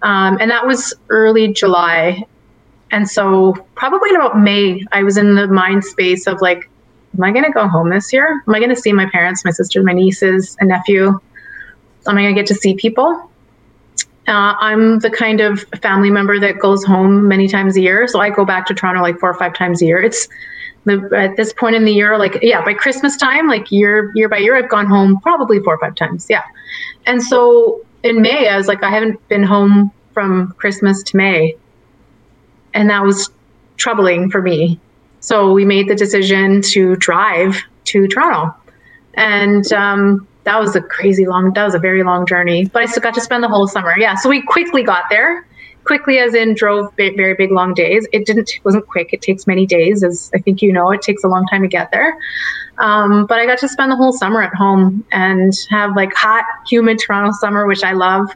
Um, 0.01 0.37
and 0.39 0.51
that 0.51 0.67
was 0.67 0.93
early 1.09 1.53
July. 1.53 2.23
And 2.91 3.09
so, 3.09 3.53
probably 3.75 4.09
in 4.09 4.15
about 4.15 4.39
May, 4.39 4.85
I 4.91 5.03
was 5.03 5.17
in 5.17 5.35
the 5.35 5.47
mind 5.47 5.83
space 5.83 6.27
of 6.27 6.41
like, 6.41 6.69
am 7.17 7.23
I 7.23 7.31
going 7.31 7.45
to 7.45 7.51
go 7.51 7.67
home 7.67 7.89
this 7.89 8.13
year? 8.13 8.41
Am 8.47 8.53
I 8.53 8.59
going 8.59 8.69
to 8.69 8.75
see 8.75 8.93
my 8.93 9.09
parents, 9.09 9.43
my 9.43 9.51
sisters, 9.51 9.83
my 9.83 9.93
nieces, 9.93 10.55
and 10.59 10.69
nephew? 10.69 11.07
Am 12.07 12.17
I 12.17 12.21
going 12.21 12.35
to 12.35 12.39
get 12.39 12.47
to 12.47 12.55
see 12.55 12.75
people? 12.75 13.29
Uh, 14.27 14.55
I'm 14.59 14.99
the 14.99 15.09
kind 15.09 15.39
of 15.39 15.61
family 15.81 16.09
member 16.09 16.39
that 16.39 16.59
goes 16.59 16.83
home 16.83 17.27
many 17.27 17.47
times 17.47 17.77
a 17.77 17.81
year. 17.81 18.07
So 18.07 18.19
I 18.19 18.29
go 18.29 18.43
back 18.43 18.65
to 18.67 18.73
Toronto 18.73 19.01
like 19.01 19.19
four 19.19 19.29
or 19.29 19.37
five 19.37 19.53
times 19.53 19.81
a 19.81 19.85
year. 19.85 20.01
It's 20.01 20.27
at 20.87 21.35
this 21.35 21.53
point 21.53 21.75
in 21.75 21.85
the 21.85 21.91
year, 21.91 22.17
like 22.17 22.39
yeah, 22.41 22.63
by 22.63 22.73
Christmas 22.73 23.17
time, 23.17 23.47
like 23.47 23.71
year 23.71 24.11
year 24.15 24.29
by 24.29 24.37
year, 24.37 24.55
I've 24.55 24.69
gone 24.69 24.85
home 24.85 25.19
probably 25.21 25.59
four 25.59 25.75
or 25.75 25.79
five 25.79 25.95
times. 25.95 26.27
Yeah, 26.29 26.43
and 27.05 27.21
so 27.21 27.81
in 28.03 28.21
May, 28.21 28.47
I 28.49 28.57
was 28.57 28.67
like, 28.67 28.83
I 28.83 28.89
haven't 28.89 29.27
been 29.27 29.43
home 29.43 29.91
from 30.13 30.53
Christmas 30.57 31.03
to 31.03 31.17
May, 31.17 31.55
and 32.73 32.89
that 32.89 33.03
was 33.03 33.29
troubling 33.77 34.29
for 34.29 34.41
me. 34.41 34.79
So 35.19 35.51
we 35.53 35.65
made 35.65 35.89
the 35.89 35.95
decision 35.95 36.61
to 36.73 36.95
drive 36.97 37.61
to 37.85 38.07
Toronto, 38.07 38.55
and 39.15 39.71
um, 39.73 40.27
that 40.43 40.59
was 40.59 40.75
a 40.75 40.81
crazy 40.81 41.25
long. 41.25 41.53
That 41.53 41.65
was 41.65 41.73
a 41.73 41.79
very 41.79 42.03
long 42.03 42.25
journey, 42.27 42.65
but 42.65 42.83
I 42.83 42.85
still 42.85 43.01
got 43.01 43.15
to 43.15 43.21
spend 43.21 43.43
the 43.43 43.49
whole 43.49 43.67
summer. 43.67 43.93
Yeah, 43.97 44.15
so 44.15 44.29
we 44.29 44.41
quickly 44.43 44.83
got 44.83 45.09
there 45.09 45.45
quickly 45.85 46.19
as 46.19 46.33
in 46.33 46.53
drove 46.53 46.91
very 46.97 47.33
big 47.33 47.51
long 47.51 47.73
days. 47.73 48.07
It 48.11 48.25
didn't 48.25 48.51
wasn't 48.63 48.87
quick. 48.87 49.13
It 49.13 49.21
takes 49.21 49.47
many 49.47 49.65
days 49.65 50.03
as 50.03 50.31
i 50.33 50.39
think 50.39 50.61
you 50.61 50.73
know. 50.73 50.91
It 50.91 51.01
takes 51.01 51.23
a 51.23 51.27
long 51.27 51.45
time 51.47 51.61
to 51.61 51.67
get 51.67 51.91
there. 51.91 52.17
Um, 52.77 53.25
but 53.25 53.39
i 53.39 53.45
got 53.45 53.59
to 53.59 53.69
spend 53.69 53.91
the 53.91 53.95
whole 53.95 54.11
summer 54.11 54.41
at 54.41 54.53
home 54.53 55.05
and 55.11 55.53
have 55.69 55.95
like 55.95 56.13
hot 56.13 56.43
humid 56.67 56.99
toronto 56.99 57.31
summer 57.39 57.65
which 57.67 57.83
i 57.83 57.93
love 57.93 58.27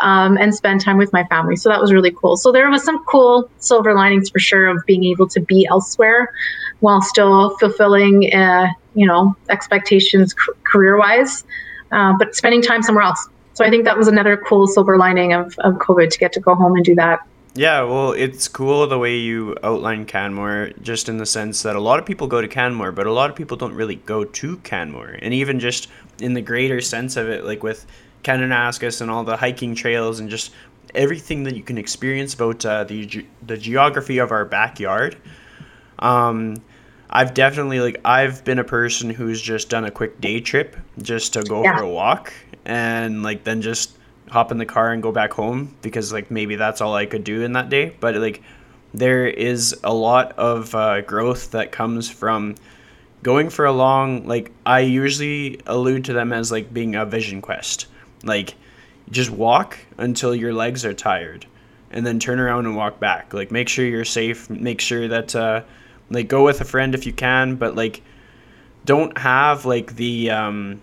um, 0.00 0.36
and 0.38 0.54
spend 0.54 0.80
time 0.80 0.96
with 0.96 1.12
my 1.12 1.24
family. 1.24 1.56
So 1.56 1.68
that 1.68 1.80
was 1.80 1.92
really 1.92 2.10
cool. 2.10 2.36
So 2.36 2.52
there 2.52 2.70
was 2.70 2.82
some 2.82 3.04
cool 3.04 3.50
silver 3.58 3.94
linings 3.94 4.30
for 4.30 4.38
sure 4.38 4.66
of 4.66 4.78
being 4.86 5.04
able 5.04 5.28
to 5.28 5.40
be 5.40 5.66
elsewhere 5.66 6.32
while 6.80 7.02
still 7.02 7.56
fulfilling 7.58 8.32
uh, 8.34 8.68
you 8.94 9.06
know 9.06 9.36
expectations 9.50 10.34
career 10.64 10.98
wise 10.98 11.44
uh, 11.92 12.14
but 12.18 12.34
spending 12.34 12.62
time 12.62 12.82
somewhere 12.82 13.04
else. 13.04 13.28
So 13.60 13.66
I 13.66 13.68
think 13.68 13.84
that 13.84 13.98
was 13.98 14.08
another 14.08 14.38
cool 14.38 14.66
silver 14.66 14.96
lining 14.96 15.34
of, 15.34 15.54
of 15.58 15.74
COVID 15.74 16.08
to 16.08 16.18
get 16.18 16.32
to 16.32 16.40
go 16.40 16.54
home 16.54 16.76
and 16.76 16.82
do 16.82 16.94
that. 16.94 17.20
Yeah, 17.52 17.82
well, 17.82 18.12
it's 18.12 18.48
cool 18.48 18.86
the 18.86 18.98
way 18.98 19.18
you 19.18 19.54
outline 19.62 20.06
Canmore, 20.06 20.70
just 20.80 21.10
in 21.10 21.18
the 21.18 21.26
sense 21.26 21.62
that 21.64 21.76
a 21.76 21.80
lot 21.80 21.98
of 21.98 22.06
people 22.06 22.26
go 22.26 22.40
to 22.40 22.48
Canmore, 22.48 22.90
but 22.90 23.06
a 23.06 23.12
lot 23.12 23.28
of 23.28 23.36
people 23.36 23.58
don't 23.58 23.74
really 23.74 23.96
go 23.96 24.24
to 24.24 24.56
Canmore. 24.60 25.18
And 25.20 25.34
even 25.34 25.60
just 25.60 25.88
in 26.20 26.32
the 26.32 26.40
greater 26.40 26.80
sense 26.80 27.18
of 27.18 27.28
it, 27.28 27.44
like 27.44 27.62
with 27.62 27.84
Kananaskis 28.24 29.02
and 29.02 29.10
all 29.10 29.24
the 29.24 29.36
hiking 29.36 29.74
trails 29.74 30.20
and 30.20 30.30
just 30.30 30.54
everything 30.94 31.42
that 31.42 31.54
you 31.54 31.62
can 31.62 31.76
experience 31.76 32.32
about 32.32 32.64
uh, 32.64 32.84
the, 32.84 33.26
the 33.46 33.58
geography 33.58 34.16
of 34.16 34.32
our 34.32 34.46
backyard. 34.46 35.18
Um, 35.98 36.62
I've 37.10 37.34
definitely, 37.34 37.80
like, 37.80 38.00
I've 38.06 38.42
been 38.42 38.58
a 38.58 38.64
person 38.64 39.10
who's 39.10 39.42
just 39.42 39.68
done 39.68 39.84
a 39.84 39.90
quick 39.90 40.18
day 40.18 40.40
trip 40.40 40.78
just 41.02 41.34
to 41.34 41.42
go 41.42 41.62
yeah. 41.62 41.76
for 41.76 41.82
a 41.82 41.88
walk 41.90 42.32
and, 42.70 43.22
like, 43.22 43.44
then 43.44 43.62
just 43.62 43.96
hop 44.30 44.52
in 44.52 44.58
the 44.58 44.66
car 44.66 44.92
and 44.92 45.02
go 45.02 45.10
back 45.12 45.32
home 45.32 45.74
because 45.82 46.12
like 46.12 46.30
maybe 46.30 46.54
that's 46.56 46.80
all 46.80 46.94
I 46.94 47.04
could 47.04 47.24
do 47.24 47.42
in 47.42 47.52
that 47.52 47.68
day. 47.68 47.94
But 48.00 48.16
like 48.16 48.42
there 48.94 49.26
is 49.26 49.76
a 49.84 49.92
lot 49.92 50.32
of 50.32 50.74
uh, 50.74 51.02
growth 51.02 51.50
that 51.50 51.72
comes 51.72 52.08
from 52.08 52.54
going 53.22 53.50
for 53.50 53.66
a 53.66 53.72
long 53.72 54.26
like 54.26 54.52
I 54.64 54.80
usually 54.80 55.60
allude 55.66 56.06
to 56.06 56.12
them 56.12 56.32
as 56.32 56.50
like 56.50 56.72
being 56.72 56.94
a 56.94 57.04
vision 57.04 57.42
quest. 57.42 57.86
Like 58.22 58.54
just 59.10 59.30
walk 59.30 59.78
until 59.98 60.34
your 60.34 60.54
legs 60.54 60.84
are 60.84 60.94
tired 60.94 61.46
and 61.90 62.06
then 62.06 62.20
turn 62.20 62.38
around 62.38 62.66
and 62.66 62.76
walk 62.76 63.00
back. 63.00 63.34
Like 63.34 63.50
make 63.50 63.68
sure 63.68 63.84
you're 63.84 64.04
safe, 64.04 64.48
make 64.48 64.80
sure 64.80 65.08
that 65.08 65.34
uh 65.34 65.62
like 66.08 66.28
go 66.28 66.44
with 66.44 66.60
a 66.60 66.64
friend 66.64 66.94
if 66.94 67.04
you 67.04 67.12
can, 67.12 67.56
but 67.56 67.74
like 67.74 68.02
don't 68.84 69.18
have 69.18 69.66
like 69.66 69.96
the 69.96 70.30
um 70.30 70.80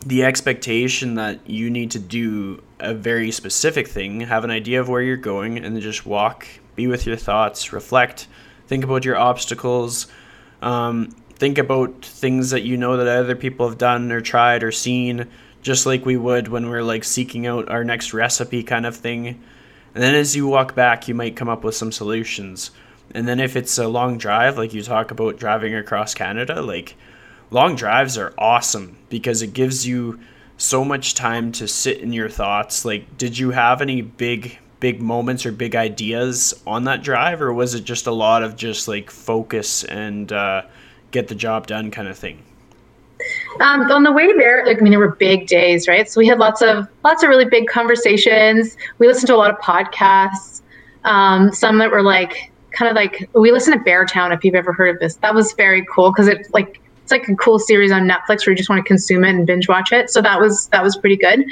the 0.00 0.24
expectation 0.24 1.14
that 1.14 1.48
you 1.48 1.70
need 1.70 1.90
to 1.92 1.98
do 1.98 2.62
a 2.78 2.94
very 2.94 3.30
specific 3.30 3.88
thing, 3.88 4.20
have 4.20 4.44
an 4.44 4.50
idea 4.50 4.80
of 4.80 4.88
where 4.88 5.02
you're 5.02 5.16
going, 5.16 5.58
and 5.58 5.80
just 5.80 6.06
walk, 6.06 6.46
be 6.74 6.86
with 6.86 7.06
your 7.06 7.16
thoughts, 7.16 7.72
reflect, 7.72 8.28
think 8.66 8.84
about 8.84 9.04
your 9.04 9.16
obstacles, 9.16 10.06
um, 10.62 11.10
think 11.36 11.58
about 11.58 12.04
things 12.04 12.50
that 12.50 12.62
you 12.62 12.76
know 12.76 12.96
that 12.96 13.06
other 13.06 13.36
people 13.36 13.68
have 13.68 13.78
done 13.78 14.12
or 14.12 14.20
tried 14.20 14.62
or 14.62 14.72
seen, 14.72 15.28
just 15.62 15.86
like 15.86 16.06
we 16.06 16.16
would 16.16 16.48
when 16.48 16.68
we're 16.68 16.82
like 16.82 17.04
seeking 17.04 17.46
out 17.46 17.68
our 17.68 17.84
next 17.84 18.12
recipe 18.12 18.62
kind 18.62 18.86
of 18.86 18.96
thing. 18.96 19.42
And 19.94 20.02
then 20.02 20.14
as 20.14 20.36
you 20.36 20.46
walk 20.46 20.74
back, 20.74 21.08
you 21.08 21.14
might 21.14 21.36
come 21.36 21.48
up 21.48 21.64
with 21.64 21.74
some 21.74 21.90
solutions. 21.90 22.70
And 23.12 23.26
then 23.26 23.40
if 23.40 23.56
it's 23.56 23.78
a 23.78 23.88
long 23.88 24.18
drive, 24.18 24.58
like 24.58 24.74
you 24.74 24.82
talk 24.82 25.10
about 25.10 25.38
driving 25.38 25.74
across 25.74 26.14
Canada, 26.14 26.60
like 26.60 26.96
long 27.50 27.76
drives 27.76 28.18
are 28.18 28.34
awesome 28.38 28.96
because 29.08 29.42
it 29.42 29.52
gives 29.52 29.86
you 29.86 30.20
so 30.58 30.84
much 30.84 31.14
time 31.14 31.52
to 31.52 31.68
sit 31.68 31.98
in 31.98 32.12
your 32.12 32.28
thoughts. 32.28 32.84
Like, 32.84 33.18
did 33.18 33.38
you 33.38 33.50
have 33.50 33.82
any 33.82 34.00
big, 34.00 34.58
big 34.80 35.00
moments 35.00 35.44
or 35.44 35.52
big 35.52 35.76
ideas 35.76 36.54
on 36.66 36.84
that 36.84 37.02
drive, 37.02 37.42
or 37.42 37.52
was 37.52 37.74
it 37.74 37.84
just 37.84 38.06
a 38.06 38.12
lot 38.12 38.42
of 38.42 38.56
just 38.56 38.88
like 38.88 39.10
focus 39.10 39.84
and 39.84 40.32
uh, 40.32 40.62
get 41.10 41.28
the 41.28 41.34
job 41.34 41.66
done 41.66 41.90
kind 41.90 42.08
of 42.08 42.16
thing? 42.16 42.42
Um, 43.60 43.90
on 43.90 44.02
the 44.02 44.12
way 44.12 44.32
there, 44.36 44.64
like 44.66 44.78
I 44.78 44.80
mean, 44.80 44.90
there 44.90 45.00
were 45.00 45.16
big 45.16 45.46
days, 45.46 45.88
right? 45.88 46.08
So 46.08 46.20
we 46.20 46.26
had 46.26 46.38
lots 46.38 46.62
of 46.62 46.86
lots 47.04 47.22
of 47.22 47.28
really 47.28 47.46
big 47.46 47.66
conversations. 47.66 48.76
We 48.98 49.06
listened 49.06 49.28
to 49.28 49.34
a 49.34 49.36
lot 49.36 49.50
of 49.50 49.58
podcasts. 49.58 50.62
Um, 51.04 51.52
some 51.52 51.78
that 51.78 51.90
were 51.90 52.02
like 52.02 52.52
kind 52.72 52.90
of 52.90 52.94
like 52.94 53.28
we 53.32 53.52
listened 53.52 53.82
to 53.82 53.90
Beartown. 53.90 54.34
If 54.34 54.44
you've 54.44 54.54
ever 54.54 54.72
heard 54.72 54.94
of 54.94 55.00
this, 55.00 55.16
that 55.16 55.34
was 55.34 55.52
very 55.54 55.84
cool 55.86 56.12
because 56.12 56.28
it 56.28 56.46
like 56.52 56.80
it's 57.06 57.12
like 57.12 57.28
a 57.28 57.36
cool 57.36 57.60
series 57.60 57.92
on 57.92 58.02
Netflix 58.02 58.44
where 58.44 58.50
you 58.50 58.56
just 58.56 58.68
want 58.68 58.84
to 58.84 58.88
consume 58.88 59.22
it 59.22 59.30
and 59.30 59.46
binge 59.46 59.68
watch 59.68 59.92
it. 59.92 60.10
So 60.10 60.20
that 60.22 60.40
was 60.40 60.66
that 60.68 60.82
was 60.82 60.96
pretty 60.96 61.16
good. 61.16 61.44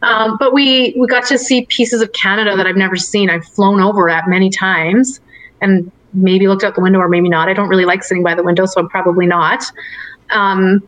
Um, 0.00 0.38
but 0.38 0.54
we 0.54 0.94
we 0.98 1.06
got 1.06 1.26
to 1.26 1.36
see 1.36 1.66
pieces 1.66 2.00
of 2.00 2.10
Canada 2.14 2.56
that 2.56 2.66
I've 2.66 2.78
never 2.78 2.96
seen. 2.96 3.28
I've 3.28 3.44
flown 3.44 3.82
over 3.82 4.08
at 4.08 4.26
many 4.26 4.48
times 4.48 5.20
and 5.60 5.92
maybe 6.14 6.48
looked 6.48 6.64
out 6.64 6.76
the 6.76 6.80
window 6.80 6.98
or 6.98 7.10
maybe 7.10 7.28
not. 7.28 7.50
I 7.50 7.52
don't 7.52 7.68
really 7.68 7.84
like 7.84 8.02
sitting 8.02 8.22
by 8.22 8.34
the 8.34 8.42
window, 8.42 8.64
so 8.64 8.80
I'm 8.80 8.88
probably 8.88 9.26
not. 9.26 9.62
Um, 10.30 10.82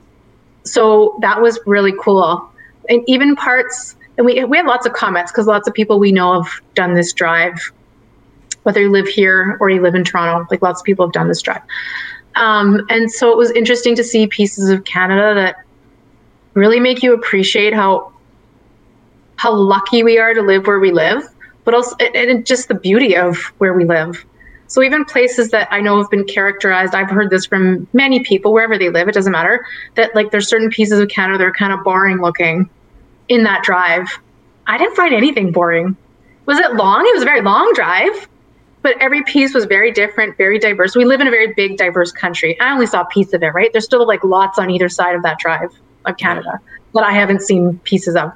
so 0.63 1.19
that 1.21 1.43
was 1.43 1.61
really 1.67 1.93
cool. 2.01 2.51
And 2.89 3.05
even 3.07 3.37
parts, 3.37 3.95
and 4.17 4.25
we 4.25 4.43
we 4.45 4.57
had 4.57 4.65
lots 4.65 4.87
of 4.87 4.95
comments 4.95 5.33
because 5.33 5.47
lots 5.47 5.69
of 5.69 5.75
people 5.75 5.99
we 5.99 6.13
know 6.13 6.41
have 6.41 6.63
done 6.75 6.95
this 6.95 7.13
drive, 7.13 7.73
whether 8.63 8.81
you 8.81 8.91
live 8.91 9.07
here 9.07 9.59
or 9.61 9.69
you 9.69 9.83
live 9.83 9.95
in 9.95 10.03
Toronto. 10.03 10.47
Like 10.51 10.63
lots 10.63 10.81
of 10.81 10.87
people 10.87 11.05
have 11.05 11.13
done 11.13 11.29
this 11.29 11.43
drive. 11.43 11.61
Um, 12.37 12.87
and 12.89 13.11
so 13.11 13.31
it 13.31 13.37
was 13.37 13.51
interesting 13.53 13.95
to 13.97 14.05
see 14.05 14.27
pieces 14.27 14.69
of 14.69 14.85
Canada 14.85 15.35
that 15.35 15.57
really 16.55 16.81
make 16.81 17.03
you 17.03 17.15
appreciate 17.15 17.75
how 17.75 18.13
how 19.37 19.53
lucky 19.53 20.03
we 20.03 20.19
are 20.19 20.33
to 20.33 20.43
live 20.43 20.67
where 20.67 20.79
we 20.79 20.93
live, 20.93 21.23
but 21.65 21.75
also 21.75 21.97
and 21.97 22.47
just 22.47 22.69
the 22.69 22.75
beauty 22.75 23.17
of 23.17 23.37
where 23.59 23.75
we 23.75 23.85
live. 23.85 24.25
So 24.69 24.83
even 24.83 25.05
places 25.05 25.51
that 25.51 25.69
I 25.71 25.81
know 25.81 25.99
have 25.99 26.11
been 26.11 26.25
characterized, 26.25 26.95
I've 26.95 27.11
heard 27.11 27.31
this 27.31 27.45
from 27.45 27.87
many 27.93 28.21
people 28.21 28.53
wherever 28.53 28.79
they 28.79 28.89
live, 28.91 29.09
it 29.09 29.15
doesn't 29.15 29.33
matter, 29.33 29.67
that 29.95 30.15
like 30.15 30.31
there's 30.31 30.49
certain 30.49 30.71
pieces 30.71 30.99
of 30.99 31.09
Canada 31.09 31.39
that 31.39 31.45
are 31.45 31.53
kind 31.53 31.73
of 31.73 31.85
boring 31.85 32.21
looking 32.21 32.69
in 33.29 33.45
that 33.45 33.63
drive. 33.63 34.07
I 34.67 34.79
didn't 34.79 34.97
find 34.97 35.15
anything 35.15 35.53
boring. 35.53 35.97
Was 36.47 36.59
it 36.59 36.75
long? 36.75 37.07
It 37.07 37.15
was 37.15 37.23
a 37.23 37.27
very 37.27 37.43
long 37.43 37.73
drive 37.75 38.29
but 38.85 39.01
every 39.01 39.25
piece 39.25 39.55
was 39.55 39.65
very 39.65 39.91
different, 39.91 40.37
very 40.37 40.59
diverse. 40.59 40.95
We 40.95 41.07
live 41.07 41.23
in 41.23 41.27
a 41.27 41.31
very 41.31 41.55
big, 41.55 41.79
diverse 41.79 42.13
country. 42.13 42.61
I 42.61 42.71
only 42.71 42.85
saw 42.87 43.01
a 43.01 43.07
piece 43.07 43.33
of 43.33 43.43
it, 43.43 43.49
right? 43.49 43.73
There's 43.73 43.87
still 43.87 44.07
like 44.07 44.23
lots 44.23 44.59
on 44.59 44.71
either 44.71 44.91
side 44.91 45.17
of 45.17 45.23
that 45.23 45.39
drive 45.39 45.71
of 46.05 46.19
Canada 46.19 46.61
that 46.93 47.03
I 47.03 47.13
haven't 47.13 47.41
seen 47.41 47.79
pieces 47.85 48.15
of. 48.15 48.31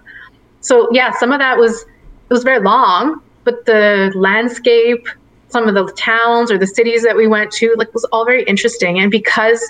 So 0.63 0.89
yeah, 0.91 1.13
some 1.13 1.33
of 1.33 1.39
that 1.39 1.59
was 1.59 1.83
it 1.83 2.33
was 2.33 2.45
very 2.45 2.61
long, 2.61 3.23
but 3.45 3.67
the 3.67 4.11
landscape, 4.17 5.07
some 5.49 5.69
of 5.69 5.75
the 5.75 5.93
towns 5.93 6.51
or 6.51 6.57
the 6.57 6.67
cities 6.67 7.03
that 7.03 7.15
we 7.15 7.27
went 7.27 7.53
to, 7.53 7.75
like 7.77 7.93
was 7.93 8.05
all 8.05 8.25
very 8.25 8.43
interesting. 8.45 8.99
And 8.99 9.11
because 9.11 9.63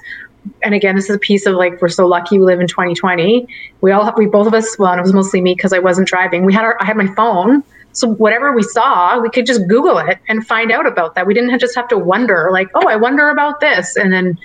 and 0.62 0.74
again, 0.76 0.94
this 0.94 1.10
is 1.10 1.16
a 1.16 1.18
piece 1.18 1.44
of 1.44 1.56
like 1.56 1.82
we're 1.82 1.88
so 1.88 2.06
lucky 2.06 2.38
we 2.38 2.44
live 2.44 2.60
in 2.60 2.68
2020. 2.68 3.48
We 3.80 3.90
all 3.90 4.14
we 4.16 4.26
both 4.26 4.46
of 4.46 4.54
us, 4.54 4.78
well, 4.78 4.92
and 4.92 5.00
it 5.00 5.02
was 5.02 5.12
mostly 5.12 5.40
me 5.40 5.56
because 5.56 5.72
I 5.72 5.80
wasn't 5.80 6.06
driving. 6.06 6.44
We 6.44 6.54
had 6.54 6.64
our 6.64 6.76
I 6.80 6.84
had 6.84 6.96
my 6.96 7.12
phone 7.16 7.64
so 7.98 8.14
whatever 8.14 8.52
we 8.52 8.62
saw, 8.62 9.18
we 9.18 9.28
could 9.28 9.44
just 9.44 9.66
Google 9.66 9.98
it 9.98 10.18
and 10.28 10.46
find 10.46 10.70
out 10.70 10.86
about 10.86 11.16
that. 11.16 11.26
We 11.26 11.34
didn't 11.34 11.58
just 11.58 11.74
have 11.74 11.88
to 11.88 11.98
wonder, 11.98 12.48
like, 12.52 12.68
oh, 12.74 12.88
I 12.88 12.94
wonder 12.94 13.30
about 13.30 13.58
this, 13.60 13.96
and 13.96 14.12
then 14.12 14.38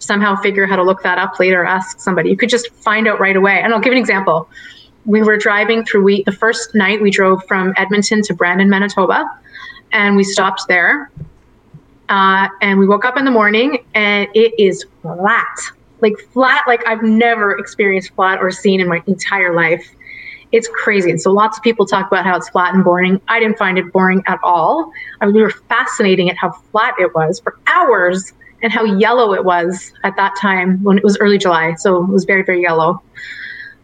somehow 0.00 0.34
figure 0.36 0.66
how 0.66 0.74
to 0.74 0.82
look 0.82 1.02
that 1.04 1.16
up 1.16 1.38
later, 1.38 1.64
ask 1.64 2.00
somebody. 2.00 2.30
You 2.30 2.36
could 2.36 2.48
just 2.48 2.70
find 2.74 3.06
out 3.06 3.20
right 3.20 3.36
away. 3.36 3.60
And 3.62 3.72
I'll 3.72 3.80
give 3.80 3.92
an 3.92 3.98
example. 3.98 4.48
We 5.06 5.22
were 5.22 5.36
driving 5.36 5.84
through. 5.84 6.02
We 6.02 6.24
the 6.24 6.32
first 6.32 6.74
night 6.74 7.00
we 7.00 7.10
drove 7.10 7.44
from 7.46 7.72
Edmonton 7.76 8.22
to 8.22 8.34
Brandon, 8.34 8.68
Manitoba, 8.68 9.24
and 9.92 10.16
we 10.16 10.24
stopped 10.24 10.66
there. 10.66 11.10
Uh, 12.08 12.48
and 12.60 12.78
we 12.80 12.86
woke 12.86 13.04
up 13.04 13.16
in 13.16 13.24
the 13.24 13.30
morning, 13.30 13.84
and 13.94 14.28
it 14.34 14.52
is 14.58 14.84
flat, 15.02 15.56
like 16.00 16.18
flat, 16.32 16.64
like 16.66 16.86
I've 16.86 17.02
never 17.02 17.56
experienced 17.56 18.12
flat 18.14 18.40
or 18.40 18.50
seen 18.50 18.80
in 18.80 18.88
my 18.88 19.02
entire 19.06 19.54
life 19.54 19.88
it's 20.52 20.68
crazy. 20.68 21.10
And 21.10 21.20
so 21.20 21.32
lots 21.32 21.56
of 21.56 21.64
people 21.64 21.86
talk 21.86 22.06
about 22.06 22.24
how 22.24 22.36
it's 22.36 22.48
flat 22.50 22.74
and 22.74 22.84
boring. 22.84 23.20
I 23.28 23.40
didn't 23.40 23.58
find 23.58 23.78
it 23.78 23.90
boring 23.92 24.22
at 24.26 24.38
all. 24.42 24.92
I 25.20 25.26
mean, 25.26 25.34
we 25.34 25.42
were 25.42 25.50
fascinating 25.50 26.30
at 26.30 26.36
how 26.36 26.52
flat 26.70 26.94
it 26.98 27.14
was 27.14 27.40
for 27.40 27.58
hours 27.66 28.32
and 28.62 28.72
how 28.72 28.84
yellow 28.84 29.32
it 29.32 29.44
was 29.44 29.92
at 30.04 30.14
that 30.16 30.34
time 30.40 30.82
when 30.84 30.98
it 30.98 31.04
was 31.04 31.18
early 31.18 31.38
July. 31.38 31.74
So 31.74 32.04
it 32.04 32.08
was 32.10 32.24
very, 32.24 32.44
very 32.44 32.62
yellow. 32.62 33.02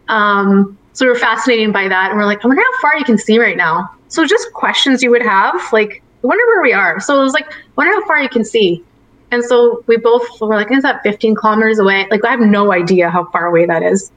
Um, 0.09 0.79
so 0.93 1.07
we 1.07 1.11
were 1.11 1.19
fascinated 1.19 1.73
by 1.73 1.89
that. 1.89 2.11
And 2.11 2.19
we're 2.19 2.27
like, 2.27 2.45
I 2.45 2.49
wonder 2.49 2.63
how 2.63 2.81
far 2.81 2.99
you 2.99 3.05
can 3.05 3.19
see 3.19 3.39
right 3.39 3.57
now. 3.57 3.91
So 4.09 4.25
just 4.27 4.53
questions 4.53 5.03
you 5.03 5.11
would 5.11 5.23
have, 5.23 5.61
like, 5.73 6.03
I 6.23 6.27
wonder 6.27 6.45
where 6.47 6.63
we 6.63 6.73
are. 6.73 7.01
So 7.01 7.19
it 7.19 7.23
was 7.23 7.33
like, 7.33 7.51
I 7.51 7.57
wonder 7.77 7.93
how 7.95 8.07
far 8.07 8.21
you 8.23 8.29
can 8.29 8.45
see. 8.45 8.85
And 9.31 9.45
so 9.45 9.85
we 9.87 9.97
both 9.97 10.23
were 10.41 10.57
like, 10.57 10.73
is 10.73 10.83
that 10.83 11.03
15 11.03 11.35
kilometers 11.35 11.79
away? 11.79 12.07
Like, 12.11 12.25
I 12.25 12.31
have 12.31 12.41
no 12.41 12.73
idea 12.73 13.11
how 13.11 13.27
far 13.27 13.47
away 13.47 13.67
that 13.67 13.83
is. 13.83 14.11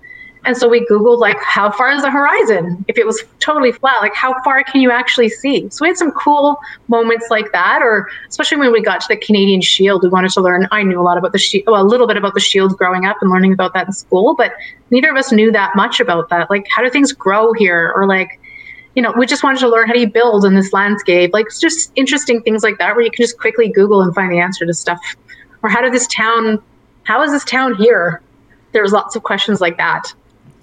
And 0.44 0.58
so 0.58 0.68
we 0.68 0.86
Googled 0.88 1.20
like 1.20 1.38
how 1.40 1.70
far 1.72 1.92
is 1.92 2.02
the 2.02 2.10
horizon? 2.10 2.84
If 2.88 2.98
it 2.98 3.06
was 3.06 3.24
totally 3.40 3.72
flat, 3.72 4.02
like 4.02 4.16
how 4.16 4.34
far 4.44 4.64
can 4.64 4.82
you 4.82 4.90
actually 4.90 5.30
see? 5.30 5.70
So 5.70 5.84
we 5.86 5.90
had 5.90 5.98
some 5.98 6.12
cool 6.12 6.58
moments 6.88 7.28
like 7.30 7.52
that, 7.52 7.82
or 7.84 8.10
especially 8.28 8.58
when 8.58 8.72
we 8.72 8.82
got 8.82 9.02
to 9.02 9.08
the 9.08 9.18
Canadian 9.18 9.62
Shield, 9.62 10.02
we 10.02 10.10
wanted 10.10 10.32
to 10.32 10.42
learn. 10.42 10.68
I 10.72 10.82
knew 10.82 11.00
a 11.00 11.04
lot 11.04 11.18
about 11.18 11.32
the 11.32 11.38
shield, 11.38 11.66
well, 11.68 11.82
a 11.82 11.86
little 11.86 12.08
bit 12.08 12.18
about 12.18 12.34
the 12.34 12.40
shield 12.40 12.76
growing 12.78 13.06
up 13.06 13.18
and 13.22 13.30
learning 13.30 13.54
about 13.54 13.74
that 13.74 13.88
in 13.88 13.94
school, 13.94 14.34
but 14.36 14.54
neither 14.90 15.12
of 15.12 15.18
us 15.18 15.32
knew 15.32 15.52
that 15.52 15.76
much 15.76 16.00
about 16.00 16.30
that. 16.30 16.50
Like 16.50 16.66
how 16.70 16.82
do 16.82 16.90
things 16.90 17.12
grow 17.12 17.54
here? 17.54 17.94
Or 17.96 18.08
like, 18.08 18.40
you 18.96 19.02
know, 19.04 19.14
we 19.16 19.28
just 19.28 19.44
wanted 19.44 19.60
to 19.60 19.70
learn 19.70 19.88
how 19.88 19.94
do 19.94 20.00
you 20.00 20.10
build 20.10 20.44
in 20.44 20.56
this 20.56 20.74
landscape? 20.74 21.34
Like 21.34 21.46
it's 21.46 21.60
just 21.60 21.92
interesting 21.96 22.42
things 22.42 22.64
like 22.64 22.80
that 22.80 22.96
where 22.96 23.06
you 23.06 23.12
can 23.12 23.24
just 23.24 23.38
quickly 23.38 23.70
Google 23.70 24.02
and 24.02 24.14
find 24.16 24.32
the 24.32 24.40
answer 24.40 24.66
to 24.66 24.74
stuff. 24.74 25.00
Or 25.62 25.70
how 25.70 25.82
did 25.82 25.94
this 25.94 26.08
town 26.08 26.62
how 27.04 27.22
is 27.24 27.32
this 27.32 27.44
town 27.44 27.76
here? 27.76 28.22
There 28.72 28.82
was 28.82 28.94
lots 28.94 29.16
of 29.16 29.24
questions 29.24 29.60
like 29.60 29.78
that. 29.78 30.14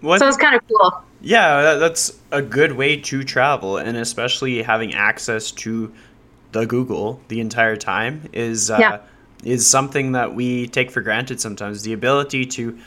What? 0.01 0.21
So 0.21 0.29
it's 0.29 0.37
kind 0.37 0.55
of 0.55 0.63
cool. 0.69 1.03
Yeah, 1.21 1.75
that's 1.75 2.17
a 2.31 2.41
good 2.41 2.73
way 2.73 2.97
to 2.97 3.25
travel, 3.25 3.77
and 3.77 3.97
especially 3.97 4.63
having 4.63 4.95
access 4.95 5.51
to 5.53 5.93
the 6.53 6.65
Google 6.67 7.21
the 7.29 7.41
entire 7.41 7.77
time 7.77 8.29
is 8.33 8.71
uh, 8.71 8.79
yeah. 8.81 9.01
is 9.43 9.67
something 9.67 10.13
that 10.13 10.35
we 10.35 10.69
take 10.69 10.91
for 10.91 11.01
granted 11.01 11.41
sometimes. 11.41 11.83
The 11.83 11.93
ability 11.93 12.47
to 12.47 12.79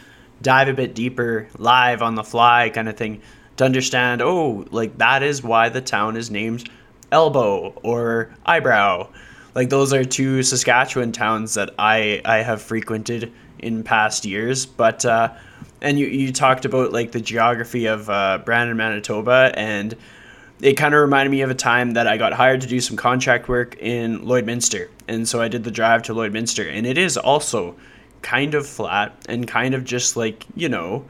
dive 0.41 0.67
a 0.67 0.73
bit 0.73 0.95
deeper 0.95 1.47
live 1.57 2.01
on 2.01 2.15
the 2.15 2.23
fly 2.23 2.69
kind 2.69 2.89
of 2.89 2.97
thing 2.97 3.21
to 3.57 3.65
understand 3.65 4.21
oh 4.21 4.65
like 4.71 4.97
that 4.97 5.23
is 5.23 5.43
why 5.43 5.69
the 5.69 5.81
town 5.81 6.17
is 6.17 6.31
named 6.31 6.69
elbow 7.11 7.69
or 7.83 8.33
eyebrow 8.45 9.07
like 9.53 9.69
those 9.69 9.93
are 9.93 10.03
two 10.03 10.41
saskatchewan 10.41 11.11
towns 11.11 11.53
that 11.53 11.69
i 11.77 12.21
i 12.25 12.37
have 12.37 12.61
frequented 12.61 13.31
in 13.59 13.83
past 13.83 14.25
years 14.25 14.65
but 14.65 15.05
uh 15.05 15.31
and 15.81 15.99
you, 15.99 16.07
you 16.07 16.31
talked 16.31 16.65
about 16.65 16.91
like 16.91 17.11
the 17.11 17.21
geography 17.21 17.85
of 17.85 18.09
uh, 18.09 18.39
brandon 18.45 18.77
manitoba 18.77 19.51
and 19.55 19.95
it 20.61 20.73
kind 20.73 20.93
of 20.93 21.01
reminded 21.01 21.31
me 21.31 21.41
of 21.41 21.49
a 21.49 21.55
time 21.55 21.91
that 21.91 22.07
I 22.07 22.17
got 22.17 22.33
hired 22.33 22.61
to 22.61 22.67
do 22.67 22.79
some 22.79 22.95
contract 22.95 23.47
work 23.47 23.75
in 23.79 24.19
Lloydminster. 24.19 24.89
And 25.07 25.27
so 25.27 25.41
I 25.41 25.47
did 25.47 25.63
the 25.63 25.71
drive 25.71 26.03
to 26.03 26.13
Lloydminster. 26.13 26.71
And 26.71 26.85
it 26.85 26.97
is 26.97 27.17
also 27.17 27.75
kind 28.21 28.53
of 28.53 28.67
flat 28.67 29.15
and 29.27 29.47
kind 29.47 29.73
of 29.73 29.83
just 29.83 30.15
like, 30.15 30.45
you 30.55 30.69
know, 30.69 31.05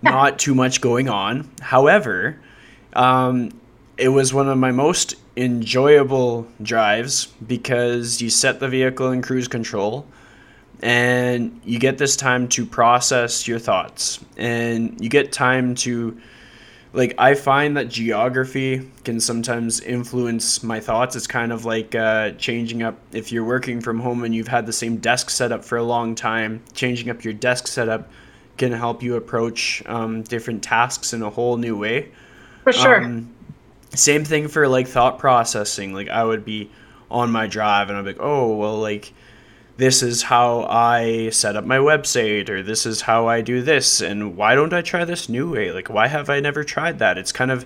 not 0.00 0.38
too 0.38 0.54
much 0.54 0.80
going 0.80 1.08
on. 1.08 1.50
However, 1.60 2.38
um, 2.94 3.50
it 3.98 4.08
was 4.08 4.32
one 4.32 4.48
of 4.48 4.56
my 4.56 4.70
most 4.70 5.16
enjoyable 5.36 6.46
drives 6.62 7.26
because 7.46 8.22
you 8.22 8.30
set 8.30 8.58
the 8.60 8.68
vehicle 8.68 9.12
in 9.12 9.20
cruise 9.20 9.48
control 9.48 10.06
and 10.82 11.60
you 11.64 11.78
get 11.78 11.98
this 11.98 12.16
time 12.16 12.48
to 12.48 12.64
process 12.64 13.48
your 13.48 13.58
thoughts 13.58 14.24
and 14.36 15.00
you 15.00 15.08
get 15.08 15.32
time 15.32 15.74
to 15.74 16.18
like 16.92 17.14
I 17.18 17.34
find 17.34 17.76
that 17.76 17.88
geography 17.88 18.90
can 19.04 19.20
sometimes 19.20 19.80
influence 19.80 20.62
my 20.62 20.80
thoughts. 20.80 21.16
It's 21.16 21.26
kind 21.26 21.52
of 21.52 21.64
like 21.64 21.94
uh, 21.94 22.32
changing 22.32 22.82
up 22.82 22.98
if 23.12 23.30
you're 23.30 23.44
working 23.44 23.80
from 23.80 24.00
home 24.00 24.24
and 24.24 24.34
you've 24.34 24.48
had 24.48 24.66
the 24.66 24.72
same 24.72 24.96
desk 24.96 25.30
setup 25.30 25.64
for 25.64 25.76
a 25.76 25.82
long 25.82 26.14
time. 26.14 26.62
Changing 26.72 27.10
up 27.10 27.24
your 27.24 27.34
desk 27.34 27.66
setup 27.66 28.10
can 28.56 28.72
help 28.72 29.02
you 29.02 29.16
approach 29.16 29.82
um, 29.86 30.22
different 30.22 30.62
tasks 30.62 31.12
in 31.12 31.22
a 31.22 31.30
whole 31.30 31.56
new 31.56 31.76
way. 31.76 32.10
For 32.64 32.72
sure. 32.72 33.04
Um, 33.04 33.34
same 33.94 34.24
thing 34.24 34.48
for 34.48 34.66
like 34.66 34.88
thought 34.88 35.18
processing. 35.18 35.92
Like 35.92 36.08
I 36.08 36.24
would 36.24 36.44
be 36.44 36.70
on 37.10 37.30
my 37.30 37.46
drive 37.46 37.90
and 37.90 37.98
I'm 37.98 38.04
like, 38.06 38.20
oh 38.20 38.56
well, 38.56 38.78
like 38.78 39.12
this 39.78 40.02
is 40.02 40.24
how 40.24 40.64
I 40.64 41.30
set 41.30 41.54
up 41.54 41.64
my 41.64 41.78
website 41.78 42.48
or 42.48 42.64
this 42.64 42.84
is 42.84 43.00
how 43.02 43.28
I 43.28 43.42
do 43.42 43.62
this 43.62 44.00
and 44.00 44.36
why 44.36 44.56
don't 44.56 44.72
I 44.72 44.82
try 44.82 45.04
this 45.04 45.28
new 45.28 45.52
way? 45.52 45.70
Like 45.70 45.88
why 45.88 46.08
have 46.08 46.28
I 46.28 46.40
never 46.40 46.64
tried 46.64 46.98
that? 46.98 47.16
It's 47.16 47.30
kind 47.30 47.52
of 47.52 47.64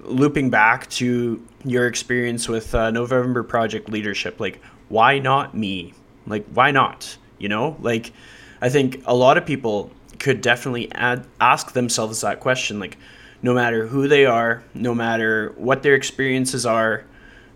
looping 0.00 0.50
back 0.50 0.88
to 0.90 1.42
your 1.64 1.86
experience 1.86 2.46
with 2.46 2.74
uh, 2.74 2.90
November 2.90 3.42
project 3.42 3.88
leadership 3.88 4.38
like 4.38 4.60
why 4.90 5.18
not 5.18 5.56
me? 5.56 5.94
Like 6.26 6.46
why 6.52 6.72
not? 6.72 7.16
You 7.38 7.48
know? 7.48 7.78
Like 7.80 8.12
I 8.60 8.68
think 8.68 9.02
a 9.06 9.14
lot 9.14 9.38
of 9.38 9.46
people 9.46 9.90
could 10.18 10.42
definitely 10.42 10.92
ask 10.92 11.72
themselves 11.72 12.20
that 12.20 12.38
question 12.38 12.78
like 12.78 12.98
no 13.40 13.54
matter 13.54 13.86
who 13.86 14.08
they 14.08 14.26
are, 14.26 14.62
no 14.74 14.94
matter 14.94 15.54
what 15.56 15.82
their 15.82 15.94
experiences 15.94 16.66
are, 16.66 17.06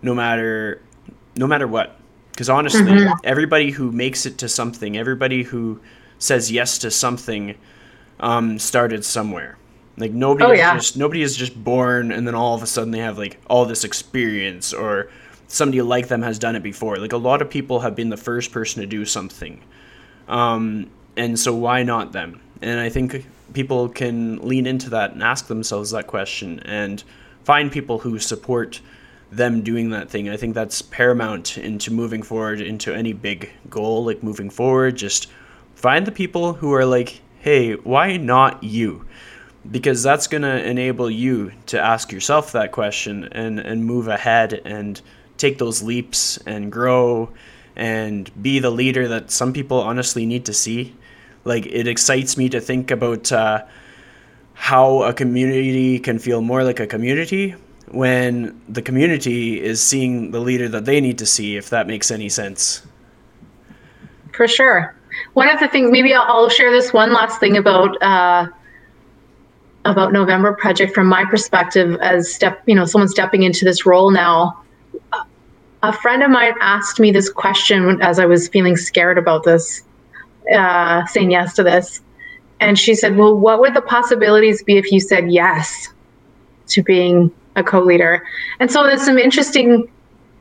no 0.01 0.15
matter 0.15 0.81
no 1.35 1.45
matter 1.45 1.67
what 1.67 2.00
because 2.41 2.49
honestly, 2.49 2.81
mm-hmm. 2.81 3.13
everybody 3.23 3.69
who 3.69 3.91
makes 3.91 4.25
it 4.25 4.39
to 4.39 4.49
something, 4.49 4.97
everybody 4.97 5.43
who 5.43 5.79
says 6.17 6.51
yes 6.51 6.79
to 6.79 6.89
something, 6.89 7.55
um, 8.19 8.57
started 8.57 9.05
somewhere. 9.05 9.59
Like 9.95 10.11
nobody 10.11 10.45
oh, 10.45 10.51
is 10.53 10.57
yeah. 10.57 10.73
just 10.73 10.97
nobody 10.97 11.21
is 11.21 11.37
just 11.37 11.63
born 11.63 12.11
and 12.11 12.25
then 12.25 12.33
all 12.33 12.55
of 12.55 12.63
a 12.63 12.65
sudden 12.65 12.89
they 12.89 12.97
have 12.97 13.19
like 13.19 13.39
all 13.47 13.65
this 13.65 13.83
experience 13.83 14.73
or 14.73 15.11
somebody 15.47 15.83
like 15.83 16.07
them 16.07 16.23
has 16.23 16.39
done 16.39 16.55
it 16.55 16.63
before. 16.63 16.97
Like 16.97 17.13
a 17.13 17.17
lot 17.17 17.43
of 17.43 17.49
people 17.51 17.81
have 17.81 17.95
been 17.95 18.09
the 18.09 18.17
first 18.17 18.51
person 18.51 18.81
to 18.81 18.87
do 18.87 19.05
something. 19.05 19.61
Um, 20.27 20.89
and 21.15 21.39
so 21.39 21.53
why 21.53 21.83
not 21.83 22.11
them? 22.11 22.41
And 22.63 22.79
I 22.79 22.89
think 22.89 23.23
people 23.53 23.87
can 23.87 24.39
lean 24.39 24.65
into 24.65 24.89
that 24.89 25.11
and 25.11 25.21
ask 25.21 25.45
themselves 25.45 25.91
that 25.91 26.07
question 26.07 26.59
and 26.61 27.03
find 27.43 27.71
people 27.71 27.99
who 27.99 28.17
support 28.17 28.81
them 29.31 29.61
doing 29.61 29.89
that 29.91 30.09
thing. 30.09 30.29
I 30.29 30.37
think 30.37 30.53
that's 30.53 30.81
paramount 30.81 31.57
into 31.57 31.91
moving 31.91 32.21
forward 32.21 32.61
into 32.61 32.93
any 32.93 33.13
big 33.13 33.49
goal, 33.69 34.05
like 34.05 34.21
moving 34.21 34.49
forward. 34.49 34.97
Just 34.97 35.27
find 35.73 36.05
the 36.05 36.11
people 36.11 36.53
who 36.53 36.73
are 36.73 36.85
like, 36.85 37.21
hey, 37.39 37.73
why 37.73 38.17
not 38.17 38.63
you? 38.63 39.05
Because 39.69 40.03
that's 40.03 40.27
going 40.27 40.41
to 40.41 40.63
enable 40.63 41.09
you 41.09 41.53
to 41.67 41.79
ask 41.79 42.11
yourself 42.11 42.51
that 42.51 42.71
question 42.71 43.29
and, 43.31 43.59
and 43.59 43.85
move 43.85 44.07
ahead 44.07 44.61
and 44.65 44.99
take 45.37 45.57
those 45.57 45.81
leaps 45.81 46.37
and 46.45 46.71
grow 46.71 47.29
and 47.75 48.29
be 48.41 48.59
the 48.59 48.69
leader 48.69 49.07
that 49.07 49.31
some 49.31 49.53
people 49.53 49.79
honestly 49.79 50.25
need 50.25 50.45
to 50.45 50.53
see. 50.53 50.95
Like, 51.45 51.65
it 51.65 51.87
excites 51.87 52.37
me 52.37 52.49
to 52.49 52.59
think 52.59 52.91
about 52.91 53.31
uh, 53.31 53.65
how 54.53 55.03
a 55.03 55.13
community 55.13 55.99
can 55.99 56.19
feel 56.19 56.41
more 56.41 56.63
like 56.63 56.79
a 56.79 56.85
community 56.85 57.55
when 57.87 58.61
the 58.69 58.81
community 58.81 59.61
is 59.61 59.81
seeing 59.81 60.31
the 60.31 60.39
leader 60.39 60.69
that 60.69 60.85
they 60.85 61.01
need 61.01 61.17
to 61.19 61.25
see, 61.25 61.57
if 61.57 61.69
that 61.69 61.87
makes 61.87 62.11
any 62.11 62.29
sense. 62.29 62.85
For 64.33 64.47
sure. 64.47 64.95
One 65.33 65.49
of 65.49 65.59
the 65.59 65.67
things, 65.67 65.91
maybe 65.91 66.13
I'll, 66.13 66.49
share 66.49 66.71
this 66.71 66.93
one 66.93 67.11
last 67.13 67.39
thing 67.39 67.57
about 67.57 68.01
uh, 68.01 68.47
about 69.83 70.13
November 70.13 70.53
Project 70.53 70.93
from 70.93 71.07
my 71.07 71.25
perspective 71.25 71.97
as 72.01 72.33
step, 72.33 72.61
you 72.65 72.75
know, 72.75 72.85
someone 72.85 73.09
stepping 73.09 73.43
into 73.43 73.65
this 73.65 73.85
role 73.85 74.11
now. 74.11 74.61
A 75.83 75.91
friend 75.91 76.21
of 76.21 76.29
mine 76.29 76.53
asked 76.61 76.99
me 76.99 77.11
this 77.11 77.29
question 77.29 77.99
as 78.01 78.19
I 78.19 78.25
was 78.25 78.47
feeling 78.47 78.77
scared 78.77 79.17
about 79.17 79.43
this, 79.43 79.83
uh, 80.53 81.05
saying 81.07 81.31
yes 81.31 81.55
to 81.55 81.63
this, 81.63 82.01
and 82.59 82.77
she 82.77 82.93
said, 82.93 83.17
"Well, 83.17 83.35
what 83.35 83.59
would 83.59 83.73
the 83.73 83.81
possibilities 83.81 84.63
be 84.63 84.77
if 84.77 84.91
you 84.91 84.99
said 84.99 85.31
yes 85.31 85.89
to 86.67 86.83
being 86.83 87.31
a 87.55 87.63
co-leader. 87.63 88.23
And 88.59 88.71
so 88.71 88.83
there's 88.83 89.03
some 89.03 89.17
interesting 89.17 89.89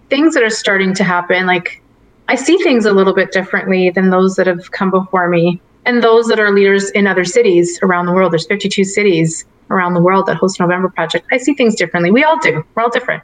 things 0.09 0.35
that 0.35 0.43
are 0.43 0.51
starting 0.51 0.95
to 0.95 1.05
happen. 1.05 1.47
Like 1.47 1.83
I 2.29 2.35
see 2.35 2.57
things 2.59 2.85
a 2.85 2.93
little 2.93 3.15
bit 3.15 3.33
differently 3.33 3.91
than 3.91 4.11
those 4.11 4.37
that 4.37 4.47
have 4.47 4.71
come 4.71 4.91
before 4.91 5.29
me 5.29 5.61
and 5.87 6.03
those 6.03 6.27
that 6.27 6.39
are 6.39 6.53
leaders 6.53 6.91
in 6.91 7.07
other 7.07 7.25
cities 7.25 7.79
around 7.83 8.07
the 8.07 8.13
world. 8.13 8.33
There's 8.33 8.47
52 8.47 8.85
cities 8.85 9.45
around 9.71 9.95
the 9.95 10.03
world 10.03 10.27
that 10.27 10.37
host 10.37 10.61
November 10.61 10.89
Project. 10.89 11.27
I 11.33 11.39
see 11.39 11.55
things 11.55 11.75
differently. 11.75 12.11
We 12.11 12.25
all 12.25 12.39
do. 12.39 12.65
We're 12.75 12.83
all 12.83 12.91
different. 12.91 13.23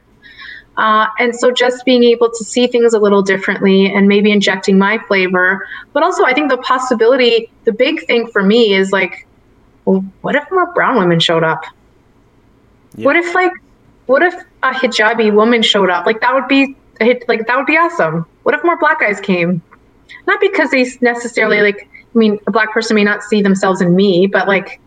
Uh, 0.77 1.07
and 1.19 1.35
so 1.35 1.51
just 1.51 1.83
being 1.85 2.03
able 2.03 2.29
to 2.29 2.43
see 2.43 2.67
things 2.67 2.93
a 2.93 2.99
little 2.99 3.23
differently 3.23 3.91
and 3.91 4.07
maybe 4.07 4.31
injecting 4.31 4.77
my 4.77 4.99
flavor, 5.07 5.67
but 5.91 6.03
also 6.03 6.23
I 6.23 6.33
think 6.33 6.51
the 6.51 6.57
possibility, 6.57 7.49
the 7.63 7.73
big 7.73 8.05
thing 8.05 8.27
for 8.27 8.43
me 8.43 8.75
is 8.75 8.91
like, 8.91 9.27
well, 9.85 10.05
what 10.21 10.35
if 10.35 10.43
more 10.51 10.71
brown 10.73 10.97
women 10.97 11.19
showed 11.19 11.43
up? 11.43 11.63
Yeah. 12.95 13.05
What 13.05 13.15
if 13.15 13.33
like 13.33 13.51
what 14.07 14.23
if 14.23 14.33
a 14.63 14.71
hijabi 14.71 15.33
woman 15.33 15.61
showed 15.61 15.89
up? 15.89 16.05
Like 16.05 16.21
that 16.21 16.33
would 16.33 16.47
be 16.47 16.75
like 16.99 17.45
that 17.47 17.55
would 17.55 17.67
be 17.67 17.77
awesome. 17.77 18.25
What 18.43 18.55
if 18.55 18.63
more 18.63 18.77
black 18.77 18.99
guys 18.99 19.19
came? 19.19 19.61
Not 20.25 20.41
because 20.41 20.71
they 20.71 20.85
necessarily 21.01 21.61
like. 21.61 21.87
I 22.15 22.17
mean, 22.17 22.39
a 22.47 22.51
black 22.51 22.71
person 22.71 22.95
may 22.95 23.03
not 23.03 23.21
see 23.21 23.43
themselves 23.43 23.79
in 23.79 23.95
me, 23.95 24.25
but 24.25 24.47
like 24.47 24.79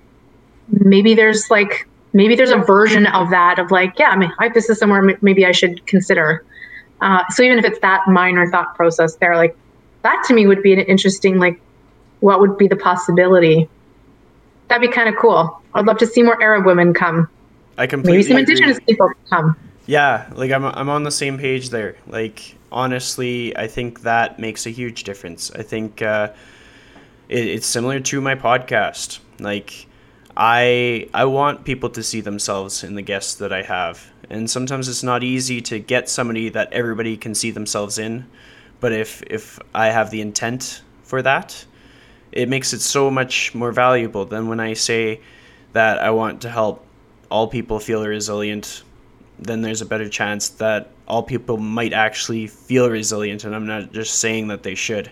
maybe 0.69 1.15
there's 1.15 1.49
like 1.49 1.87
maybe 2.13 2.35
there's 2.35 2.51
a 2.51 2.59
version 2.59 3.07
of 3.07 3.31
that 3.31 3.59
of 3.59 3.71
like, 3.71 3.99
yeah, 3.99 4.09
I 4.09 4.17
mean, 4.17 4.33
I, 4.39 4.49
this 4.49 4.69
is 4.69 4.79
somewhere 4.79 5.17
maybe 5.21 5.47
I 5.47 5.53
should 5.53 5.87
consider. 5.87 6.45
Uh, 7.01 7.23
so 7.31 7.43
even 7.43 7.59
if 7.59 7.65
it's 7.65 7.79
that 7.81 8.07
minor 8.09 8.51
thought 8.51 8.75
process 8.75 9.15
there, 9.17 9.37
like 9.37 9.57
that 10.03 10.25
to 10.27 10.35
me 10.35 10.47
would 10.47 10.63
be 10.63 10.73
an 10.73 10.81
interesting 10.81 11.39
like, 11.39 11.61
what 12.21 12.41
would 12.41 12.59
be 12.59 12.69
the 12.69 12.77
possibility? 12.77 13.69
That'd 14.69 14.89
be 14.89 14.93
kind 14.93 15.09
of 15.09 15.17
cool. 15.17 15.61
I'd 15.75 15.87
love 15.87 15.99
to 15.99 16.07
see 16.07 16.23
more 16.23 16.41
Arab 16.43 16.67
women 16.67 16.95
come. 16.95 17.29
I 17.81 17.87
completely 17.87 18.19
maybe 18.19 18.23
some 18.25 18.37
indigenous 18.37 18.77
agree. 18.77 18.93
people 18.93 19.11
come. 19.31 19.57
Yeah, 19.87 20.31
like 20.35 20.53
I'm 20.53 20.67
I'm 20.67 20.91
on 20.91 21.03
the 21.03 21.11
same 21.11 21.39
page 21.39 21.71
there. 21.71 21.97
Like 22.07 22.57
honestly, 22.71 23.57
I 23.57 23.69
think 23.69 24.03
that 24.03 24.39
makes 24.39 24.67
a 24.67 24.71
huge 24.71 25.05
difference. 25.05 25.51
I 25.53 25.63
think 25.63 26.03
uh, 26.03 26.33
it, 27.31 27.47
it's 27.47 27.67
similar 27.67 27.99
to 28.01 28.21
my 28.21 28.35
podcast. 28.35 29.21
Like 29.39 29.87
I 30.37 31.09
I 31.15 31.25
want 31.25 31.65
people 31.65 31.89
to 31.91 32.03
see 32.03 32.21
themselves 32.21 32.85
in 32.85 32.97
the 32.97 33.03
guests 33.03 33.37
that 33.37 33.51
I 33.51 33.63
have, 33.63 34.13
and 34.29 34.51
sometimes 34.51 34.87
it's 34.87 35.03
not 35.03 35.25
easy 35.25 35.63
to 35.63 35.79
get 35.79 36.11
somebody 36.11 36.51
that 36.51 36.71
everybody 36.75 37.17
can 37.17 37.35
see 37.35 37.51
themselves 37.51 37.99
in. 37.99 38.27
But 38.81 38.93
if 38.93 39.23
if 39.23 39.59
I 39.75 39.87
have 39.87 40.11
the 40.11 40.21
intent 40.21 40.83
for 41.03 41.23
that, 41.23 41.65
it 42.31 42.47
makes 42.47 42.75
it 42.75 42.81
so 42.83 43.11
much 43.11 43.55
more 43.55 43.73
valuable 43.73 44.27
than 44.27 44.49
when 44.49 44.61
I 44.61 44.75
say 44.75 45.23
that 45.73 45.99
I 45.99 46.11
want 46.11 46.43
to 46.43 46.51
help 46.51 46.85
all 47.31 47.47
people 47.49 47.79
feel 47.79 48.05
resilient, 48.07 48.83
then 49.39 49.63
there's 49.63 49.81
a 49.81 49.87
better 49.87 50.09
chance 50.09 50.49
that 50.49 50.91
all 51.09 51.23
people 51.23 51.57
might 51.57 51.93
actually 51.93 52.47
feel 52.47 52.91
resilient. 52.91 53.45
And 53.45 53.55
I'm 53.55 53.67
not 53.67 53.93
just 53.93 54.19
saying 54.19 54.49
that 54.49 54.63
they 54.63 54.75
should. 54.75 55.11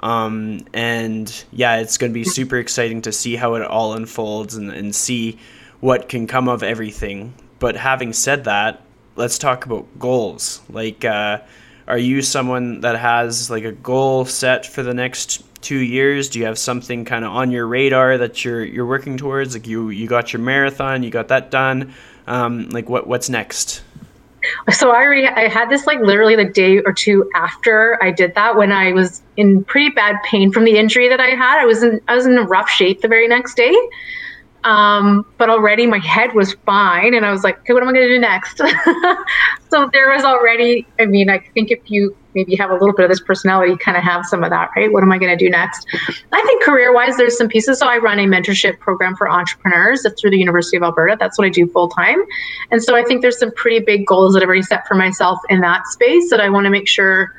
Um, 0.00 0.66
and 0.74 1.44
yeah, 1.52 1.76
it's 1.76 1.96
going 1.98 2.10
to 2.10 2.14
be 2.14 2.24
super 2.24 2.56
exciting 2.58 3.02
to 3.02 3.12
see 3.12 3.36
how 3.36 3.54
it 3.54 3.62
all 3.62 3.94
unfolds 3.94 4.54
and, 4.54 4.70
and 4.70 4.94
see 4.94 5.38
what 5.80 6.08
can 6.08 6.26
come 6.26 6.48
of 6.48 6.62
everything. 6.62 7.34
But 7.58 7.76
having 7.76 8.12
said 8.12 8.44
that, 8.44 8.82
let's 9.16 9.38
talk 9.38 9.64
about 9.64 9.86
goals. 9.98 10.60
Like, 10.68 11.04
uh, 11.04 11.40
are 11.86 11.98
you 11.98 12.22
someone 12.22 12.80
that 12.80 12.98
has 12.98 13.50
like 13.50 13.64
a 13.64 13.72
goal 13.72 14.24
set 14.24 14.66
for 14.66 14.82
the 14.82 14.94
next 14.94 15.44
two 15.64 15.78
years? 15.78 16.28
Do 16.28 16.38
you 16.38 16.44
have 16.44 16.58
something 16.58 17.04
kind 17.04 17.24
of 17.24 17.32
on 17.32 17.50
your 17.50 17.66
radar 17.66 18.18
that 18.18 18.44
you're 18.44 18.64
you're 18.64 18.86
working 18.86 19.16
towards? 19.16 19.54
Like 19.54 19.66
you 19.66 19.88
you 19.88 20.06
got 20.06 20.32
your 20.32 20.40
marathon, 20.40 21.02
you 21.02 21.10
got 21.10 21.28
that 21.28 21.50
done. 21.50 21.94
Um, 22.26 22.68
like 22.70 22.88
what 22.88 23.06
what's 23.06 23.28
next? 23.28 23.82
So 24.70 24.90
I 24.90 25.02
already 25.02 25.26
I 25.26 25.48
had 25.48 25.70
this 25.70 25.86
like 25.86 26.00
literally 26.00 26.36
the 26.36 26.44
day 26.44 26.78
or 26.80 26.92
two 26.92 27.30
after 27.34 27.98
I 28.02 28.10
did 28.10 28.34
that 28.34 28.56
when 28.56 28.72
I 28.72 28.92
was 28.92 29.22
in 29.36 29.64
pretty 29.64 29.88
bad 29.90 30.16
pain 30.24 30.52
from 30.52 30.64
the 30.64 30.76
injury 30.76 31.08
that 31.08 31.20
I 31.20 31.30
had. 31.30 31.60
I 31.60 31.64
was 31.64 31.82
in 31.82 32.00
I 32.08 32.14
was 32.14 32.26
in 32.26 32.34
rough 32.34 32.68
shape 32.68 33.00
the 33.00 33.08
very 33.08 33.26
next 33.26 33.56
day. 33.56 33.74
Um, 34.64 35.26
but 35.36 35.50
already 35.50 35.86
my 35.86 35.98
head 35.98 36.34
was 36.34 36.54
fine 36.64 37.12
and 37.12 37.26
I 37.26 37.30
was 37.30 37.44
like, 37.44 37.58
okay, 37.60 37.74
what 37.74 37.82
am 37.82 37.90
I 37.90 37.92
going 37.92 38.08
to 38.08 38.14
do 38.14 38.18
next? 38.18 38.56
so 39.70 39.90
there 39.92 40.10
was 40.10 40.24
already, 40.24 40.86
I 40.98 41.04
mean, 41.04 41.28
I 41.28 41.38
think 41.52 41.70
if 41.70 41.80
you 41.90 42.16
maybe 42.34 42.56
have 42.56 42.70
a 42.70 42.72
little 42.72 42.94
bit 42.94 43.04
of 43.04 43.10
this 43.10 43.20
personality, 43.20 43.72
you 43.72 43.76
kind 43.76 43.96
of 43.96 44.02
have 44.02 44.24
some 44.24 44.42
of 44.42 44.48
that, 44.48 44.70
right? 44.74 44.90
What 44.90 45.02
am 45.02 45.12
I 45.12 45.18
going 45.18 45.36
to 45.36 45.44
do 45.44 45.50
next? 45.50 45.86
I 46.32 46.42
think 46.46 46.62
career 46.62 46.94
wise, 46.94 47.18
there's 47.18 47.36
some 47.36 47.46
pieces. 47.46 47.78
So 47.78 47.86
I 47.86 47.98
run 47.98 48.18
a 48.18 48.24
mentorship 48.24 48.78
program 48.78 49.14
for 49.16 49.30
entrepreneurs 49.30 50.06
through 50.18 50.30
the 50.30 50.38
University 50.38 50.78
of 50.78 50.82
Alberta. 50.82 51.18
That's 51.20 51.36
what 51.36 51.46
I 51.46 51.50
do 51.50 51.66
full 51.68 51.90
time. 51.90 52.22
And 52.70 52.82
so 52.82 52.96
I 52.96 53.04
think 53.04 53.20
there's 53.20 53.38
some 53.38 53.52
pretty 53.52 53.84
big 53.84 54.06
goals 54.06 54.32
that 54.32 54.42
I've 54.42 54.48
already 54.48 54.62
set 54.62 54.86
for 54.88 54.94
myself 54.94 55.38
in 55.50 55.60
that 55.60 55.86
space 55.88 56.30
that 56.30 56.40
I 56.40 56.48
want 56.48 56.64
to 56.64 56.70
make 56.70 56.88
sure 56.88 57.32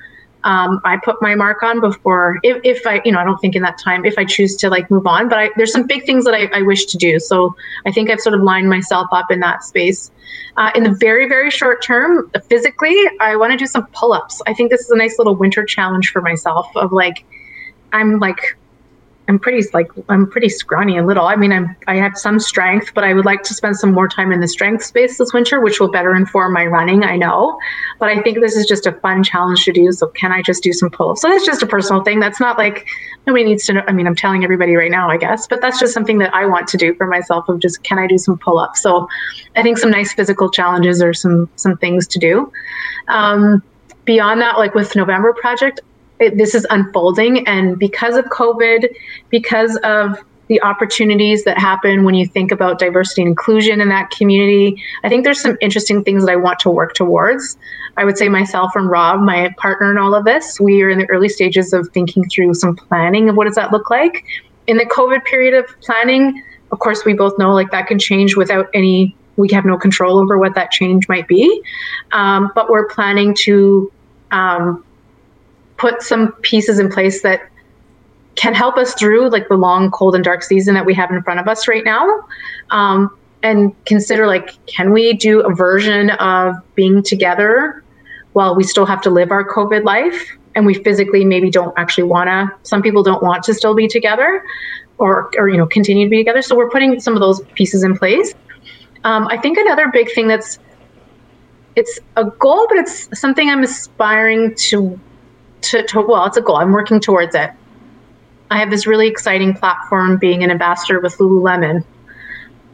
um, 0.46 0.80
I 0.86 0.98
put 1.04 1.22
my 1.22 1.34
mark 1.34 1.64
on 1.64 1.82
before 1.82 2.40
if, 2.44 2.62
if 2.64 2.88
I 2.88 3.02
you 3.04 3.12
know 3.12 3.20
I 3.20 3.26
don't 3.26 3.40
think 3.40 3.56
in 3.56 3.64
that 3.64 3.80
time 3.80 4.06
if 4.06 4.18
I 4.18 4.26
choose 4.26 4.56
to 4.58 4.70
like 4.70 4.90
move 4.90 5.08
on 5.08 5.28
but 5.28 5.40
I, 5.40 5.50
there's 5.58 5.72
some 5.72 5.88
big 5.88 6.06
things 6.06 6.24
that 6.26 6.36
I, 6.36 6.46
I, 6.58 6.62
wish 6.62 6.86
to 6.86 6.98
do. 6.98 7.20
So 7.20 7.56
I 7.86 7.92
think 7.92 8.10
I've 8.10 8.22
sort 8.22 8.36
of 8.36 8.44
lined 8.44 8.70
myself 8.70 9.08
up 9.12 9.32
in 9.32 9.40
that 9.42 9.64
space. 9.64 10.12
Uh, 10.58 10.72
in 10.76 10.84
the 10.84 10.92
very 10.92 11.28
very 11.28 11.52
short 11.52 11.84
term 11.84 12.32
physically 12.48 12.96
I 13.20 13.36
want 13.36 13.52
to 13.52 13.58
do 13.58 13.66
some 13.66 13.88
pull-ups. 13.88 14.42
I 14.48 14.54
think 14.54 14.72
this 14.72 14.82
is 14.82 14.92
a 14.92 14.96
nice 14.96 15.18
little 15.18 15.36
winter 15.36 15.66
challenge 15.66 16.12
for 16.12 16.22
myself 16.22 16.68
of 16.76 16.94
like 16.94 17.26
I'm 17.92 18.20
like 18.20 18.56
I'm 19.28 19.40
pretty 19.40 19.68
like 19.74 19.92
I'm 20.08 20.30
pretty 20.30 20.50
scrawny 20.50 20.98
and 20.98 21.08
little. 21.08 21.26
I 21.26 21.36
mean, 21.36 21.52
I'm 21.52 21.76
I 21.88 21.96
have 21.96 22.18
some 22.18 22.40
strength, 22.40 22.94
but 22.94 23.04
I 23.04 23.14
would 23.14 23.26
like 23.26 23.42
to 23.44 23.54
spend 23.56 23.76
some 23.76 23.92
more 23.92 24.08
time 24.08 24.32
in 24.32 24.40
the 24.40 24.48
strength 24.48 24.84
space 24.84 25.18
this 25.18 25.34
winter, 25.34 25.62
which 25.62 25.80
will 25.80 25.90
better 25.90 26.16
inform 26.16 26.54
my 26.54 26.66
running. 26.66 27.04
I 27.04 27.18
know, 27.18 27.58
but 28.00 28.10
I 28.10 28.22
think 28.22 28.40
this 28.40 28.56
is 28.56 28.68
just 28.68 28.86
a 28.86 28.92
fun 28.92 29.24
challenge 29.24 29.66
to 29.66 29.74
do. 29.74 29.92
So 29.92 30.08
can 30.08 30.32
I 30.32 30.44
just 30.44 30.62
do 30.62 30.72
some 30.72 30.92
pull-ups? 30.92 31.22
So 31.22 31.30
that's 31.30 31.46
just 31.46 31.64
a 31.64 31.66
personal 31.66 32.04
thing. 32.04 32.20
That's 32.20 32.40
not 32.40 32.58
like 32.60 32.88
nobody 33.26 33.46
needs 33.46 33.66
to 33.66 33.74
know. 33.74 33.82
I 33.88 33.94
mean, 33.94 34.06
I'm 34.06 34.16
telling 34.16 34.44
everybody 34.44 34.76
right 34.76 34.92
now, 34.92 35.10
I 35.10 35.18
guess, 35.18 35.48
but 35.48 35.60
that's 35.60 35.80
just 35.80 35.94
something 35.94 36.20
that 36.20 36.34
I 36.34 36.46
want 36.46 36.68
to 36.70 36.78
do 36.78 36.94
for 36.94 37.08
myself. 37.08 37.50
Of 37.50 37.60
just 37.60 37.82
can 37.84 37.98
I 37.98 38.06
do 38.06 38.20
some 38.20 38.38
pull-ups? 38.38 38.82
So 38.82 39.08
I 39.56 39.64
think 39.64 39.80
some 39.80 39.90
nice 39.90 40.14
physical 40.14 40.52
challenges 40.52 41.02
are 41.02 41.14
some 41.14 41.50
some 41.56 41.78
things 41.78 42.08
to 42.10 42.20
do. 42.20 42.52
Um, 43.08 43.64
beyond 44.06 44.40
that, 44.42 44.60
like 44.60 44.76
with 44.76 44.96
November 44.96 45.34
Project, 45.34 45.82
it, 46.20 46.38
this 46.38 46.56
is 46.56 46.66
unfolding. 46.70 47.48
And 47.48 47.78
because 47.78 48.16
of 48.16 48.26
COVID, 48.26 48.88
because 49.30 49.78
of 49.84 50.18
the 50.48 50.62
opportunities 50.62 51.44
that 51.44 51.58
happen 51.58 52.04
when 52.04 52.14
you 52.14 52.28
think 52.28 52.52
about 52.52 52.78
diversity 52.78 53.22
and 53.22 53.30
inclusion 53.30 53.82
in 53.82 53.90
that 53.90 54.12
community, 54.12 54.82
I 55.04 55.10
think 55.10 55.24
there's 55.24 55.42
some 55.42 55.58
interesting 55.60 56.04
things 56.04 56.26
that 56.26 56.32
I 56.32 56.36
want 56.36 56.60
to 56.60 56.70
work 56.70 56.94
towards. 56.94 57.58
I 57.98 58.06
would 58.06 58.18
say 58.18 58.30
myself 58.30 58.72
and 58.76 58.90
Rob, 58.90 59.22
my 59.22 59.54
partner 59.58 59.92
in 59.92 59.98
all 59.98 60.14
of 60.14 60.26
this, 60.26 60.60
we 60.60 60.82
are 60.84 60.90
in 60.90 61.00
the 61.00 61.10
early 61.10 61.30
stages 61.30 61.74
of 61.74 61.90
thinking 61.94 62.28
through 62.30 62.54
some 62.54 62.76
planning 62.76 63.30
of 63.30 63.36
what 63.36 63.46
does 63.48 63.56
that 63.56 63.72
look 63.72 63.90
like. 63.90 64.24
In 64.68 64.78
the 64.78 64.86
COVID 64.86 65.24
period 65.26 65.54
of 65.54 65.66
planning, 65.82 66.42
of 66.72 66.80
course, 66.80 67.06
we 67.06 67.14
both 67.14 67.38
know 67.40 67.54
like 67.54 67.72
that 67.72 67.88
can 67.88 67.98
change 67.98 68.36
without 68.36 68.68
any, 68.74 69.16
we 69.38 69.48
have 69.52 69.66
no 69.66 69.78
control 69.78 70.20
over 70.20 70.38
what 70.38 70.56
that 70.56 70.72
change 70.72 71.08
might 71.08 71.28
be. 71.28 71.62
Um, 72.12 72.52
but 72.54 72.70
we're 72.70 72.88
planning 72.88 73.34
to 73.36 73.92
um, 74.32 74.84
put 75.78 76.02
some 76.02 76.32
pieces 76.42 76.80
in 76.80 76.90
place 76.90 77.22
that 77.22 77.50
can 78.36 78.54
help 78.54 78.78
us 78.78 78.94
through 78.96 79.30
like 79.30 79.48
the 79.48 79.56
long 79.56 79.92
cold 79.92 80.16
and 80.16 80.24
dark 80.24 80.44
season 80.44 80.74
that 80.76 80.86
we 80.86 80.94
have 80.94 81.12
in 81.12 81.22
front 81.24 81.40
of 81.40 81.48
us 81.48 81.68
right 81.68 81.86
now. 81.86 82.22
Um, 82.70 83.16
and 83.44 83.74
consider 83.86 84.26
like 84.28 84.66
can 84.66 84.92
we 84.92 85.14
do 85.14 85.42
a 85.42 85.54
version 85.54 86.10
of 86.12 86.56
being 86.74 87.04
together 87.04 87.84
while 88.34 88.56
we 88.56 88.64
still 88.64 88.86
have 88.86 89.02
to 89.02 89.12
live 89.12 89.30
our 89.30 89.48
covid 89.48 89.84
life 89.84 90.32
and 90.56 90.66
we 90.66 90.74
physically 90.74 91.24
maybe 91.24 91.52
don't 91.52 91.74
actually 91.78 92.06
want 92.06 92.28
to 92.28 92.50
some 92.68 92.82
people 92.82 93.04
don't 93.04 93.22
want 93.22 93.44
to 93.44 93.54
still 93.54 93.76
be 93.76 93.88
together 93.88 94.44
or 94.98 95.30
or 95.38 95.50
you 95.50 95.58
know 95.58 95.66
continue 95.66 96.06
to 96.06 96.10
be 96.10 96.18
together. 96.18 96.42
So 96.42 96.56
we're 96.56 96.70
putting 96.70 97.00
some 97.00 97.14
of 97.14 97.20
those 97.20 97.42
pieces 97.54 97.84
in 97.84 97.98
place. 97.98 98.34
Um, 99.04 99.28
i 99.28 99.38
think 99.38 99.58
another 99.60 99.90
big 99.90 100.12
thing 100.14 100.28
that's 100.28 100.58
it's 101.76 102.00
a 102.16 102.26
goal 102.26 102.66
but 102.70 102.80
it's 102.80 103.20
something 103.20 103.50
i'm 103.52 103.62
aspiring 103.62 104.56
to 104.56 105.00
to, 105.72 105.84
to 105.84 106.02
well, 106.02 106.26
it's 106.26 106.38
a 106.38 106.42
goal. 106.42 106.58
I'm 106.58 106.72
working 106.72 107.00
towards 107.00 107.36
it. 107.36 107.52
I 108.52 108.60
have 108.60 108.70
this 108.70 108.86
really 108.86 109.08
exciting 109.08 109.54
platform 109.54 110.18
being 110.18 110.44
an 110.44 110.52
ambassador 110.52 111.00
with 111.00 111.18
Lululemon. 111.18 111.84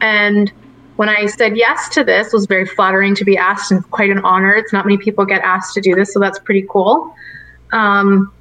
And 0.00 0.52
when 0.96 1.08
I 1.08 1.26
said 1.26 1.56
yes 1.56 1.88
to 1.90 2.04
this, 2.04 2.32
was 2.32 2.46
very 2.46 2.66
flattering 2.66 3.14
to 3.14 3.24
be 3.24 3.36
asked 3.36 3.72
and 3.72 3.88
quite 3.90 4.10
an 4.10 4.18
honor. 4.18 4.52
It's 4.52 4.72
not 4.72 4.84
many 4.84 4.98
people 4.98 5.24
get 5.24 5.42
asked 5.42 5.74
to 5.74 5.80
do 5.80 5.94
this, 5.94 6.12
so 6.12 6.20
that's 6.20 6.38
pretty 6.38 6.66
cool. 6.68 7.14
Um, 7.72 8.32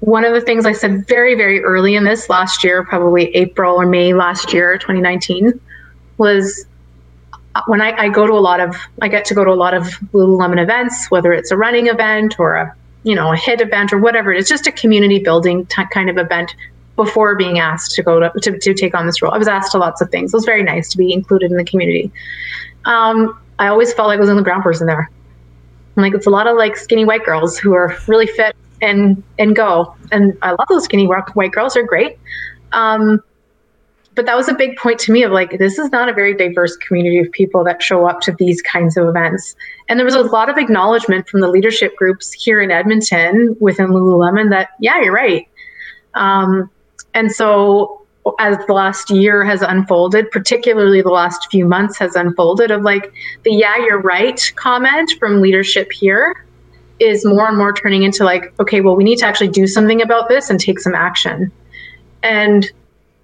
one 0.00 0.24
of 0.24 0.34
the 0.34 0.40
things 0.40 0.66
I 0.66 0.72
said 0.72 1.06
very, 1.08 1.34
very 1.34 1.64
early 1.64 1.94
in 1.94 2.04
this 2.04 2.28
last 2.28 2.62
year, 2.62 2.84
probably 2.84 3.34
April 3.34 3.80
or 3.80 3.86
May 3.86 4.12
last 4.12 4.52
year, 4.52 4.76
2019, 4.76 5.58
was 6.18 6.66
uh, 7.54 7.62
when 7.66 7.80
I, 7.80 7.92
I 7.96 8.08
go 8.10 8.26
to 8.26 8.34
a 8.34 8.40
lot 8.40 8.60
of, 8.60 8.76
I 9.00 9.08
get 9.08 9.24
to 9.26 9.34
go 9.34 9.44
to 9.44 9.50
a 9.50 9.54
lot 9.54 9.72
of 9.72 9.84
Lululemon 10.12 10.62
events, 10.62 11.10
whether 11.10 11.32
it's 11.32 11.50
a 11.50 11.56
running 11.56 11.86
event 11.86 12.38
or 12.38 12.56
a 12.56 12.76
you 13.04 13.14
know, 13.14 13.32
a 13.32 13.36
HIIT 13.36 13.60
event 13.60 13.92
or 13.92 13.98
whatever 13.98 14.32
it 14.32 14.38
is, 14.38 14.48
just 14.48 14.66
a 14.66 14.72
community 14.72 15.18
building 15.18 15.66
t- 15.66 15.84
kind 15.92 16.10
of 16.10 16.18
event 16.18 16.54
before 16.96 17.36
being 17.36 17.58
asked 17.58 17.92
to 17.92 18.02
go 18.02 18.20
to, 18.20 18.32
to, 18.40 18.58
to, 18.58 18.74
take 18.74 18.94
on 18.94 19.06
this 19.06 19.20
role. 19.20 19.32
I 19.32 19.38
was 19.38 19.48
asked 19.48 19.72
to 19.72 19.78
lots 19.78 20.00
of 20.00 20.10
things. 20.10 20.32
It 20.32 20.36
was 20.36 20.44
very 20.44 20.62
nice 20.62 20.88
to 20.90 20.98
be 20.98 21.12
included 21.12 21.50
in 21.50 21.56
the 21.56 21.64
community. 21.64 22.10
Um, 22.84 23.38
I 23.58 23.68
always 23.68 23.92
felt 23.92 24.08
like 24.08 24.16
I 24.16 24.20
was 24.20 24.28
in 24.28 24.36
the 24.36 24.42
ground 24.42 24.62
person 24.62 24.86
there. 24.86 25.10
like 25.96 26.14
it's 26.14 26.26
a 26.26 26.30
lot 26.30 26.46
of 26.46 26.56
like 26.56 26.76
skinny 26.76 27.04
white 27.04 27.24
girls 27.24 27.58
who 27.58 27.74
are 27.74 27.96
really 28.06 28.26
fit 28.26 28.56
and 28.80 29.22
and 29.38 29.54
go. 29.54 29.94
And 30.12 30.36
I 30.42 30.50
love 30.50 30.66
those 30.68 30.84
skinny 30.84 31.06
white 31.06 31.52
girls. 31.52 31.74
They're 31.74 31.86
great. 31.86 32.18
Um, 32.72 33.22
but 34.14 34.26
that 34.26 34.36
was 34.36 34.48
a 34.48 34.54
big 34.54 34.76
point 34.76 34.98
to 35.00 35.12
me 35.12 35.22
of 35.22 35.32
like 35.32 35.58
this 35.58 35.78
is 35.78 35.90
not 35.90 36.08
a 36.08 36.12
very 36.12 36.34
diverse 36.34 36.76
community 36.76 37.18
of 37.18 37.30
people 37.32 37.64
that 37.64 37.82
show 37.82 38.06
up 38.06 38.20
to 38.22 38.32
these 38.32 38.62
kinds 38.62 38.96
of 38.96 39.08
events. 39.08 39.56
And 39.88 39.98
there 39.98 40.04
was 40.04 40.14
a 40.14 40.22
lot 40.22 40.48
of 40.48 40.56
acknowledgement 40.56 41.28
from 41.28 41.40
the 41.40 41.48
leadership 41.48 41.96
groups 41.96 42.32
here 42.32 42.60
in 42.60 42.70
edmonton 42.70 43.56
within 43.60 43.88
lululemon 43.88 44.50
that 44.50 44.70
yeah 44.80 45.00
you're 45.00 45.12
right. 45.12 45.48
Um, 46.14 46.70
and 47.12 47.32
so 47.32 48.06
as 48.38 48.56
the 48.66 48.72
last 48.72 49.10
year 49.10 49.44
has 49.44 49.60
unfolded 49.60 50.30
particularly 50.30 51.02
the 51.02 51.10
last 51.10 51.46
few 51.50 51.66
months 51.66 51.98
has 51.98 52.16
unfolded 52.16 52.70
of 52.70 52.80
like 52.80 53.12
the 53.42 53.52
yeah 53.52 53.76
you're 53.76 54.00
right 54.00 54.50
comment 54.56 55.12
from 55.18 55.42
leadership 55.42 55.92
here 55.92 56.46
is 57.00 57.22
more 57.26 57.48
and 57.48 57.58
more 57.58 57.72
turning 57.72 58.02
into 58.02 58.24
like 58.24 58.54
okay 58.58 58.80
well 58.80 58.96
we 58.96 59.04
need 59.04 59.16
to 59.16 59.26
actually 59.26 59.48
do 59.48 59.66
something 59.66 60.00
about 60.00 60.28
this 60.28 60.50
and 60.50 60.60
take 60.60 60.80
some 60.80 60.94
action. 60.94 61.50
And 62.22 62.72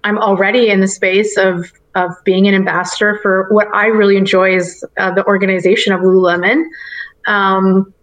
I'm 0.03 0.17
already 0.17 0.69
in 0.69 0.79
the 0.79 0.87
space 0.87 1.37
of 1.37 1.71
of 1.95 2.11
being 2.23 2.47
an 2.47 2.55
ambassador 2.55 3.19
for 3.21 3.47
what 3.49 3.67
I 3.73 3.87
really 3.87 4.15
enjoy 4.15 4.55
is 4.55 4.85
uh, 4.97 5.13
the 5.13 5.25
organization 5.25 5.91
of 5.93 5.99
Lululemon. 6.01 6.63
Um, 7.27 7.93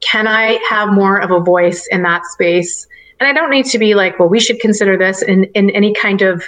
can 0.00 0.26
I 0.26 0.58
have 0.68 0.88
more 0.90 1.20
of 1.20 1.30
a 1.30 1.40
voice 1.40 1.86
in 1.90 2.02
that 2.02 2.24
space? 2.26 2.86
And 3.20 3.28
I 3.28 3.32
don't 3.32 3.50
need 3.50 3.66
to 3.66 3.78
be 3.78 3.94
like, 3.94 4.18
well, 4.18 4.28
we 4.28 4.40
should 4.40 4.60
consider 4.60 4.96
this 4.96 5.22
in 5.22 5.44
in 5.54 5.70
any 5.70 5.92
kind 5.92 6.22
of 6.22 6.42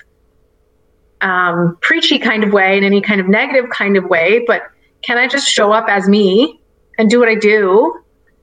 um, 1.20 1.76
preachy 1.80 2.18
kind 2.18 2.44
of 2.44 2.52
way, 2.52 2.78
in 2.78 2.84
any 2.84 3.00
kind 3.00 3.20
of 3.20 3.28
negative 3.28 3.68
kind 3.70 3.96
of 3.96 4.04
way, 4.04 4.44
but 4.46 4.62
can 5.02 5.18
I 5.18 5.28
just 5.28 5.48
show 5.48 5.72
up 5.72 5.86
as 5.88 6.08
me 6.08 6.60
and 6.98 7.08
do 7.08 7.18
what 7.18 7.28
I 7.28 7.34
do 7.34 7.94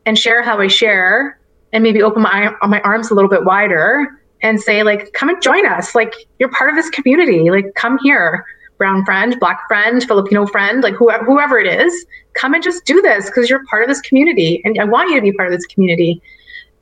and 0.06 0.18
share 0.18 0.42
how 0.42 0.60
I 0.60 0.68
share 0.68 1.40
and 1.74 1.84
maybe 1.84 2.02
open 2.02 2.22
my 2.22 2.52
my 2.68 2.82
arms 2.82 3.12
a 3.12 3.14
little 3.14 3.30
bit 3.30 3.44
wider 3.44 4.22
and 4.48 4.62
say 4.62 4.84
like 4.84 5.12
come 5.14 5.30
and 5.30 5.42
join 5.42 5.66
us. 5.66 5.94
Like 5.94 6.14
you're 6.40 6.50
part 6.50 6.70
of 6.70 6.76
this 6.76 6.90
community. 6.90 7.50
Like 7.52 7.74
come 7.76 7.98
here. 8.04 8.46
Brown 8.78 9.04
friend 9.06 9.36
black 9.40 9.68
friend 9.68 10.04
filipino 10.04 10.46
friend 10.46 10.84
like 10.84 10.94
whoever, 10.94 11.26
whoever 11.26 11.58
it 11.58 11.66
is 11.66 12.06
come 12.36 12.54
and 12.54 12.62
just 12.62 12.86
do 12.86 13.02
this 13.02 13.26
because 13.26 13.50
you're 13.50 13.66
part 13.66 13.82
of 13.82 13.90
this 13.90 14.00
community 14.02 14.62
and 14.64 14.80
i 14.80 14.84
want 14.84 15.10
you 15.10 15.16
to 15.16 15.22
be 15.24 15.32
part 15.32 15.52
of 15.52 15.58
this 15.58 15.66
community. 15.66 16.22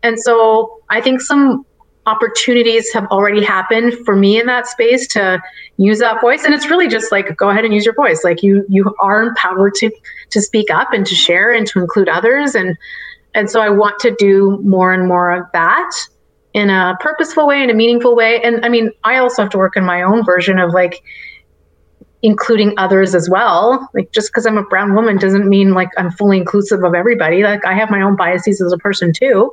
And 0.04 0.20
so 0.20 0.82
i 0.90 1.00
think 1.00 1.22
some 1.22 1.66
opportunities 2.06 2.92
have 2.92 3.06
already 3.06 3.42
happened 3.42 3.94
for 4.04 4.14
me 4.14 4.38
in 4.38 4.46
that 4.46 4.68
space 4.68 5.08
to 5.08 5.42
use 5.78 6.00
that 6.00 6.20
voice. 6.20 6.44
And 6.44 6.54
it's 6.54 6.70
really 6.70 6.90
just 6.90 7.14
like 7.14 7.36
go 7.38 7.50
ahead 7.50 7.64
and 7.64 7.74
use 7.74 7.86
your 7.86 7.96
voice. 7.96 8.26
Like 8.26 8.44
you 8.44 8.66
you 8.68 8.94
are 9.00 9.24
empowered 9.24 9.76
to 9.76 9.90
to 10.32 10.42
speak 10.42 10.70
up 10.70 10.92
and 10.92 11.06
to 11.08 11.16
share 11.16 11.54
and 11.54 11.66
to 11.68 11.80
include 11.80 12.10
others. 12.10 12.56
And 12.56 12.78
and 13.36 13.50
so 13.50 13.62
i 13.62 13.70
want 13.70 14.00
to 14.00 14.16
do 14.18 14.60
more 14.64 14.94
and 14.94 15.08
more 15.08 15.32
of 15.32 15.46
that 15.54 15.92
in 16.56 16.70
a 16.70 16.96
purposeful 17.02 17.46
way, 17.46 17.62
in 17.62 17.70
a 17.70 17.74
meaningful 17.74 18.16
way. 18.16 18.42
And 18.42 18.66
I 18.66 18.70
mean, 18.70 18.90
I 19.04 19.18
also 19.18 19.42
have 19.42 19.52
to 19.52 19.58
work 19.58 19.76
in 19.76 19.84
my 19.84 20.02
own 20.02 20.24
version 20.24 20.58
of 20.58 20.72
like 20.72 21.04
including 22.24 22.74
others 22.78 23.14
as 23.14 23.30
well. 23.30 23.90
Like 23.94 24.14
just 24.14 24.30
because 24.30 24.46
I'm 24.46 24.58
a 24.58 24.64
brown 24.64 24.96
woman 24.96 25.18
doesn't 25.18 25.50
mean 25.50 25.74
like 25.74 25.90
I'm 25.98 26.12
fully 26.12 26.38
inclusive 26.38 26.82
of 26.86 26.96
everybody. 26.96 27.44
Like 27.44 27.66
I 27.66 27.74
have 27.74 27.90
my 27.92 28.02
own 28.02 28.16
biases 28.16 28.62
as 28.62 28.72
a 28.72 28.78
person 28.78 29.12
too. 29.12 29.52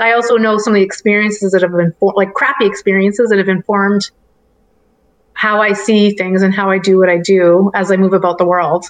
I 0.00 0.14
also 0.14 0.38
know 0.38 0.56
some 0.56 0.72
of 0.72 0.76
the 0.76 0.82
experiences 0.82 1.52
that 1.52 1.60
have 1.60 1.70
been 1.70 1.94
like 2.00 2.32
crappy 2.32 2.64
experiences 2.64 3.28
that 3.28 3.36
have 3.36 3.50
informed 3.50 4.10
how 5.34 5.60
I 5.60 5.74
see 5.74 6.12
things 6.12 6.40
and 6.40 6.54
how 6.54 6.70
I 6.70 6.78
do 6.78 6.98
what 6.98 7.10
I 7.10 7.18
do 7.18 7.70
as 7.74 7.90
I 7.92 7.96
move 7.96 8.14
about 8.14 8.38
the 8.38 8.46
world 8.46 8.86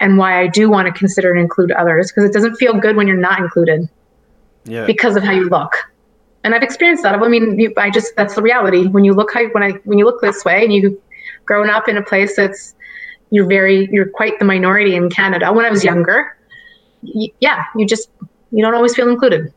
and 0.00 0.18
why 0.18 0.38
I 0.38 0.48
do 0.48 0.68
want 0.68 0.86
to 0.86 0.92
consider 0.92 1.32
and 1.32 1.40
include 1.40 1.72
others 1.72 2.12
because 2.12 2.28
it 2.28 2.34
doesn't 2.34 2.56
feel 2.56 2.74
good 2.74 2.94
when 2.94 3.08
you're 3.08 3.16
not 3.16 3.40
included. 3.40 3.88
Yeah. 4.64 4.84
Because 4.84 5.16
of 5.16 5.22
how 5.22 5.32
you 5.32 5.48
look. 5.48 5.72
And 6.44 6.54
I've 6.54 6.62
experienced 6.62 7.02
that. 7.02 7.14
I 7.14 7.28
mean, 7.28 7.58
you, 7.58 7.72
I 7.76 7.90
just 7.90 8.14
that's 8.16 8.34
the 8.34 8.42
reality. 8.42 8.86
When 8.86 9.04
you 9.04 9.14
look 9.14 9.32
how 9.32 9.46
when 9.48 9.62
I 9.62 9.72
when 9.84 9.98
you 9.98 10.04
look 10.04 10.20
this 10.20 10.44
way 10.44 10.62
and 10.62 10.72
you've 10.72 10.96
grown 11.46 11.70
up 11.70 11.88
in 11.88 11.96
a 11.96 12.02
place 12.02 12.36
that's 12.36 12.74
you're 13.30 13.46
very 13.46 13.88
you're 13.90 14.08
quite 14.08 14.38
the 14.38 14.44
minority 14.44 14.94
in 14.94 15.10
Canada. 15.10 15.52
When 15.52 15.64
I 15.64 15.70
was 15.70 15.82
younger, 15.82 16.36
y- 17.02 17.32
yeah, 17.40 17.64
you 17.74 17.86
just 17.86 18.10
you 18.50 18.62
don't 18.62 18.74
always 18.74 18.94
feel 18.94 19.08
included. 19.08 19.52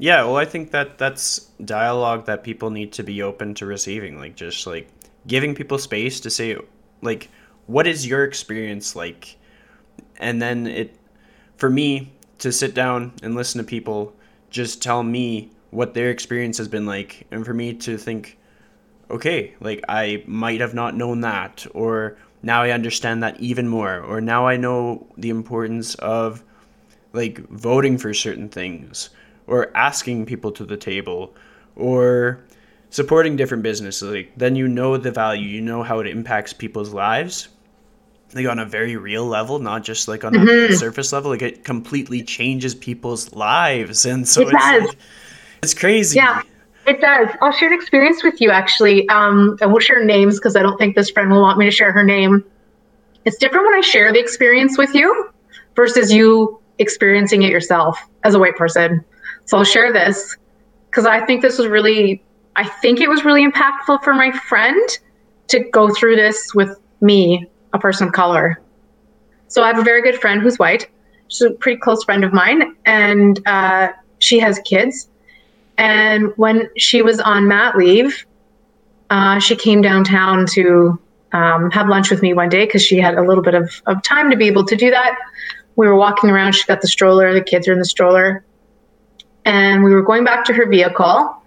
Yeah, 0.00 0.24
well, 0.24 0.36
I 0.36 0.44
think 0.44 0.70
that 0.70 0.96
that's 0.96 1.38
dialogue 1.64 2.26
that 2.26 2.44
people 2.44 2.70
need 2.70 2.92
to 2.92 3.02
be 3.02 3.22
open 3.22 3.54
to 3.54 3.66
receiving. 3.66 4.18
Like 4.18 4.34
just 4.34 4.66
like 4.66 4.88
giving 5.26 5.54
people 5.54 5.78
space 5.78 6.20
to 6.20 6.30
say 6.30 6.56
like 7.02 7.28
what 7.66 7.86
is 7.86 8.06
your 8.06 8.24
experience 8.24 8.96
like 8.96 9.36
and 10.18 10.40
then 10.40 10.66
it 10.66 10.96
for 11.56 11.70
me 11.70 12.12
to 12.38 12.50
sit 12.50 12.74
down 12.74 13.12
and 13.22 13.34
listen 13.34 13.58
to 13.58 13.64
people 13.64 14.14
just 14.50 14.82
tell 14.82 15.02
me 15.02 15.50
what 15.70 15.94
their 15.94 16.10
experience 16.10 16.58
has 16.58 16.68
been 16.68 16.86
like 16.86 17.26
and 17.30 17.44
for 17.44 17.54
me 17.54 17.74
to 17.74 17.98
think 17.98 18.38
okay 19.10 19.54
like 19.60 19.82
i 19.88 20.22
might 20.26 20.60
have 20.60 20.74
not 20.74 20.96
known 20.96 21.20
that 21.20 21.66
or 21.74 22.16
now 22.42 22.62
i 22.62 22.70
understand 22.70 23.22
that 23.22 23.38
even 23.40 23.68
more 23.68 24.00
or 24.00 24.20
now 24.20 24.46
i 24.46 24.56
know 24.56 25.06
the 25.16 25.30
importance 25.30 25.94
of 25.96 26.42
like 27.12 27.38
voting 27.48 27.98
for 27.98 28.12
certain 28.14 28.48
things 28.48 29.10
or 29.46 29.74
asking 29.76 30.26
people 30.26 30.52
to 30.52 30.64
the 30.64 30.76
table 30.76 31.34
or 31.76 32.44
supporting 32.90 33.36
different 33.36 33.62
businesses 33.62 34.10
like 34.10 34.32
then 34.36 34.56
you 34.56 34.66
know 34.68 34.96
the 34.96 35.10
value 35.10 35.48
you 35.48 35.60
know 35.60 35.82
how 35.82 36.00
it 36.00 36.06
impacts 36.06 36.52
people's 36.52 36.92
lives 36.94 37.48
like 38.34 38.46
on 38.46 38.58
a 38.58 38.64
very 38.64 38.96
real 38.96 39.26
level 39.26 39.58
not 39.58 39.82
just 39.82 40.08
like 40.08 40.24
on 40.24 40.32
mm-hmm. 40.32 40.72
a 40.72 40.76
surface 40.76 41.12
level 41.12 41.30
like 41.30 41.42
it 41.42 41.64
completely 41.64 42.22
changes 42.22 42.74
people's 42.74 43.32
lives 43.32 44.04
and 44.06 44.26
so 44.28 44.42
it 44.42 44.48
it's 44.48 44.52
does. 44.52 44.88
Like, 44.88 44.98
it's 45.62 45.74
crazy 45.74 46.16
yeah 46.16 46.42
it 46.86 47.00
does 47.00 47.28
i'll 47.40 47.52
share 47.52 47.72
an 47.72 47.78
experience 47.78 48.22
with 48.22 48.40
you 48.40 48.50
actually 48.50 49.08
um 49.08 49.56
i 49.60 49.66
won't 49.66 49.82
share 49.82 50.04
names 50.04 50.38
because 50.38 50.56
i 50.56 50.62
don't 50.62 50.78
think 50.78 50.94
this 50.96 51.10
friend 51.10 51.30
will 51.30 51.42
want 51.42 51.58
me 51.58 51.64
to 51.64 51.70
share 51.70 51.92
her 51.92 52.04
name 52.04 52.44
it's 53.24 53.36
different 53.36 53.66
when 53.66 53.74
i 53.74 53.80
share 53.80 54.12
the 54.12 54.18
experience 54.18 54.78
with 54.78 54.94
you 54.94 55.30
versus 55.76 56.12
you 56.12 56.60
experiencing 56.78 57.42
it 57.42 57.50
yourself 57.50 57.98
as 58.24 58.34
a 58.34 58.38
white 58.38 58.56
person 58.56 59.04
so 59.44 59.58
i'll 59.58 59.64
share 59.64 59.92
this 59.92 60.36
because 60.90 61.06
i 61.06 61.24
think 61.24 61.42
this 61.42 61.58
was 61.58 61.66
really 61.66 62.22
I 62.58 62.64
think 62.64 63.00
it 63.00 63.08
was 63.08 63.24
really 63.24 63.46
impactful 63.46 64.02
for 64.02 64.12
my 64.12 64.32
friend 64.32 64.98
to 65.46 65.60
go 65.70 65.94
through 65.94 66.16
this 66.16 66.52
with 66.56 66.76
me, 67.00 67.48
a 67.72 67.78
person 67.78 68.08
of 68.08 68.12
color. 68.12 68.60
So 69.46 69.62
I 69.62 69.68
have 69.68 69.78
a 69.78 69.84
very 69.84 70.02
good 70.02 70.20
friend 70.20 70.42
who's 70.42 70.58
white. 70.58 70.90
She's 71.28 71.42
a 71.42 71.50
pretty 71.52 71.78
close 71.78 72.02
friend 72.02 72.24
of 72.24 72.32
mine, 72.32 72.74
and 72.84 73.40
uh, 73.46 73.92
she 74.18 74.40
has 74.40 74.58
kids. 74.64 75.08
And 75.78 76.32
when 76.36 76.68
she 76.76 77.02
was 77.02 77.20
on 77.20 77.48
mat 77.48 77.76
leave, 77.76 78.26
uh, 79.10 79.38
she 79.38 79.56
came 79.56 79.80
downtown 79.80 80.46
to 80.46 81.00
um, 81.32 81.70
have 81.70 81.88
lunch 81.88 82.10
with 82.10 82.20
me 82.20 82.34
one 82.34 82.48
day 82.48 82.66
because 82.66 82.82
she 82.82 82.98
had 82.98 83.14
a 83.14 83.22
little 83.22 83.42
bit 83.42 83.54
of, 83.54 83.80
of 83.86 84.02
time 84.02 84.30
to 84.30 84.36
be 84.36 84.46
able 84.46 84.64
to 84.64 84.76
do 84.76 84.90
that. 84.90 85.16
We 85.76 85.86
were 85.86 85.94
walking 85.94 86.30
around. 86.30 86.54
She 86.54 86.66
got 86.66 86.80
the 86.80 86.88
stroller. 86.88 87.32
The 87.32 87.42
kids 87.42 87.68
are 87.68 87.72
in 87.72 87.78
the 87.78 87.84
stroller. 87.84 88.44
And 89.44 89.84
we 89.84 89.94
were 89.94 90.02
going 90.02 90.24
back 90.24 90.44
to 90.46 90.52
her 90.52 90.66
vehicle 90.68 91.38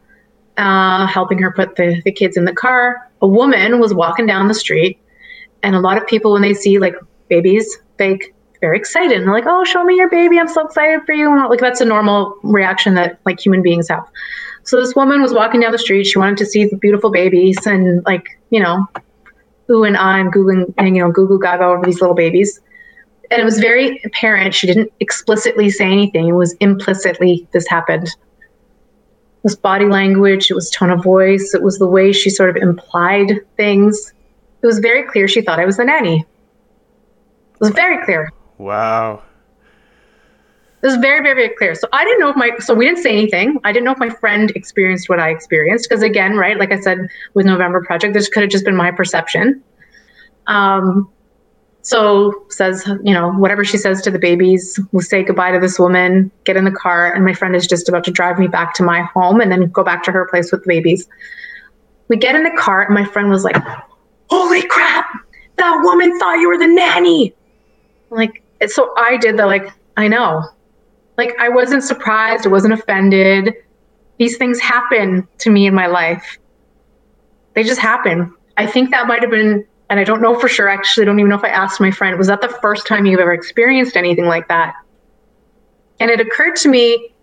uh, 0.57 1.07
helping 1.07 1.39
her 1.39 1.51
put 1.51 1.75
the, 1.75 2.01
the 2.05 2.11
kids 2.11 2.37
in 2.37 2.45
the 2.45 2.53
car. 2.53 3.09
A 3.21 3.27
woman 3.27 3.79
was 3.79 3.93
walking 3.93 4.25
down 4.25 4.47
the 4.47 4.53
street, 4.53 4.99
and 5.63 5.75
a 5.75 5.79
lot 5.79 5.97
of 5.97 6.07
people, 6.07 6.33
when 6.33 6.41
they 6.41 6.53
see 6.53 6.79
like 6.79 6.95
babies, 7.27 7.77
they 7.97 8.19
very 8.61 8.77
excited 8.77 9.17
and 9.17 9.27
they're 9.27 9.33
like, 9.33 9.45
"Oh, 9.47 9.63
show 9.65 9.83
me 9.83 9.95
your 9.97 10.09
baby! 10.09 10.39
I'm 10.39 10.47
so 10.47 10.65
excited 10.65 11.01
for 11.05 11.13
you!" 11.13 11.35
Like 11.49 11.59
that's 11.59 11.81
a 11.81 11.85
normal 11.85 12.37
reaction 12.43 12.93
that 12.95 13.19
like 13.25 13.39
human 13.39 13.61
beings 13.61 13.89
have. 13.89 14.07
So 14.63 14.79
this 14.79 14.95
woman 14.95 15.21
was 15.21 15.33
walking 15.33 15.61
down 15.61 15.71
the 15.71 15.79
street. 15.79 16.05
She 16.05 16.19
wanted 16.19 16.37
to 16.37 16.45
see 16.45 16.65
the 16.65 16.77
beautiful 16.77 17.11
babies, 17.11 17.65
and 17.65 18.03
like 18.05 18.39
you 18.51 18.59
know, 18.61 18.87
ooh 19.71 19.83
and 19.83 19.97
ah 19.97 20.19
and 20.19 20.31
googling 20.33 20.73
and 20.77 20.95
you 20.95 21.03
know, 21.03 21.11
Google 21.11 21.37
Gaga 21.39 21.63
over 21.65 21.85
these 21.85 22.01
little 22.01 22.15
babies. 22.15 22.59
And 23.31 23.41
it 23.41 23.45
was 23.45 23.59
very 23.59 24.01
apparent. 24.05 24.53
She 24.53 24.67
didn't 24.67 24.91
explicitly 24.99 25.69
say 25.69 25.85
anything. 25.85 26.27
It 26.27 26.33
was 26.33 26.53
implicitly 26.59 27.47
this 27.53 27.67
happened 27.67 28.07
It 28.07 28.15
was 29.43 29.55
body 29.55 29.85
language, 29.85 30.51
it 30.51 30.53
was 30.53 30.69
tone 30.69 30.91
of 30.91 31.03
voice, 31.03 31.53
it 31.53 31.63
was 31.63 31.79
the 31.79 31.87
way 31.87 32.11
she 32.11 32.29
sort 32.29 32.49
of 32.49 32.57
implied 32.57 33.39
things. 33.57 34.13
It 34.61 34.67
was 34.67 34.79
very 34.79 35.03
clear 35.03 35.27
she 35.27 35.41
thought 35.41 35.59
I 35.59 35.65
was 35.65 35.77
the 35.77 35.85
nanny. 35.85 36.21
It 36.21 37.59
was 37.59 37.71
very 37.71 38.03
clear. 38.05 38.31
Wow. 38.61 39.23
It 40.83 40.85
was 40.85 40.97
very, 40.97 41.21
very, 41.21 41.49
clear. 41.49 41.73
So 41.73 41.87
I 41.91 42.03
didn't 42.03 42.19
know 42.19 42.29
if 42.29 42.35
my 42.35 42.51
so 42.59 42.75
we 42.75 42.85
didn't 42.85 43.01
say 43.01 43.11
anything. 43.11 43.59
I 43.63 43.71
didn't 43.71 43.85
know 43.85 43.91
if 43.91 43.97
my 43.97 44.09
friend 44.09 44.51
experienced 44.51 45.09
what 45.09 45.19
I 45.19 45.29
experienced. 45.29 45.89
Because 45.89 46.03
again, 46.03 46.37
right, 46.37 46.57
like 46.59 46.71
I 46.71 46.79
said 46.79 47.07
with 47.33 47.47
November 47.47 47.83
Project, 47.83 48.13
this 48.13 48.29
could 48.29 48.43
have 48.43 48.51
just 48.51 48.63
been 48.63 48.75
my 48.75 48.91
perception. 48.91 49.63
Um, 50.45 51.09
so 51.81 52.45
says, 52.49 52.85
you 53.03 53.13
know, 53.13 53.31
whatever 53.31 53.65
she 53.65 53.77
says 53.77 53.99
to 54.03 54.11
the 54.11 54.19
babies, 54.19 54.79
we'll 54.91 55.01
say 55.01 55.23
goodbye 55.23 55.51
to 55.51 55.59
this 55.59 55.79
woman, 55.79 56.29
get 56.43 56.55
in 56.55 56.65
the 56.65 56.71
car, 56.71 57.11
and 57.11 57.25
my 57.25 57.33
friend 57.33 57.55
is 57.55 57.65
just 57.65 57.89
about 57.89 58.03
to 58.03 58.11
drive 58.11 58.37
me 58.37 58.47
back 58.47 58.75
to 58.75 58.83
my 58.83 59.01
home 59.01 59.41
and 59.41 59.51
then 59.51 59.71
go 59.71 59.83
back 59.83 60.03
to 60.03 60.11
her 60.11 60.27
place 60.27 60.51
with 60.51 60.63
the 60.63 60.67
babies. 60.67 61.07
We 62.09 62.17
get 62.17 62.35
in 62.35 62.43
the 62.43 62.55
car, 62.59 62.83
and 62.83 62.93
my 62.93 63.05
friend 63.05 63.31
was 63.31 63.43
like, 63.43 63.57
Holy 64.29 64.61
crap, 64.67 65.07
that 65.57 65.81
woman 65.83 66.17
thought 66.19 66.35
you 66.35 66.47
were 66.47 66.59
the 66.59 66.67
nanny. 66.67 67.33
Like, 68.11 68.43
so 68.69 68.93
I 68.97 69.17
did 69.17 69.37
the 69.37 69.45
like, 69.45 69.71
I 69.97 70.07
know. 70.07 70.43
Like, 71.17 71.35
I 71.39 71.49
wasn't 71.49 71.83
surprised, 71.83 72.45
I 72.45 72.49
wasn't 72.49 72.73
offended. 72.73 73.53
These 74.17 74.37
things 74.37 74.59
happen 74.59 75.27
to 75.39 75.49
me 75.49 75.67
in 75.67 75.73
my 75.73 75.87
life. 75.87 76.37
They 77.53 77.63
just 77.63 77.81
happen. 77.81 78.33
I 78.57 78.65
think 78.65 78.91
that 78.91 79.07
might 79.07 79.21
have 79.21 79.31
been 79.31 79.65
and 79.91 79.99
I 79.99 80.05
don't 80.05 80.21
know 80.21 80.39
for 80.39 80.47
sure. 80.47 80.69
Actually, 80.69 81.03
I 81.03 81.05
don't 81.07 81.19
even 81.19 81.29
know 81.29 81.35
if 81.35 81.43
I 81.43 81.49
asked 81.49 81.81
my 81.81 81.91
friend, 81.91 82.17
was 82.17 82.27
that 82.27 82.39
the 82.39 82.47
first 82.61 82.87
time 82.87 83.05
you've 83.05 83.19
ever 83.19 83.33
experienced 83.33 83.97
anything 83.97 84.25
like 84.25 84.47
that? 84.47 84.73
And 85.99 86.09
it 86.09 86.21
occurred 86.21 86.55
to 86.57 86.69
me 86.69 87.13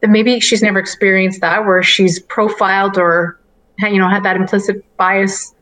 that 0.00 0.10
maybe 0.10 0.40
she's 0.40 0.60
never 0.60 0.80
experienced 0.80 1.40
that, 1.40 1.64
where 1.64 1.84
she's 1.84 2.18
profiled 2.18 2.98
or, 2.98 3.40
you 3.78 3.98
know, 3.98 4.08
had 4.08 4.24
that 4.24 4.34
implicit 4.34 4.84
bias 4.96 5.54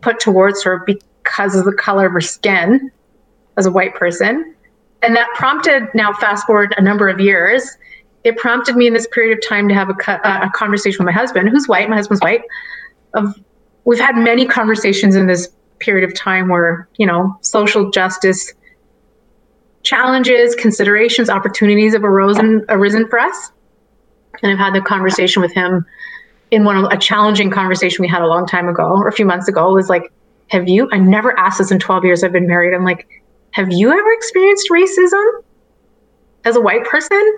put 0.00 0.18
towards 0.18 0.62
her 0.62 0.82
because 0.86 1.54
of 1.54 1.66
the 1.66 1.74
color 1.74 2.06
of 2.06 2.12
her 2.12 2.22
skin 2.22 2.90
as 3.58 3.66
a 3.66 3.70
white 3.70 3.94
person. 3.94 4.54
And 5.02 5.14
that 5.14 5.28
prompted, 5.34 5.88
now 5.94 6.12
fast 6.12 6.46
forward 6.46 6.74
a 6.76 6.82
number 6.82 7.08
of 7.08 7.20
years, 7.20 7.76
it 8.24 8.36
prompted 8.36 8.76
me 8.76 8.86
in 8.86 8.94
this 8.94 9.06
period 9.08 9.38
of 9.38 9.48
time 9.48 9.68
to 9.68 9.74
have 9.74 9.88
a, 9.90 10.12
a 10.46 10.50
conversation 10.54 11.04
with 11.04 11.06
my 11.06 11.18
husband, 11.18 11.48
who's 11.48 11.68
white, 11.68 11.88
my 11.88 11.96
husband's 11.96 12.20
white, 12.20 12.42
of 13.14 13.34
we've 13.84 14.00
had 14.00 14.16
many 14.16 14.46
conversations 14.46 15.16
in 15.16 15.26
this 15.26 15.48
period 15.78 16.08
of 16.08 16.14
time 16.14 16.48
where, 16.48 16.88
you 16.96 17.06
know, 17.06 17.36
social 17.40 17.90
justice 17.90 18.52
challenges, 19.82 20.54
considerations, 20.56 21.30
opportunities 21.30 21.94
have 21.94 22.04
arisen 22.04 22.64
arisen 22.68 23.08
for 23.08 23.18
us. 23.18 23.50
And 24.42 24.52
I've 24.52 24.58
had 24.58 24.74
the 24.74 24.80
conversation 24.80 25.40
with 25.40 25.52
him 25.54 25.86
in 26.50 26.64
one 26.64 26.76
of 26.76 26.92
a 26.92 26.98
challenging 26.98 27.50
conversation 27.50 28.02
we 28.02 28.08
had 28.08 28.22
a 28.22 28.26
long 28.26 28.46
time 28.46 28.68
ago 28.68 28.84
or 28.84 29.08
a 29.08 29.12
few 29.12 29.26
months 29.26 29.48
ago 29.48 29.72
was 29.72 29.88
like, 29.88 30.12
have 30.48 30.68
you 30.68 30.88
I 30.92 30.98
never 30.98 31.38
asked 31.38 31.58
this 31.58 31.70
in 31.70 31.78
12 31.78 32.04
years 32.04 32.24
I've 32.24 32.32
been 32.32 32.46
married. 32.46 32.74
I'm 32.74 32.84
like, 32.84 33.06
have 33.52 33.72
you 33.72 33.90
ever 33.90 34.12
experienced 34.12 34.68
racism 34.70 35.42
as 36.44 36.56
a 36.56 36.60
white 36.60 36.84
person? 36.84 37.36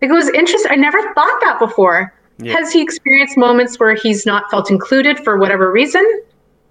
Like 0.00 0.10
it 0.10 0.14
was 0.14 0.28
interesting. 0.30 0.70
I 0.70 0.76
never 0.76 1.00
thought 1.14 1.40
that 1.42 1.58
before. 1.58 2.12
Yeah. 2.38 2.52
Has 2.52 2.72
he 2.72 2.82
experienced 2.82 3.36
moments 3.36 3.78
where 3.78 3.94
he's 3.94 4.26
not 4.26 4.50
felt 4.50 4.70
included 4.70 5.18
for 5.20 5.38
whatever 5.38 5.70
reason? 5.70 6.04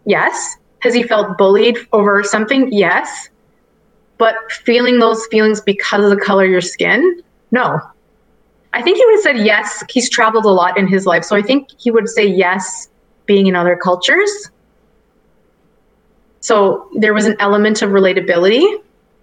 Yes. 0.06 0.58
Has 0.80 0.94
he 0.94 1.04
felt 1.04 1.38
bullied 1.38 1.78
over 1.94 2.24
something? 2.24 2.72
Yes. 2.72 3.30
But 4.18 4.36
feeling 4.52 5.00
those 5.00 5.26
feelings 5.28 5.62
because 5.62 6.04
of 6.04 6.10
the 6.10 6.24
color 6.24 6.46
of 6.46 6.52
your 6.52 6.62
skin? 6.62 7.22
No. 7.52 7.80
I 8.74 8.82
think 8.82 8.98
he 8.98 9.06
would 9.06 9.16
have 9.16 9.22
said 9.22 9.46
yes. 9.46 9.84
He's 9.90 10.10
traveled 10.10 10.46
a 10.46 10.50
lot 10.50 10.78
in 10.78 10.88
his 10.88 11.06
life. 11.06 11.24
So 11.24 11.36
I 11.36 11.42
think 11.42 11.70
he 11.78 11.92
would 11.92 12.10
say 12.10 12.26
yes, 12.26 12.90
being 13.26 13.48
in 13.48 13.56
other 13.56 13.76
cultures. 13.76 14.50
So 16.44 16.90
there 16.96 17.14
was 17.14 17.26
an 17.26 17.36
element 17.40 17.82
of 17.82 17.90
relatability 17.90 18.66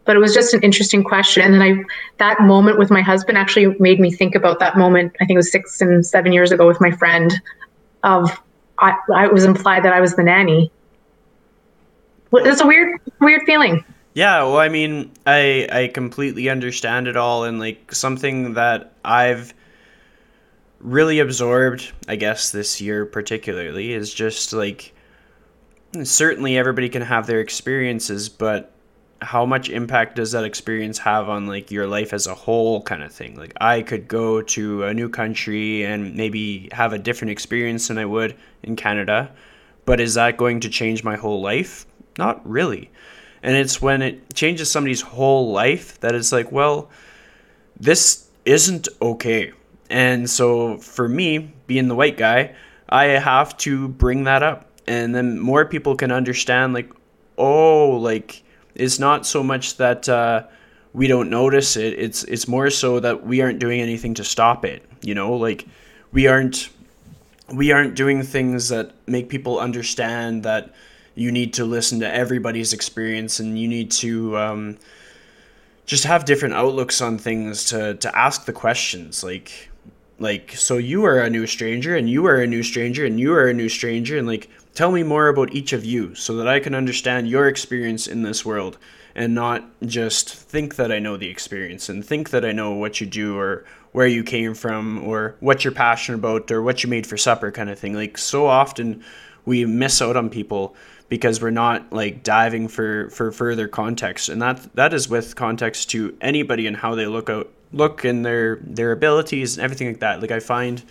but 0.06 0.16
it 0.16 0.18
was 0.18 0.34
just 0.34 0.54
an 0.54 0.62
interesting 0.62 1.04
question. 1.04 1.42
And 1.44 1.54
then 1.54 1.62
i 1.62 1.84
that 2.18 2.40
moment 2.40 2.78
with 2.78 2.90
my 2.90 3.00
husband 3.00 3.38
actually 3.38 3.76
made 3.78 4.00
me 4.00 4.10
think 4.10 4.34
about 4.34 4.58
that 4.58 4.76
moment 4.76 5.14
i 5.20 5.24
think 5.24 5.36
it 5.36 5.42
was 5.44 5.52
six 5.52 5.80
and 5.80 6.04
seven 6.04 6.32
years 6.32 6.50
ago 6.52 6.66
with 6.66 6.80
my 6.80 6.90
friend 6.90 7.40
of 8.02 8.28
i, 8.78 8.94
I 9.14 9.28
was 9.28 9.44
implied 9.44 9.84
that 9.84 9.92
i 9.92 10.00
was 10.00 10.16
the 10.16 10.22
nanny. 10.22 10.70
It's 12.32 12.60
a 12.60 12.66
weird 12.66 13.00
weird 13.20 13.42
feeling. 13.44 13.84
Yeah, 14.14 14.42
well, 14.42 14.58
I 14.58 14.68
mean, 14.68 15.12
I 15.26 15.68
I 15.70 15.88
completely 15.88 16.48
understand 16.48 17.06
it 17.06 17.16
all, 17.16 17.44
and 17.44 17.60
like 17.60 17.92
something 17.94 18.54
that 18.54 18.92
I've 19.04 19.54
really 20.80 21.20
absorbed, 21.20 21.92
I 22.08 22.16
guess, 22.16 22.50
this 22.50 22.80
year 22.80 23.04
particularly 23.04 23.92
is 23.92 24.12
just 24.12 24.52
like 24.52 24.92
certainly 26.02 26.56
everybody 26.56 26.88
can 26.88 27.02
have 27.02 27.26
their 27.26 27.40
experiences, 27.40 28.28
but 28.28 28.72
how 29.22 29.44
much 29.44 29.68
impact 29.68 30.16
does 30.16 30.32
that 30.32 30.44
experience 30.44 30.98
have 30.98 31.28
on 31.28 31.46
like 31.46 31.70
your 31.70 31.86
life 31.86 32.14
as 32.14 32.26
a 32.26 32.34
whole 32.34 32.82
kind 32.82 33.02
of 33.02 33.12
thing? 33.12 33.36
Like 33.36 33.52
i 33.60 33.82
could 33.82 34.08
go 34.08 34.40
to 34.40 34.84
a 34.84 34.94
new 34.94 35.10
country 35.10 35.84
and 35.84 36.14
maybe 36.14 36.70
have 36.72 36.94
a 36.94 36.98
different 36.98 37.30
experience 37.30 37.88
than 37.88 37.98
i 37.98 38.06
would 38.06 38.34
in 38.62 38.76
canada 38.76 39.30
but 39.84 40.00
is 40.00 40.14
that 40.14 40.36
going 40.36 40.60
to 40.60 40.68
change 40.68 41.02
my 41.02 41.16
whole 41.16 41.40
life? 41.40 41.86
Not 42.16 42.48
really. 42.48 42.90
And 43.42 43.56
it's 43.56 43.82
when 43.82 44.02
it 44.02 44.34
changes 44.34 44.70
somebody's 44.70 45.00
whole 45.00 45.50
life 45.52 45.98
that 46.00 46.14
it's 46.14 46.32
like 46.32 46.52
well 46.52 46.90
this 47.78 48.28
isn't 48.44 48.88
okay. 49.02 49.52
And 49.88 50.30
so 50.30 50.78
for 50.78 51.08
me, 51.08 51.52
being 51.66 51.88
the 51.88 51.94
white 51.96 52.16
guy, 52.16 52.54
I 52.88 53.04
have 53.04 53.56
to 53.58 53.88
bring 53.88 54.24
that 54.24 54.42
up. 54.42 54.69
And 54.86 55.14
then 55.14 55.38
more 55.38 55.64
people 55.64 55.96
can 55.96 56.10
understand, 56.10 56.74
like, 56.74 56.90
oh, 57.38 57.90
like, 57.90 58.42
it's 58.74 58.98
not 58.98 59.26
so 59.26 59.42
much 59.42 59.76
that 59.76 60.08
uh, 60.08 60.44
we 60.92 61.06
don't 61.06 61.30
notice 61.30 61.76
it. 61.76 61.98
It's 61.98 62.24
it's 62.24 62.48
more 62.48 62.70
so 62.70 63.00
that 63.00 63.24
we 63.24 63.40
aren't 63.40 63.58
doing 63.58 63.80
anything 63.80 64.14
to 64.14 64.24
stop 64.24 64.64
it. 64.64 64.84
You 65.02 65.14
know, 65.14 65.34
like 65.34 65.66
we 66.12 66.26
aren't 66.26 66.70
we 67.52 67.72
aren't 67.72 67.94
doing 67.94 68.22
things 68.22 68.68
that 68.68 68.92
make 69.06 69.28
people 69.28 69.58
understand 69.58 70.44
that 70.44 70.72
you 71.14 71.32
need 71.32 71.54
to 71.54 71.64
listen 71.64 72.00
to 72.00 72.12
everybody's 72.12 72.72
experience 72.72 73.40
and 73.40 73.58
you 73.58 73.68
need 73.68 73.90
to 73.90 74.36
um, 74.38 74.78
just 75.84 76.04
have 76.04 76.24
different 76.24 76.54
outlooks 76.54 77.00
on 77.00 77.18
things 77.18 77.64
to 77.66 77.94
to 77.94 78.16
ask 78.16 78.44
the 78.44 78.52
questions 78.52 79.22
like 79.22 79.70
like 80.18 80.52
so 80.52 80.76
you 80.76 81.04
are 81.04 81.18
a 81.18 81.30
new 81.30 81.46
stranger 81.46 81.96
and 81.96 82.08
you 82.08 82.26
are 82.26 82.36
a 82.36 82.46
new 82.46 82.62
stranger 82.62 83.04
and 83.04 83.18
you 83.18 83.32
are 83.32 83.48
a 83.48 83.54
new 83.54 83.68
stranger 83.68 84.18
and 84.18 84.26
like 84.26 84.48
tell 84.74 84.92
me 84.92 85.02
more 85.02 85.28
about 85.28 85.52
each 85.52 85.72
of 85.72 85.84
you 85.84 86.14
so 86.14 86.36
that 86.36 86.48
I 86.48 86.60
can 86.60 86.74
understand 86.74 87.28
your 87.28 87.48
experience 87.48 88.06
in 88.06 88.22
this 88.22 88.44
world 88.44 88.78
and 89.14 89.34
not 89.34 89.68
just 89.84 90.32
think 90.32 90.76
that 90.76 90.92
I 90.92 90.98
know 90.98 91.16
the 91.16 91.28
experience 91.28 91.88
and 91.88 92.04
think 92.04 92.30
that 92.30 92.44
I 92.44 92.52
know 92.52 92.72
what 92.72 93.00
you 93.00 93.06
do 93.06 93.36
or 93.36 93.64
where 93.92 94.06
you 94.06 94.22
came 94.22 94.54
from 94.54 95.02
or 95.04 95.34
what 95.40 95.64
you're 95.64 95.72
passionate 95.72 96.18
about 96.18 96.50
or 96.50 96.62
what 96.62 96.82
you 96.82 96.88
made 96.88 97.06
for 97.06 97.16
supper 97.16 97.50
kind 97.50 97.68
of 97.70 97.78
thing. 97.78 97.94
Like 97.94 98.16
so 98.16 98.46
often 98.46 99.02
we 99.44 99.64
miss 99.64 100.00
out 100.00 100.16
on 100.16 100.30
people 100.30 100.76
because 101.08 101.42
we're 101.42 101.50
not 101.50 101.92
like 101.92 102.22
diving 102.22 102.68
for 102.68 103.10
for 103.10 103.32
further 103.32 103.66
context 103.66 104.28
and 104.28 104.40
that 104.40 104.74
that 104.76 104.94
is 104.94 105.08
with 105.08 105.34
context 105.34 105.90
to 105.90 106.16
anybody 106.20 106.68
and 106.68 106.76
how 106.76 106.94
they 106.94 107.06
look 107.06 107.28
out 107.28 107.50
look 107.72 108.04
and 108.04 108.24
their 108.24 108.56
their 108.62 108.92
abilities 108.92 109.56
and 109.56 109.64
everything 109.64 109.88
like 109.88 110.00
that. 110.00 110.20
Like 110.20 110.30
I 110.30 110.40
find 110.40 110.82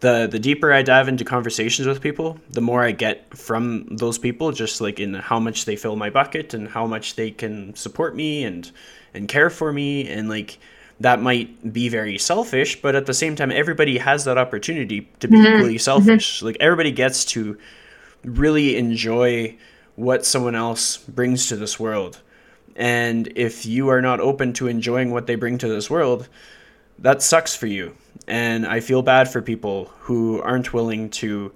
the 0.00 0.26
the 0.30 0.38
deeper 0.38 0.72
I 0.72 0.82
dive 0.82 1.08
into 1.08 1.24
conversations 1.24 1.88
with 1.88 2.00
people, 2.00 2.38
the 2.50 2.60
more 2.60 2.82
I 2.82 2.92
get 2.92 3.36
from 3.36 3.86
those 3.90 4.18
people, 4.18 4.52
just 4.52 4.80
like 4.80 5.00
in 5.00 5.14
how 5.14 5.38
much 5.38 5.64
they 5.64 5.76
fill 5.76 5.96
my 5.96 6.10
bucket 6.10 6.54
and 6.54 6.68
how 6.68 6.86
much 6.86 7.16
they 7.16 7.30
can 7.30 7.74
support 7.74 8.14
me 8.14 8.44
and 8.44 8.70
and 9.14 9.28
care 9.28 9.50
for 9.50 9.72
me 9.72 10.08
and 10.08 10.28
like 10.28 10.58
that 11.00 11.20
might 11.20 11.72
be 11.72 11.88
very 11.88 12.18
selfish, 12.18 12.80
but 12.80 12.94
at 12.94 13.06
the 13.06 13.12
same 13.12 13.36
time, 13.36 13.50
everybody 13.50 13.98
has 13.98 14.24
that 14.24 14.38
opportunity 14.38 15.08
to 15.20 15.28
be 15.28 15.36
mm-hmm. 15.36 15.56
equally 15.56 15.78
selfish. 15.78 16.38
Mm-hmm. 16.38 16.46
Like 16.46 16.56
everybody 16.60 16.90
gets 16.90 17.24
to 17.26 17.58
really 18.24 18.76
enjoy 18.76 19.56
what 19.96 20.24
someone 20.24 20.54
else 20.54 20.96
brings 20.96 21.48
to 21.48 21.56
this 21.56 21.78
world. 21.78 22.20
And 22.76 23.30
if 23.36 23.66
you 23.66 23.88
are 23.88 24.02
not 24.02 24.20
open 24.20 24.52
to 24.54 24.68
enjoying 24.68 25.10
what 25.10 25.26
they 25.26 25.34
bring 25.34 25.58
to 25.58 25.68
this 25.68 25.90
world, 25.90 26.28
that 26.98 27.22
sucks 27.22 27.54
for 27.54 27.66
you. 27.66 27.96
And 28.28 28.66
I 28.66 28.80
feel 28.80 29.02
bad 29.02 29.30
for 29.30 29.40
people 29.40 29.92
who 30.00 30.40
aren't 30.42 30.72
willing 30.72 31.10
to 31.10 31.52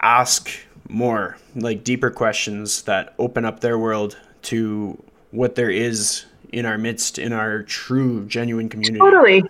ask 0.00 0.50
more, 0.88 1.36
like 1.54 1.82
deeper 1.82 2.10
questions 2.10 2.82
that 2.82 3.14
open 3.18 3.44
up 3.44 3.60
their 3.60 3.78
world 3.78 4.16
to 4.42 5.02
what 5.32 5.56
there 5.56 5.70
is 5.70 6.26
in 6.52 6.64
our 6.64 6.78
midst, 6.78 7.18
in 7.18 7.32
our 7.32 7.62
true, 7.62 8.24
genuine 8.26 8.68
community. 8.68 9.00
Totally. 9.00 9.42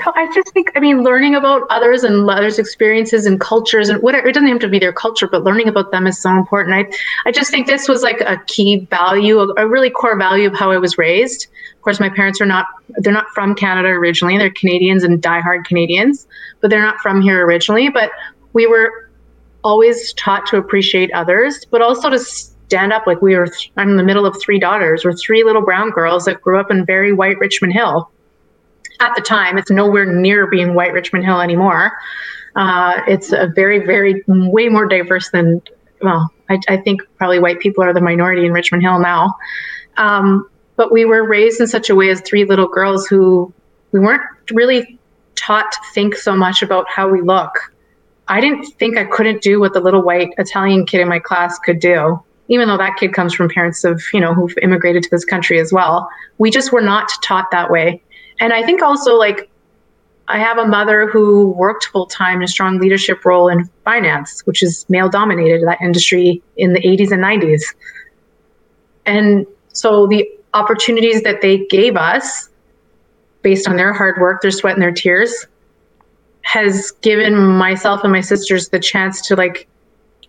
I 0.00 0.30
just 0.34 0.52
think, 0.52 0.70
I 0.76 0.80
mean, 0.80 1.02
learning 1.02 1.34
about 1.34 1.66
others 1.70 2.04
and 2.04 2.28
others' 2.28 2.58
experiences 2.58 3.26
and 3.26 3.40
cultures 3.40 3.88
and 3.88 4.00
whatever, 4.02 4.28
it 4.28 4.32
doesn't 4.32 4.48
have 4.48 4.60
to 4.60 4.68
be 4.68 4.78
their 4.78 4.92
culture, 4.92 5.26
but 5.26 5.44
learning 5.44 5.68
about 5.68 5.90
them 5.90 6.06
is 6.06 6.20
so 6.20 6.30
important. 6.30 6.74
I, 6.74 7.28
I 7.28 7.32
just 7.32 7.50
think 7.50 7.66
this 7.66 7.88
was 7.88 8.02
like 8.02 8.20
a 8.20 8.40
key 8.46 8.80
value, 8.90 9.40
a, 9.40 9.66
really 9.66 9.90
core 9.90 10.16
value 10.16 10.46
of 10.48 10.54
how 10.54 10.70
I 10.70 10.78
was 10.78 10.98
raised. 10.98 11.48
Of 11.74 11.82
course, 11.82 12.00
my 12.00 12.08
parents 12.08 12.40
are 12.40 12.46
not, 12.46 12.66
they're 12.98 13.12
not 13.12 13.28
from 13.34 13.54
Canada 13.54 13.88
originally. 13.88 14.38
They're 14.38 14.50
Canadians 14.50 15.04
and 15.04 15.20
diehard 15.20 15.64
Canadians, 15.64 16.26
but 16.60 16.70
they're 16.70 16.82
not 16.82 16.98
from 16.98 17.20
here 17.20 17.44
originally. 17.44 17.88
But 17.88 18.10
we 18.52 18.66
were 18.66 19.10
always 19.64 20.12
taught 20.14 20.46
to 20.46 20.56
appreciate 20.56 21.10
others, 21.12 21.64
but 21.70 21.82
also 21.82 22.08
to 22.10 22.18
stand 22.18 22.92
up. 22.92 23.06
Like 23.06 23.20
we 23.20 23.36
were, 23.36 23.48
I'm 23.76 23.90
in 23.90 23.96
the 23.96 24.04
middle 24.04 24.26
of 24.26 24.36
three 24.40 24.58
daughters. 24.58 25.04
We're 25.04 25.12
three 25.14 25.44
little 25.44 25.62
brown 25.62 25.90
girls 25.90 26.24
that 26.26 26.40
grew 26.40 26.60
up 26.60 26.70
in 26.70 26.84
very 26.84 27.12
white 27.12 27.38
Richmond 27.38 27.72
Hill 27.72 28.10
at 29.00 29.14
the 29.14 29.22
time. 29.22 29.58
It's 29.58 29.70
nowhere 29.70 30.06
near 30.06 30.46
being 30.46 30.74
white 30.74 30.92
Richmond 30.92 31.24
Hill 31.24 31.40
anymore. 31.40 31.92
Uh, 32.56 33.00
it's 33.06 33.32
a 33.32 33.46
very, 33.54 33.84
very, 33.84 34.24
way 34.26 34.68
more 34.68 34.86
diverse 34.86 35.30
than, 35.30 35.62
well, 36.02 36.32
I, 36.50 36.58
I, 36.68 36.76
think 36.78 37.02
probably 37.16 37.38
white 37.38 37.60
people 37.60 37.84
are 37.84 37.92
the 37.92 38.00
minority 38.00 38.44
in 38.44 38.52
Richmond 38.52 38.82
Hill 38.82 38.98
now. 38.98 39.34
Um, 39.96 40.48
but 40.76 40.90
we 40.90 41.04
were 41.04 41.26
raised 41.26 41.60
in 41.60 41.66
such 41.66 41.90
a 41.90 41.94
way 41.94 42.08
as 42.08 42.20
three 42.22 42.44
little 42.44 42.68
girls 42.68 43.06
who 43.06 43.52
we 43.92 44.00
weren't 44.00 44.22
really 44.50 44.98
taught 45.34 45.70
to 45.72 45.78
think 45.92 46.14
so 46.14 46.36
much 46.36 46.62
about 46.62 46.88
how 46.88 47.08
we 47.08 47.20
look. 47.20 47.52
I 48.28 48.40
didn't 48.40 48.66
think 48.78 48.96
I 48.96 49.04
couldn't 49.04 49.42
do 49.42 49.60
what 49.60 49.72
the 49.72 49.80
little 49.80 50.02
white 50.02 50.30
Italian 50.36 50.84
kid 50.84 51.00
in 51.00 51.08
my 51.08 51.18
class 51.18 51.58
could 51.58 51.80
do, 51.80 52.22
even 52.48 52.68
though 52.68 52.76
that 52.76 52.96
kid 52.98 53.14
comes 53.14 53.34
from 53.34 53.48
parents 53.48 53.84
of, 53.84 54.02
you 54.12 54.20
know, 54.20 54.34
who've 54.34 54.56
immigrated 54.62 55.02
to 55.04 55.10
this 55.10 55.24
country 55.24 55.58
as 55.58 55.72
well. 55.72 56.08
We 56.36 56.50
just 56.50 56.72
were 56.72 56.82
not 56.82 57.10
taught 57.22 57.50
that 57.52 57.70
way. 57.70 58.02
And 58.40 58.52
I 58.52 58.62
think 58.64 58.82
also 58.82 59.16
like 59.16 59.50
I 60.28 60.38
have 60.38 60.58
a 60.58 60.66
mother 60.66 61.08
who 61.08 61.50
worked 61.50 61.86
full 61.86 62.06
time 62.06 62.38
in 62.38 62.42
a 62.42 62.48
strong 62.48 62.78
leadership 62.78 63.24
role 63.24 63.48
in 63.48 63.64
finance, 63.84 64.42
which 64.44 64.62
is 64.62 64.84
male 64.88 65.08
dominated 65.08 65.66
that 65.66 65.80
industry 65.80 66.42
in 66.56 66.74
the 66.74 66.80
80s 66.80 67.10
and 67.10 67.22
90s. 67.22 67.62
And 69.06 69.46
so 69.72 70.06
the 70.06 70.28
opportunities 70.52 71.22
that 71.22 71.40
they 71.40 71.66
gave 71.66 71.96
us 71.96 72.50
based 73.42 73.66
on 73.66 73.76
their 73.76 73.92
hard 73.92 74.20
work, 74.20 74.42
their 74.42 74.50
sweat 74.50 74.74
and 74.74 74.82
their 74.82 74.92
tears 74.92 75.46
has 76.42 76.90
given 77.02 77.36
myself 77.36 78.02
and 78.04 78.12
my 78.12 78.20
sisters 78.20 78.68
the 78.68 78.78
chance 78.78 79.26
to 79.28 79.36
like 79.36 79.66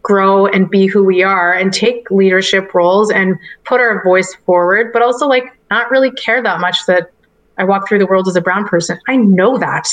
grow 0.01 0.45
and 0.47 0.69
be 0.69 0.87
who 0.87 1.03
we 1.03 1.23
are 1.23 1.53
and 1.53 1.73
take 1.73 2.09
leadership 2.09 2.73
roles 2.73 3.11
and 3.11 3.37
put 3.65 3.81
our 3.81 4.01
voice 4.03 4.33
forward, 4.45 4.91
but 4.93 5.01
also 5.01 5.27
like 5.27 5.43
not 5.69 5.91
really 5.91 6.11
care 6.11 6.41
that 6.41 6.59
much 6.61 6.85
that 6.87 7.11
I 7.59 7.65
walk 7.65 7.87
through 7.87 7.99
the 7.99 8.07
world 8.07 8.27
as 8.27 8.35
a 8.35 8.41
brown 8.41 8.67
person. 8.67 8.99
I 9.07 9.17
know 9.17 9.57
that. 9.57 9.87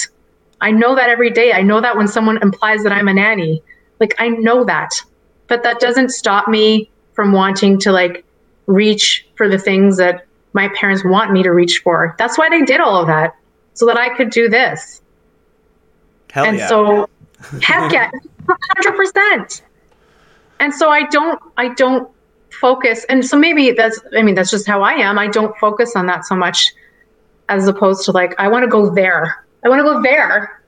I 0.61 0.71
know 0.71 0.95
that 0.95 1.11
every 1.11 1.31
day. 1.31 1.53
I 1.53 1.63
know 1.63 1.81
that 1.81 1.97
when 1.97 2.09
someone 2.09 2.39
implies 2.41 2.83
that 2.85 2.93
I'm 2.93 3.09
a 3.09 3.13
nanny, 3.13 3.63
like 4.01 4.15
I 4.19 4.29
know 4.29 4.65
that. 4.65 4.91
But 5.49 5.65
that 5.65 5.81
doesn't 5.81 6.11
stop 6.11 6.49
me 6.49 6.91
from 7.13 7.33
wanting 7.33 7.79
to 7.81 7.93
like 7.93 8.25
reach 8.67 9.27
for 9.35 9.49
the 9.49 9.59
things 9.59 9.97
that 9.99 10.27
my 10.53 10.69
parents 10.69 11.05
want 11.05 11.33
me 11.33 11.43
to 11.43 11.51
reach 11.51 11.81
for. 11.81 12.15
That's 12.19 12.39
why 12.39 12.49
they 12.49 12.63
did 12.63 12.81
all 12.81 13.01
of 13.01 13.09
that. 13.09 13.35
So 13.75 13.85
that 13.87 13.99
I 13.99 14.17
could 14.17 14.31
do 14.31 14.49
this. 14.49 15.03
Hell 16.31 16.45
and 16.45 16.59
yeah. 16.59 16.69
so 16.69 17.09
heck 17.63 17.93
yeah, 17.93 18.11
100%. 18.45 19.63
And 20.61 20.73
so 20.73 20.89
I 20.89 21.03
don't 21.09 21.39
I 21.57 21.75
don't 21.75 22.11
focus 22.51 23.05
and 23.11 23.25
so 23.25 23.37
maybe 23.37 23.73
that's 23.73 24.01
I 24.17 24.23
mean 24.23 24.35
that's 24.35 24.51
just 24.51 24.67
how 24.67 24.83
I 24.83 24.93
am. 24.93 25.19
I 25.19 25.27
don't 25.27 25.57
focus 25.59 25.95
on 25.97 26.07
that 26.07 26.25
so 26.25 26.35
much 26.35 26.73
as 27.49 27.69
opposed 27.69 28.05
to 28.05 28.13
like 28.13 28.35
I 28.39 28.49
want 28.49 28.65
to 28.65 28.69
go 28.69 28.95
there. 28.95 29.45
I 29.65 29.69
want 29.69 29.81
to 29.81 29.85
go 29.85 30.03
there. 30.03 30.63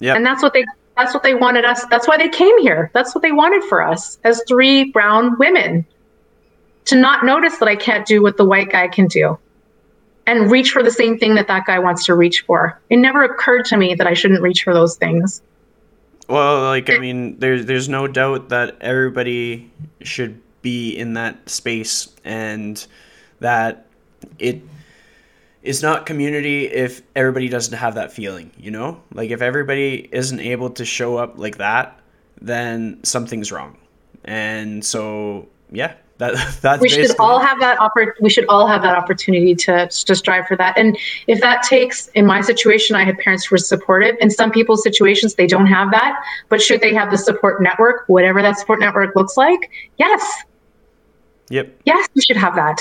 Yeah. 0.00 0.14
And 0.14 0.24
that's 0.24 0.42
what 0.42 0.52
they 0.52 0.64
that's 0.96 1.12
what 1.12 1.22
they 1.22 1.34
wanted 1.34 1.64
us. 1.64 1.84
That's 1.86 2.06
why 2.06 2.16
they 2.16 2.28
came 2.28 2.58
here. 2.60 2.90
That's 2.94 3.14
what 3.14 3.22
they 3.22 3.32
wanted 3.32 3.64
for 3.64 3.82
us 3.82 4.18
as 4.24 4.42
three 4.46 4.90
brown 4.92 5.36
women. 5.38 5.86
To 6.86 6.96
not 6.96 7.24
notice 7.24 7.56
that 7.58 7.68
I 7.68 7.76
can't 7.76 8.06
do 8.06 8.22
what 8.22 8.36
the 8.36 8.44
white 8.44 8.70
guy 8.70 8.88
can 8.88 9.06
do 9.06 9.38
and 10.26 10.50
reach 10.50 10.70
for 10.70 10.82
the 10.82 10.90
same 10.90 11.18
thing 11.18 11.34
that 11.34 11.48
that 11.48 11.66
guy 11.66 11.78
wants 11.78 12.04
to 12.06 12.14
reach 12.14 12.42
for. 12.46 12.78
It 12.90 12.96
never 12.96 13.22
occurred 13.22 13.64
to 13.66 13.76
me 13.76 13.94
that 13.94 14.06
I 14.06 14.14
shouldn't 14.14 14.42
reach 14.42 14.62
for 14.62 14.74
those 14.74 14.96
things. 14.96 15.42
Well, 16.28 16.62
like 16.62 16.90
I 16.90 16.98
mean, 16.98 17.38
there's 17.38 17.66
there's 17.66 17.88
no 17.88 18.06
doubt 18.06 18.48
that 18.48 18.76
everybody 18.80 19.70
should 20.02 20.40
be 20.62 20.96
in 20.96 21.14
that 21.14 21.48
space 21.48 22.08
and 22.24 22.84
that 23.40 23.86
it 24.38 24.62
it's 25.64 25.82
not 25.82 26.04
community 26.04 26.66
if 26.66 27.00
everybody 27.16 27.48
doesn't 27.48 27.76
have 27.76 27.94
that 27.94 28.12
feeling, 28.12 28.52
you 28.58 28.70
know? 28.70 29.00
Like 29.14 29.30
if 29.30 29.40
everybody 29.40 30.08
isn't 30.12 30.38
able 30.38 30.70
to 30.70 30.84
show 30.84 31.16
up 31.16 31.38
like 31.38 31.56
that, 31.56 31.98
then 32.40 33.02
something's 33.02 33.50
wrong. 33.50 33.78
And 34.24 34.84
so, 34.84 35.48
yeah, 35.72 35.94
that 36.18 36.34
that's 36.60 36.82
we 36.82 36.90
should 36.90 37.18
all 37.18 37.40
have 37.40 37.58
that 37.60 37.78
oppor- 37.78 38.12
we 38.20 38.28
should 38.28 38.44
all 38.46 38.66
have 38.66 38.82
that 38.82 38.94
opportunity 38.94 39.54
to 39.54 39.88
to 39.88 40.14
strive 40.14 40.46
for 40.46 40.56
that. 40.56 40.76
And 40.76 40.98
if 41.28 41.40
that 41.40 41.62
takes 41.62 42.08
in 42.08 42.26
my 42.26 42.42
situation 42.42 42.94
i 42.94 43.02
had 43.02 43.18
parents 43.18 43.46
who 43.46 43.54
were 43.54 43.58
supportive. 43.58 44.16
In 44.20 44.30
some 44.30 44.50
people's 44.50 44.82
situations 44.82 45.34
they 45.34 45.46
don't 45.46 45.66
have 45.66 45.90
that. 45.92 46.22
But 46.50 46.60
should 46.60 46.82
they 46.82 46.92
have 46.92 47.10
the 47.10 47.18
support 47.18 47.62
network 47.62 48.04
whatever 48.08 48.42
that 48.42 48.58
support 48.58 48.80
network 48.80 49.16
looks 49.16 49.38
like 49.38 49.70
yes. 49.96 50.42
Yep. 51.48 51.80
Yes 51.84 52.08
we 52.14 52.20
should 52.20 52.36
have 52.36 52.54
that 52.54 52.80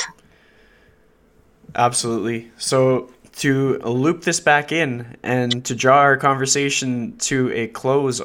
absolutely 1.76 2.51
so 2.57 3.09
to 3.34 3.80
loop 3.80 4.24
this 4.24 4.39
back 4.39 4.71
in 4.71 5.17
and 5.24 5.65
to 5.65 5.74
draw 5.74 5.97
our 5.97 6.17
conversation 6.17 7.17
to 7.17 7.51
a 7.51 7.67
close 7.67 8.21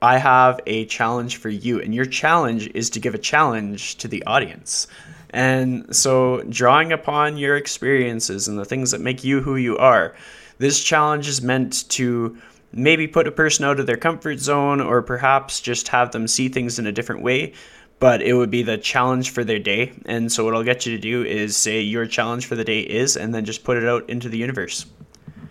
I 0.00 0.18
have 0.18 0.60
a 0.66 0.86
challenge 0.86 1.38
for 1.38 1.48
you, 1.48 1.80
and 1.80 1.94
your 1.94 2.04
challenge 2.04 2.70
is 2.74 2.90
to 2.90 3.00
give 3.00 3.14
a 3.14 3.18
challenge 3.18 3.96
to 3.96 4.08
the 4.08 4.22
audience. 4.24 4.86
And 5.30 5.94
so, 5.94 6.42
drawing 6.48 6.92
upon 6.92 7.36
your 7.36 7.56
experiences 7.56 8.46
and 8.48 8.58
the 8.58 8.64
things 8.64 8.92
that 8.92 9.00
make 9.00 9.24
you 9.24 9.40
who 9.40 9.56
you 9.56 9.76
are, 9.76 10.14
this 10.58 10.82
challenge 10.82 11.28
is 11.28 11.42
meant 11.42 11.88
to 11.90 12.38
maybe 12.72 13.08
put 13.08 13.26
a 13.26 13.32
person 13.32 13.64
out 13.64 13.80
of 13.80 13.86
their 13.86 13.96
comfort 13.96 14.38
zone 14.38 14.80
or 14.80 15.02
perhaps 15.02 15.60
just 15.60 15.88
have 15.88 16.12
them 16.12 16.28
see 16.28 16.48
things 16.48 16.78
in 16.78 16.86
a 16.86 16.92
different 16.92 17.22
way. 17.22 17.52
But 18.00 18.22
it 18.22 18.34
would 18.34 18.50
be 18.50 18.62
the 18.62 18.78
challenge 18.78 19.30
for 19.30 19.42
their 19.42 19.58
day. 19.58 19.92
And 20.06 20.30
so, 20.30 20.44
what 20.44 20.54
I'll 20.54 20.62
get 20.62 20.86
you 20.86 20.94
to 20.94 21.00
do 21.00 21.24
is 21.24 21.56
say 21.56 21.80
your 21.80 22.06
challenge 22.06 22.46
for 22.46 22.54
the 22.54 22.64
day 22.64 22.80
is, 22.80 23.16
and 23.16 23.34
then 23.34 23.44
just 23.44 23.64
put 23.64 23.76
it 23.76 23.84
out 23.84 24.08
into 24.08 24.28
the 24.28 24.38
universe. 24.38 24.86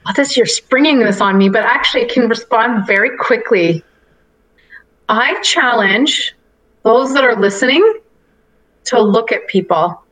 Oh, 0.06 0.14
this 0.16 0.38
you're 0.38 0.46
springing 0.46 1.00
this 1.00 1.20
on 1.20 1.38
me, 1.38 1.50
but 1.50 1.64
actually, 1.64 2.04
it 2.04 2.12
can 2.12 2.30
respond 2.30 2.88
very 2.88 3.18
quickly 3.18 3.84
I 5.10 5.40
challenge 5.42 6.36
those 6.84 7.14
that 7.14 7.24
are 7.24 7.40
listening 7.40 8.00
to 8.86 9.02
look 9.02 9.32
at 9.32 9.48
people 9.48 10.04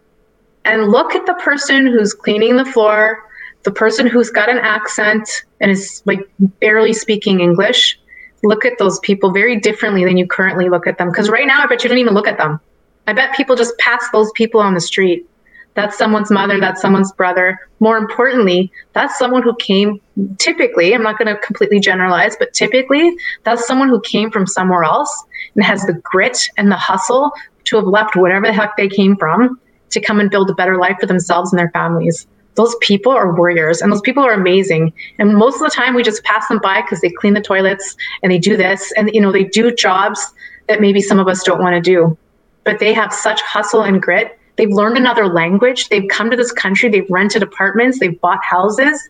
and 0.64 0.88
look 0.90 1.16
at 1.16 1.26
the 1.26 1.34
person 1.36 1.86
who's 1.86 2.14
cleaning 2.14 2.56
the 2.56 2.66
floor, 2.66 3.24
the 3.64 3.72
person 3.72 4.08
who's 4.08 4.30
got 4.30 4.50
an 4.50 4.58
accent 4.58 5.44
and 5.60 5.72
is 5.72 6.02
like 6.06 6.20
barely 6.60 6.94
speaking 6.94 7.42
English. 7.42 8.00
Look 8.46 8.64
at 8.64 8.78
those 8.78 9.00
people 9.00 9.32
very 9.32 9.60
differently 9.60 10.06
than 10.06 10.18
you 10.18 10.28
currently 10.28 10.70
look 10.70 10.88
at 10.88 10.98
them. 10.98 11.10
Because 11.10 11.30
right 11.30 11.48
now, 11.48 11.62
I 11.64 11.68
bet 11.68 11.84
you 11.84 11.90
don't 11.90 11.98
even 11.98 12.14
look 12.14 12.28
at 12.28 12.38
them. 12.38 12.60
I 13.08 13.14
bet 13.14 13.36
people 13.36 13.56
just 13.56 13.78
pass 13.78 14.10
those 14.12 14.32
people 14.36 14.62
on 14.62 14.74
the 14.74 14.82
street. 14.82 15.28
That's 15.76 15.98
someone's 15.98 16.32
mother, 16.32 16.60
that's 16.60 16.82
someone's 16.82 17.12
brother. 17.12 17.60
More 17.82 17.98
importantly, 17.98 18.72
that's 18.94 19.20
someone 19.20 19.44
who 19.44 19.54
came 19.58 20.00
typically, 20.38 20.96
I'm 20.96 21.04
not 21.04 21.18
going 21.18 21.28
to 21.28 21.40
completely 21.42 21.82
generalize, 21.82 22.38
but 22.38 22.54
typically, 22.54 23.14
that's 23.44 23.68
someone 23.68 23.90
who 23.90 24.00
came 24.00 24.32
from 24.32 24.48
somewhere 24.48 24.84
else 24.84 25.12
and 25.54 25.66
has 25.66 25.86
the 25.86 25.94
grit 25.94 26.38
and 26.58 26.72
the 26.72 26.78
hustle 26.78 27.34
to 27.66 27.76
have 27.76 27.86
left 27.86 28.16
whatever 28.16 28.48
the 28.48 28.54
heck 28.54 28.78
they 28.78 28.88
came 28.88 29.18
from 29.18 29.60
to 29.90 30.00
come 30.00 30.22
and 30.22 30.32
build 30.32 30.50
a 30.50 30.54
better 30.54 30.78
life 30.78 30.96
for 31.00 31.08
themselves 31.08 31.52
and 31.52 31.60
their 31.60 31.72
families. 31.72 32.26
Those 32.56 32.76
people 32.82 33.12
are 33.12 33.36
warriors 33.36 33.82
and 33.82 33.92
those 33.92 34.02
people 34.02 34.24
are 34.24 34.34
amazing. 34.34 34.94
And 35.20 35.36
most 35.36 35.56
of 35.56 35.62
the 35.62 35.70
time 35.70 35.94
we 35.94 36.04
just 36.04 36.24
pass 36.24 36.48
them 36.48 36.60
by 36.62 36.82
because 36.82 37.02
they 37.02 37.10
clean 37.10 37.34
the 37.34 37.42
toilets 37.42 37.96
and 38.24 38.32
they 38.32 38.40
do 38.40 38.58
this 38.58 38.92
and 38.94 39.10
you 39.14 39.22
know 39.22 39.32
they 39.32 39.44
do 39.44 39.74
jobs 39.74 40.34
that 40.68 40.82
maybe 40.82 41.02
some 41.02 41.20
of 41.20 41.28
us 41.28 41.44
don't 41.44 41.62
want 41.62 41.76
to 41.76 41.82
do. 41.82 42.18
But 42.64 42.80
they 42.80 42.94
have 42.94 43.14
such 43.14 43.42
hustle 43.42 43.84
and 43.84 44.02
grit 44.02 44.40
They've 44.58 44.72
learned 44.72 44.98
another 44.98 45.28
language. 45.28 45.90
They've 45.90 46.08
come 46.10 46.32
to 46.32 46.38
this 46.38 46.52
country. 46.52 46.90
They've 46.90 47.10
rented 47.10 47.44
apartments. 47.44 48.00
They've 48.00 48.20
bought 48.20 48.44
houses 48.44 49.10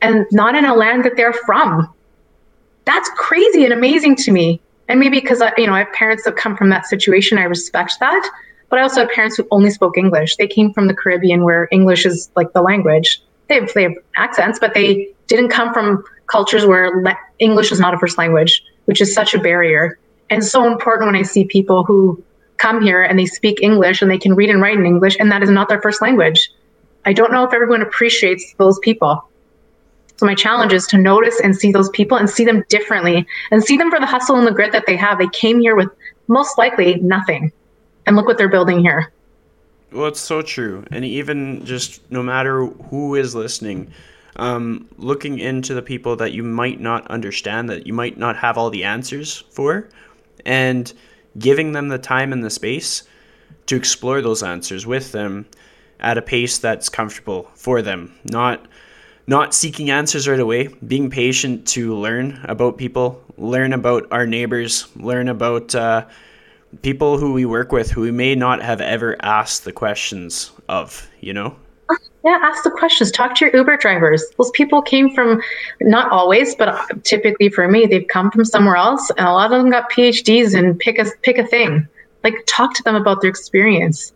and 0.00 0.26
not 0.32 0.54
in 0.54 0.64
a 0.64 0.74
land 0.74 1.04
that 1.04 1.16
they're 1.16 1.32
from. 1.32 1.92
That's 2.84 3.08
crazy 3.16 3.64
and 3.64 3.72
amazing 3.72 4.16
to 4.16 4.32
me. 4.32 4.60
And 4.88 5.00
maybe 5.00 5.20
because 5.20 5.42
I, 5.42 5.52
you 5.56 5.66
know, 5.66 5.74
I 5.74 5.80
have 5.80 5.92
parents 5.92 6.24
that 6.24 6.36
come 6.36 6.56
from 6.56 6.70
that 6.70 6.86
situation. 6.86 7.38
I 7.38 7.42
respect 7.42 7.94
that. 8.00 8.30
But 8.68 8.78
I 8.80 8.82
also 8.82 9.00
have 9.00 9.10
parents 9.10 9.36
who 9.36 9.46
only 9.50 9.70
spoke 9.70 9.96
English. 9.96 10.36
They 10.36 10.46
came 10.46 10.72
from 10.72 10.88
the 10.88 10.94
Caribbean 10.94 11.42
where 11.44 11.68
English 11.70 12.04
is 12.04 12.30
like 12.34 12.52
the 12.52 12.62
language. 12.62 13.22
They 13.48 13.56
have, 13.56 13.72
they 13.74 13.84
have 13.84 13.94
accents, 14.16 14.58
but 14.58 14.74
they 14.74 15.08
didn't 15.28 15.50
come 15.50 15.72
from 15.72 16.02
cultures 16.26 16.66
where 16.66 17.02
le- 17.02 17.18
English 17.38 17.70
is 17.70 17.78
not 17.78 17.94
a 17.94 17.98
first 17.98 18.18
language, 18.18 18.62
which 18.86 19.00
is 19.00 19.14
such 19.14 19.34
a 19.34 19.38
barrier. 19.38 19.98
And 20.30 20.44
so 20.44 20.66
important 20.66 21.06
when 21.06 21.16
I 21.16 21.22
see 21.22 21.44
people 21.44 21.84
who 21.84 22.22
come 22.56 22.82
here 22.82 23.02
and 23.02 23.18
they 23.18 23.26
speak 23.26 23.62
English 23.62 24.02
and 24.02 24.10
they 24.10 24.18
can 24.18 24.34
read 24.34 24.50
and 24.50 24.60
write 24.60 24.78
in 24.78 24.86
English, 24.86 25.16
and 25.20 25.30
that 25.30 25.42
is 25.42 25.50
not 25.50 25.68
their 25.68 25.80
first 25.80 26.02
language. 26.02 26.50
I 27.04 27.12
don't 27.12 27.30
know 27.30 27.44
if 27.44 27.54
everyone 27.54 27.82
appreciates 27.82 28.54
those 28.54 28.78
people. 28.80 29.22
So 30.16 30.26
my 30.26 30.34
challenge 30.34 30.72
is 30.72 30.86
to 30.88 30.98
notice 30.98 31.38
and 31.40 31.54
see 31.54 31.70
those 31.70 31.90
people 31.90 32.16
and 32.16 32.28
see 32.28 32.44
them 32.44 32.64
differently 32.68 33.26
and 33.50 33.62
see 33.62 33.76
them 33.76 33.90
for 33.90 34.00
the 34.00 34.06
hustle 34.06 34.36
and 34.36 34.46
the 34.46 34.52
grit 34.52 34.72
that 34.72 34.86
they 34.86 34.96
have. 34.96 35.18
They 35.18 35.28
came 35.28 35.60
here 35.60 35.76
with 35.76 35.88
most 36.26 36.56
likely 36.58 36.96
nothing. 36.96 37.52
And 38.06 38.16
look 38.16 38.26
what 38.26 38.38
they're 38.38 38.48
building 38.48 38.80
here. 38.80 39.12
Well, 39.92 40.06
it's 40.06 40.20
so 40.20 40.42
true. 40.42 40.84
And 40.90 41.04
even 41.04 41.64
just 41.64 42.08
no 42.10 42.22
matter 42.22 42.66
who 42.66 43.14
is 43.14 43.34
listening, 43.34 43.92
um, 44.36 44.88
looking 44.96 45.38
into 45.38 45.74
the 45.74 45.82
people 45.82 46.16
that 46.16 46.32
you 46.32 46.42
might 46.42 46.80
not 46.80 47.06
understand, 47.08 47.70
that 47.70 47.86
you 47.86 47.92
might 47.92 48.18
not 48.18 48.36
have 48.36 48.58
all 48.58 48.70
the 48.70 48.84
answers 48.84 49.44
for, 49.50 49.88
and 50.44 50.92
giving 51.38 51.72
them 51.72 51.88
the 51.88 51.98
time 51.98 52.32
and 52.32 52.42
the 52.42 52.50
space 52.50 53.02
to 53.66 53.76
explore 53.76 54.22
those 54.22 54.42
answers 54.42 54.86
with 54.86 55.12
them 55.12 55.46
at 56.00 56.18
a 56.18 56.22
pace 56.22 56.58
that's 56.58 56.88
comfortable 56.88 57.50
for 57.54 57.82
them 57.82 58.14
not 58.24 58.66
not 59.26 59.54
seeking 59.54 59.90
answers 59.90 60.28
right 60.28 60.40
away 60.40 60.68
being 60.86 61.10
patient 61.10 61.66
to 61.66 61.94
learn 61.94 62.40
about 62.44 62.76
people 62.76 63.22
learn 63.38 63.72
about 63.72 64.06
our 64.10 64.26
neighbors 64.26 64.86
learn 64.96 65.28
about 65.28 65.74
uh, 65.74 66.06
people 66.82 67.18
who 67.18 67.32
we 67.32 67.44
work 67.44 67.72
with 67.72 67.90
who 67.90 68.02
we 68.02 68.10
may 68.10 68.34
not 68.34 68.62
have 68.62 68.80
ever 68.80 69.16
asked 69.22 69.64
the 69.64 69.72
questions 69.72 70.50
of 70.68 71.08
you 71.20 71.32
know 71.32 71.56
yeah, 72.26 72.40
ask 72.42 72.64
the 72.64 72.72
questions. 72.72 73.12
Talk 73.12 73.36
to 73.36 73.44
your 73.44 73.56
Uber 73.56 73.76
drivers. 73.76 74.24
Those 74.36 74.50
people 74.50 74.82
came 74.82 75.14
from, 75.14 75.40
not 75.80 76.10
always, 76.10 76.56
but 76.56 77.04
typically 77.04 77.50
for 77.50 77.68
me, 77.68 77.86
they've 77.86 78.08
come 78.08 78.32
from 78.32 78.44
somewhere 78.44 78.74
else, 78.74 79.10
and 79.10 79.28
a 79.28 79.32
lot 79.32 79.52
of 79.52 79.62
them 79.62 79.70
got 79.70 79.88
PhDs 79.92 80.58
and 80.58 80.76
pick 80.76 80.98
a 80.98 81.04
pick 81.22 81.38
a 81.38 81.46
thing. 81.46 81.86
Like 82.24 82.34
talk 82.46 82.74
to 82.74 82.82
them 82.82 82.96
about 82.96 83.20
their 83.20 83.30
experience. 83.30 84.12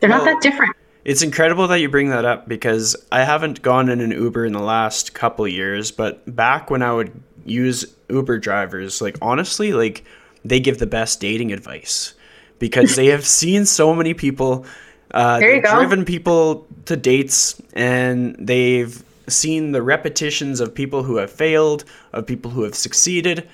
They're 0.00 0.10
well, 0.10 0.18
not 0.18 0.24
that 0.24 0.42
different. 0.42 0.74
It's 1.04 1.22
incredible 1.22 1.68
that 1.68 1.78
you 1.78 1.88
bring 1.88 2.08
that 2.08 2.24
up 2.24 2.48
because 2.48 2.96
I 3.12 3.22
haven't 3.22 3.62
gone 3.62 3.88
in 3.88 4.00
an 4.00 4.10
Uber 4.10 4.44
in 4.44 4.52
the 4.52 4.60
last 4.60 5.14
couple 5.14 5.46
years, 5.46 5.92
but 5.92 6.34
back 6.34 6.70
when 6.70 6.82
I 6.82 6.92
would 6.92 7.12
use 7.44 7.86
Uber 8.08 8.40
drivers, 8.40 9.00
like 9.00 9.16
honestly, 9.22 9.72
like 9.72 10.04
they 10.44 10.60
give 10.60 10.78
the 10.78 10.86
best 10.86 11.20
dating 11.20 11.52
advice 11.52 12.14
because 12.58 12.96
they 12.96 13.06
have 13.06 13.24
seen 13.24 13.64
so 13.64 13.94
many 13.94 14.14
people 14.14 14.66
uh, 15.10 15.38
there 15.38 15.56
you 15.56 15.62
go. 15.62 15.76
driven 15.76 16.04
people 16.04 16.66
to 16.86 16.96
dates 16.96 17.60
and 17.74 18.34
they've 18.38 19.02
seen 19.28 19.72
the 19.72 19.82
repetitions 19.82 20.60
of 20.60 20.74
people 20.74 21.02
who 21.02 21.16
have 21.16 21.30
failed, 21.30 21.84
of 22.12 22.26
people 22.26 22.50
who 22.50 22.62
have 22.62 22.74
succeeded, 22.74 23.48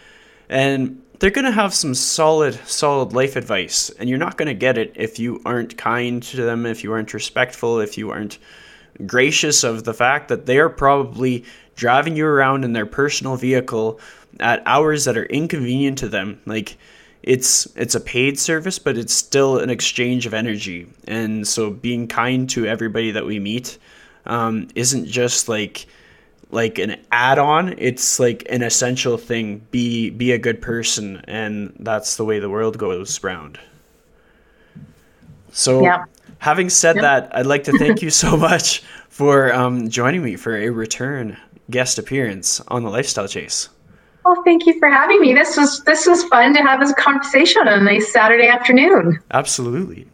and 0.49 1.01
they're 1.19 1.31
going 1.31 1.45
to 1.45 1.53
have 1.53 1.75
some 1.75 1.95
solid, 1.95 2.55
solid 2.67 3.13
life 3.13 3.37
advice. 3.37 3.91
And 3.91 4.09
you're 4.09 4.19
not 4.19 4.37
going 4.37 4.49
to 4.49 4.55
get 4.55 4.79
it 4.79 4.93
if 4.97 5.19
you 5.19 5.41
aren't 5.45 5.77
kind 5.77 6.23
to 6.23 6.43
them, 6.43 6.67
if 6.67 6.83
you 6.83 6.93
aren't 6.93 7.15
respectful, 7.15 7.79
if 7.79 7.99
you 7.99 8.11
aren't 8.11 8.39
gracious 9.07 9.63
of 9.63 9.85
the 9.85 9.95
fact 9.95 10.29
that 10.29 10.47
they 10.47 10.59
are 10.59 10.69
probably 10.69 11.45
driving 11.77 12.17
you 12.17 12.27
around 12.27 12.65
in 12.65 12.73
their 12.73 12.87
personal 12.87 13.37
vehicle 13.37 14.01
at 14.41 14.63
hours 14.67 15.05
that 15.05 15.17
are 15.17 15.27
inconvenient 15.27 15.99
to 15.99 16.09
them. 16.09 16.41
Like, 16.47 16.77
it's 17.23 17.67
it's 17.77 17.95
a 17.95 18.01
paid 18.01 18.39
service, 18.39 18.79
but 18.79 18.97
it's 18.97 19.13
still 19.13 19.59
an 19.59 19.71
exchange 19.71 20.27
of 20.27 20.35
energy. 20.35 20.89
And 21.07 21.47
so 21.47 21.71
being 21.71 22.09
kind 22.09 22.49
to 22.51 22.67
everybody 22.67 23.11
that 23.11 23.27
we 23.27 23.39
meet 23.39 23.79
um, 24.27 24.69
isn't 24.75 25.07
just 25.07 25.49
like 25.49 25.87
like 26.53 26.79
an 26.79 26.97
add-on 27.13 27.75
it's 27.79 28.19
like 28.19 28.45
an 28.51 28.63
essential 28.63 29.17
thing 29.17 29.65
be 29.71 30.11
be 30.11 30.33
a 30.33 30.39
good 30.39 30.61
person 30.61 31.23
and 31.29 31.73
that's 31.81 32.17
the 32.17 32.25
way 32.25 32.39
the 32.39 32.51
world 32.51 32.77
goes 32.77 33.23
round 33.23 33.59
so 35.53 35.83
yeah. 35.83 36.05
having 36.39 36.69
said 36.69 36.97
that 36.97 37.35
i'd 37.37 37.47
like 37.47 37.65
to 37.65 37.73
thank 37.79 38.03
you 38.03 38.11
so 38.11 38.37
much 38.37 38.83
for 39.09 39.53
um, 39.55 39.89
joining 39.89 40.23
me 40.23 40.35
for 40.35 40.57
a 40.57 40.71
return 40.71 41.37
guest 41.71 41.99
appearance 41.99 42.61
on 42.67 42.83
the 42.83 42.91
lifestyle 42.91 43.29
chase 43.29 43.69
well, 44.25 44.43
thank 44.45 44.67
you 44.67 44.79
for 44.79 44.89
having 44.89 45.21
me. 45.21 45.35
This 45.35 45.57
was 45.57 45.83
this 45.85 46.07
was 46.07 46.25
fun 46.25 46.55
to 46.55 46.61
have 46.63 46.81
this 46.81 46.93
conversation 46.95 47.67
on 47.67 47.81
a 47.81 47.83
nice 47.83 48.13
Saturday 48.13 48.49
afternoon. 48.49 49.19
Absolutely. 49.31 50.07